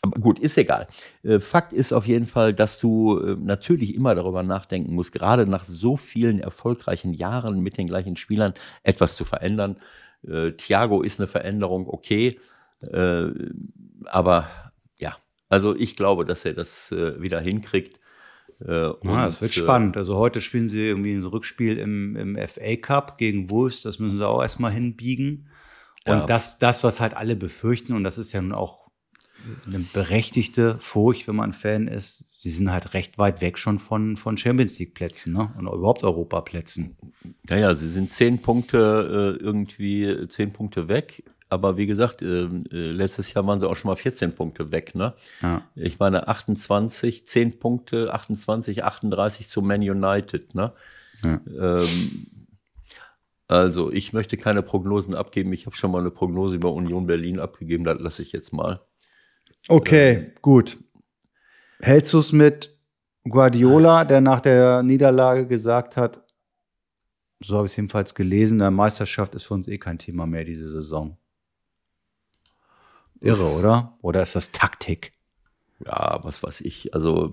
[0.01, 0.88] aber gut, ist egal.
[1.23, 5.45] Äh, Fakt ist auf jeden Fall, dass du äh, natürlich immer darüber nachdenken musst, gerade
[5.45, 8.53] nach so vielen erfolgreichen Jahren mit den gleichen Spielern
[8.84, 9.76] etwas zu verändern.
[10.26, 12.39] Äh, Thiago ist eine Veränderung, okay.
[14.06, 14.47] Aber
[15.49, 17.99] also ich glaube, dass er das äh, wieder hinkriegt.
[18.65, 19.97] Äh, ja, es wird spannend.
[19.97, 23.81] Also heute spielen sie irgendwie ein Rückspiel im, im FA Cup gegen Wolves.
[23.81, 25.49] Das müssen sie auch erstmal hinbiegen.
[26.05, 26.26] Und ja.
[26.26, 28.89] das, das, was halt alle befürchten, und das ist ja nun auch
[29.65, 34.17] eine berechtigte Furcht, wenn man Fan ist, sie sind halt recht weit weg schon von,
[34.17, 35.53] von Champions League Plätzen, ne?
[35.57, 36.97] Und überhaupt Europaplätzen.
[37.49, 41.23] Ja, ja, sie sind zehn Punkte äh, irgendwie zehn Punkte weg.
[41.49, 44.93] Aber wie gesagt, äh, äh letztes Jahr waren sie auch schon mal 14 Punkte weg,
[44.95, 45.13] ne?
[45.41, 45.63] Ja.
[45.76, 50.73] Ich meine 28, 10 Punkte, 28, 38 zu Man United, ne?
[51.23, 51.41] Ja.
[51.59, 52.27] Ähm,
[53.47, 55.51] also, ich möchte keine Prognosen abgeben.
[55.53, 58.81] Ich habe schon mal eine Prognose über Union Berlin abgegeben, das lasse ich jetzt mal.
[59.67, 60.77] Okay, ähm, gut.
[61.80, 62.77] Hältst du es mit
[63.27, 66.21] Guardiola, der nach der Niederlage gesagt hat,
[67.41, 70.43] so habe ich es jedenfalls gelesen, der Meisterschaft ist für uns eh kein Thema mehr
[70.43, 71.17] diese Saison?
[73.22, 73.98] Irre, oder?
[74.02, 75.14] Oder ist das Taktik?
[75.86, 76.94] Ja, was weiß ich.
[76.94, 77.32] Also,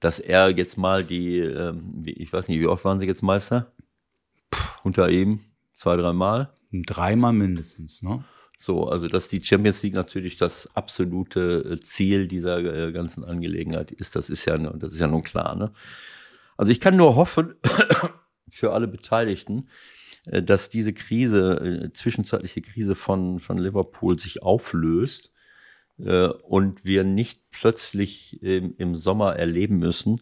[0.00, 3.72] dass er jetzt mal die, ähm, ich weiß nicht, wie oft waren sie jetzt Meister?
[4.82, 5.40] unter ihm
[5.76, 6.52] zwei, dreimal.
[6.72, 8.24] Dreimal mindestens, ne?
[8.58, 13.90] So, also dass die Champions League natürlich das absolute äh, Ziel dieser äh, ganzen Angelegenheit
[13.90, 15.56] ist, das ist ja, das ist ja nun klar.
[15.56, 15.72] Ne?
[16.58, 17.54] Also ich kann nur hoffen
[18.50, 19.68] für alle Beteiligten,
[20.24, 25.32] dass diese Krise, zwischenzeitliche Krise von, von Liverpool sich auflöst
[25.96, 30.20] und wir nicht plötzlich im Sommer erleben müssen,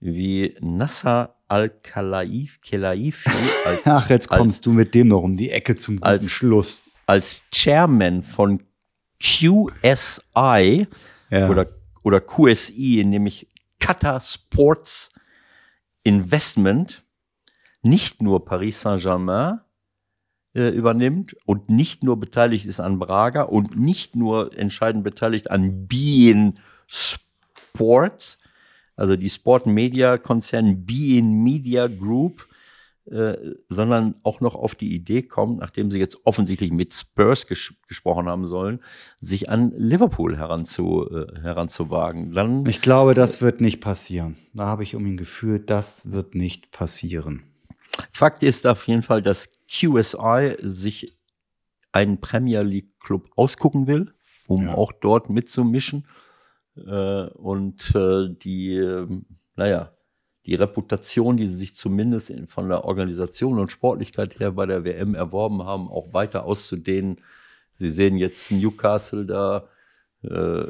[0.00, 3.30] wie Nasser Al-Khelaifi.
[3.84, 6.84] Ach, jetzt kommst als, du mit dem noch um die Ecke zum als, Schluss.
[7.06, 8.62] Als Chairman von
[9.20, 10.86] QSI
[11.30, 11.48] ja.
[11.48, 11.68] oder,
[12.02, 13.48] oder QSI, nämlich
[13.80, 15.10] Qatar Sports
[16.04, 17.04] Investment,
[17.82, 19.60] nicht nur Paris Saint-Germain
[20.54, 25.86] äh, übernimmt und nicht nur beteiligt ist an Braga und nicht nur entscheidend beteiligt an
[25.86, 28.38] Bein Sports,
[28.96, 32.48] also die Sport Media Konzern Bein Media Group,
[33.10, 37.74] äh, sondern auch noch auf die Idee kommt, nachdem sie jetzt offensichtlich mit Spurs ges
[37.86, 38.80] gesprochen haben sollen,
[39.18, 42.32] sich an Liverpool heranzu, äh, heranzuwagen.
[42.32, 44.36] Dann, ich glaube, das wird nicht passieren.
[44.52, 47.44] Da habe ich um ihn gefühlt, das wird nicht passieren.
[48.12, 51.18] Fakt ist auf jeden Fall, dass QSI sich
[51.92, 54.12] einen Premier League Club ausgucken will,
[54.46, 54.74] um ja.
[54.74, 56.06] auch dort mitzumischen.
[56.76, 59.06] Äh, und äh, die, äh,
[59.56, 59.92] naja,
[60.46, 64.84] die Reputation, die sie sich zumindest in, von der Organisation und Sportlichkeit her bei der
[64.84, 67.20] WM erworben haben, auch weiter auszudehnen.
[67.74, 69.68] Sie sehen jetzt Newcastle da,
[70.22, 70.64] äh,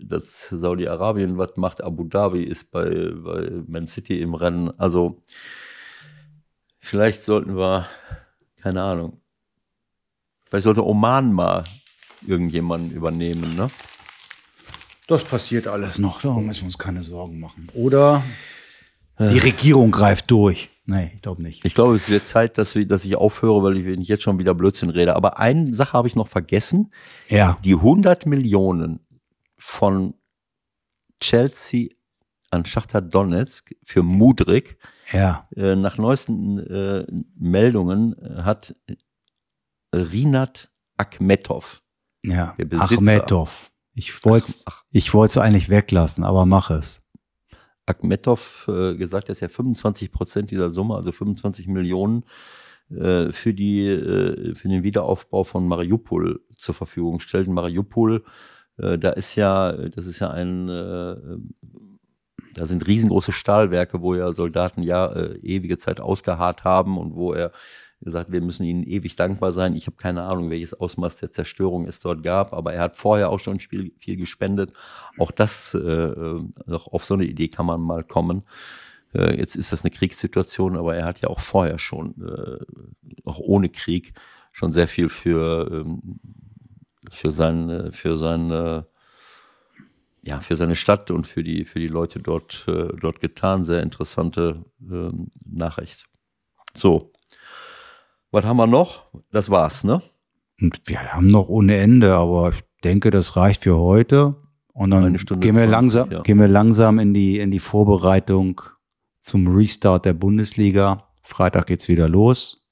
[0.00, 4.70] dass Saudi-Arabien was macht, Abu Dhabi ist bei, bei Man City im Rennen.
[4.78, 5.22] Also
[6.82, 7.86] vielleicht sollten wir,
[8.60, 9.20] keine Ahnung,
[10.44, 11.64] vielleicht sollte Oman mal
[12.26, 13.70] irgendjemanden übernehmen, ne?
[15.08, 17.68] Das passiert alles noch, da müssen wir uns keine Sorgen machen.
[17.74, 18.22] Oder
[19.18, 20.70] die Regierung greift durch.
[20.84, 21.64] Nee, ich glaube nicht.
[21.64, 24.54] Ich glaube, es wird Zeit, dass, wir, dass ich aufhöre, weil ich jetzt schon wieder
[24.54, 25.14] Blödsinn rede.
[25.14, 26.92] Aber eine Sache habe ich noch vergessen.
[27.28, 27.56] Ja.
[27.64, 29.00] Die 100 Millionen
[29.56, 30.14] von
[31.20, 31.90] Chelsea
[32.50, 34.76] an Schachter Donetsk für Mudrik.
[35.12, 35.48] Ja.
[35.56, 37.06] Äh, nach neuesten äh,
[37.36, 38.74] Meldungen hat
[39.94, 41.82] Rinat Akmetov.
[42.22, 42.54] Ja.
[42.58, 43.70] Der Besitzer, Achmetov.
[43.94, 47.02] Ich wollte es ich wollte eigentlich weglassen, aber mach es.
[47.86, 52.24] Akhmetov äh, gesagt, dass er 25 Prozent dieser Summe, also 25 Millionen,
[52.90, 57.48] äh, für, die, äh, für den Wiederaufbau von Mariupol zur Verfügung stellt.
[57.48, 58.24] Mariupol,
[58.78, 61.16] äh, da ist ja, das ist ja ein, äh,
[62.54, 67.32] da sind riesengroße Stahlwerke, wo ja Soldaten ja äh, ewige Zeit ausgeharrt haben und wo
[67.32, 67.52] er
[68.00, 69.76] gesagt, wir müssen ihnen ewig dankbar sein.
[69.76, 73.30] Ich habe keine Ahnung, welches Ausmaß der Zerstörung es dort gab, aber er hat vorher
[73.30, 74.72] auch schon viel, viel gespendet.
[75.18, 78.42] Auch das, äh, äh, auf so eine Idee kann man mal kommen.
[79.14, 82.58] Äh, jetzt ist das eine Kriegssituation, aber er hat ja auch vorher schon, äh,
[83.24, 84.14] auch ohne Krieg,
[84.50, 86.20] schon sehr viel für, ähm,
[87.10, 88.84] für sein, für sein,
[90.24, 93.64] ja, für seine Stadt und für die, für die Leute dort, äh, dort getan.
[93.64, 96.04] Sehr interessante ähm, Nachricht.
[96.74, 97.12] So.
[98.30, 99.04] Was haben wir noch?
[99.30, 100.00] Das war's, ne?
[100.60, 104.36] Und wir haben noch ohne Ende, aber ich denke, das reicht für heute.
[104.72, 106.20] Und dann gehen wir 20, langsam, ja.
[106.22, 108.62] gehen wir langsam in die, in die Vorbereitung
[109.20, 111.08] zum Restart der Bundesliga.
[111.22, 112.62] Freitag geht's wieder los.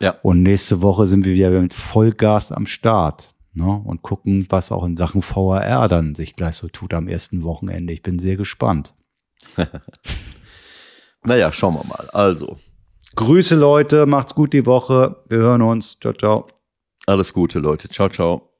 [0.00, 0.14] Ja.
[0.22, 3.33] Und nächste Woche sind wir wieder mit Vollgas am Start.
[3.54, 3.82] Ne?
[3.84, 7.92] Und gucken, was auch in Sachen VAR dann sich gleich so tut am ersten Wochenende.
[7.92, 8.94] Ich bin sehr gespannt.
[11.26, 12.10] Naja, schauen wir mal.
[12.12, 12.58] Also,
[13.16, 15.24] Grüße Leute, macht's gut die Woche.
[15.28, 15.98] Wir hören uns.
[16.00, 16.46] Ciao, ciao.
[17.06, 17.88] alles Gute, Leute.
[17.88, 18.53] Ciao, ciao.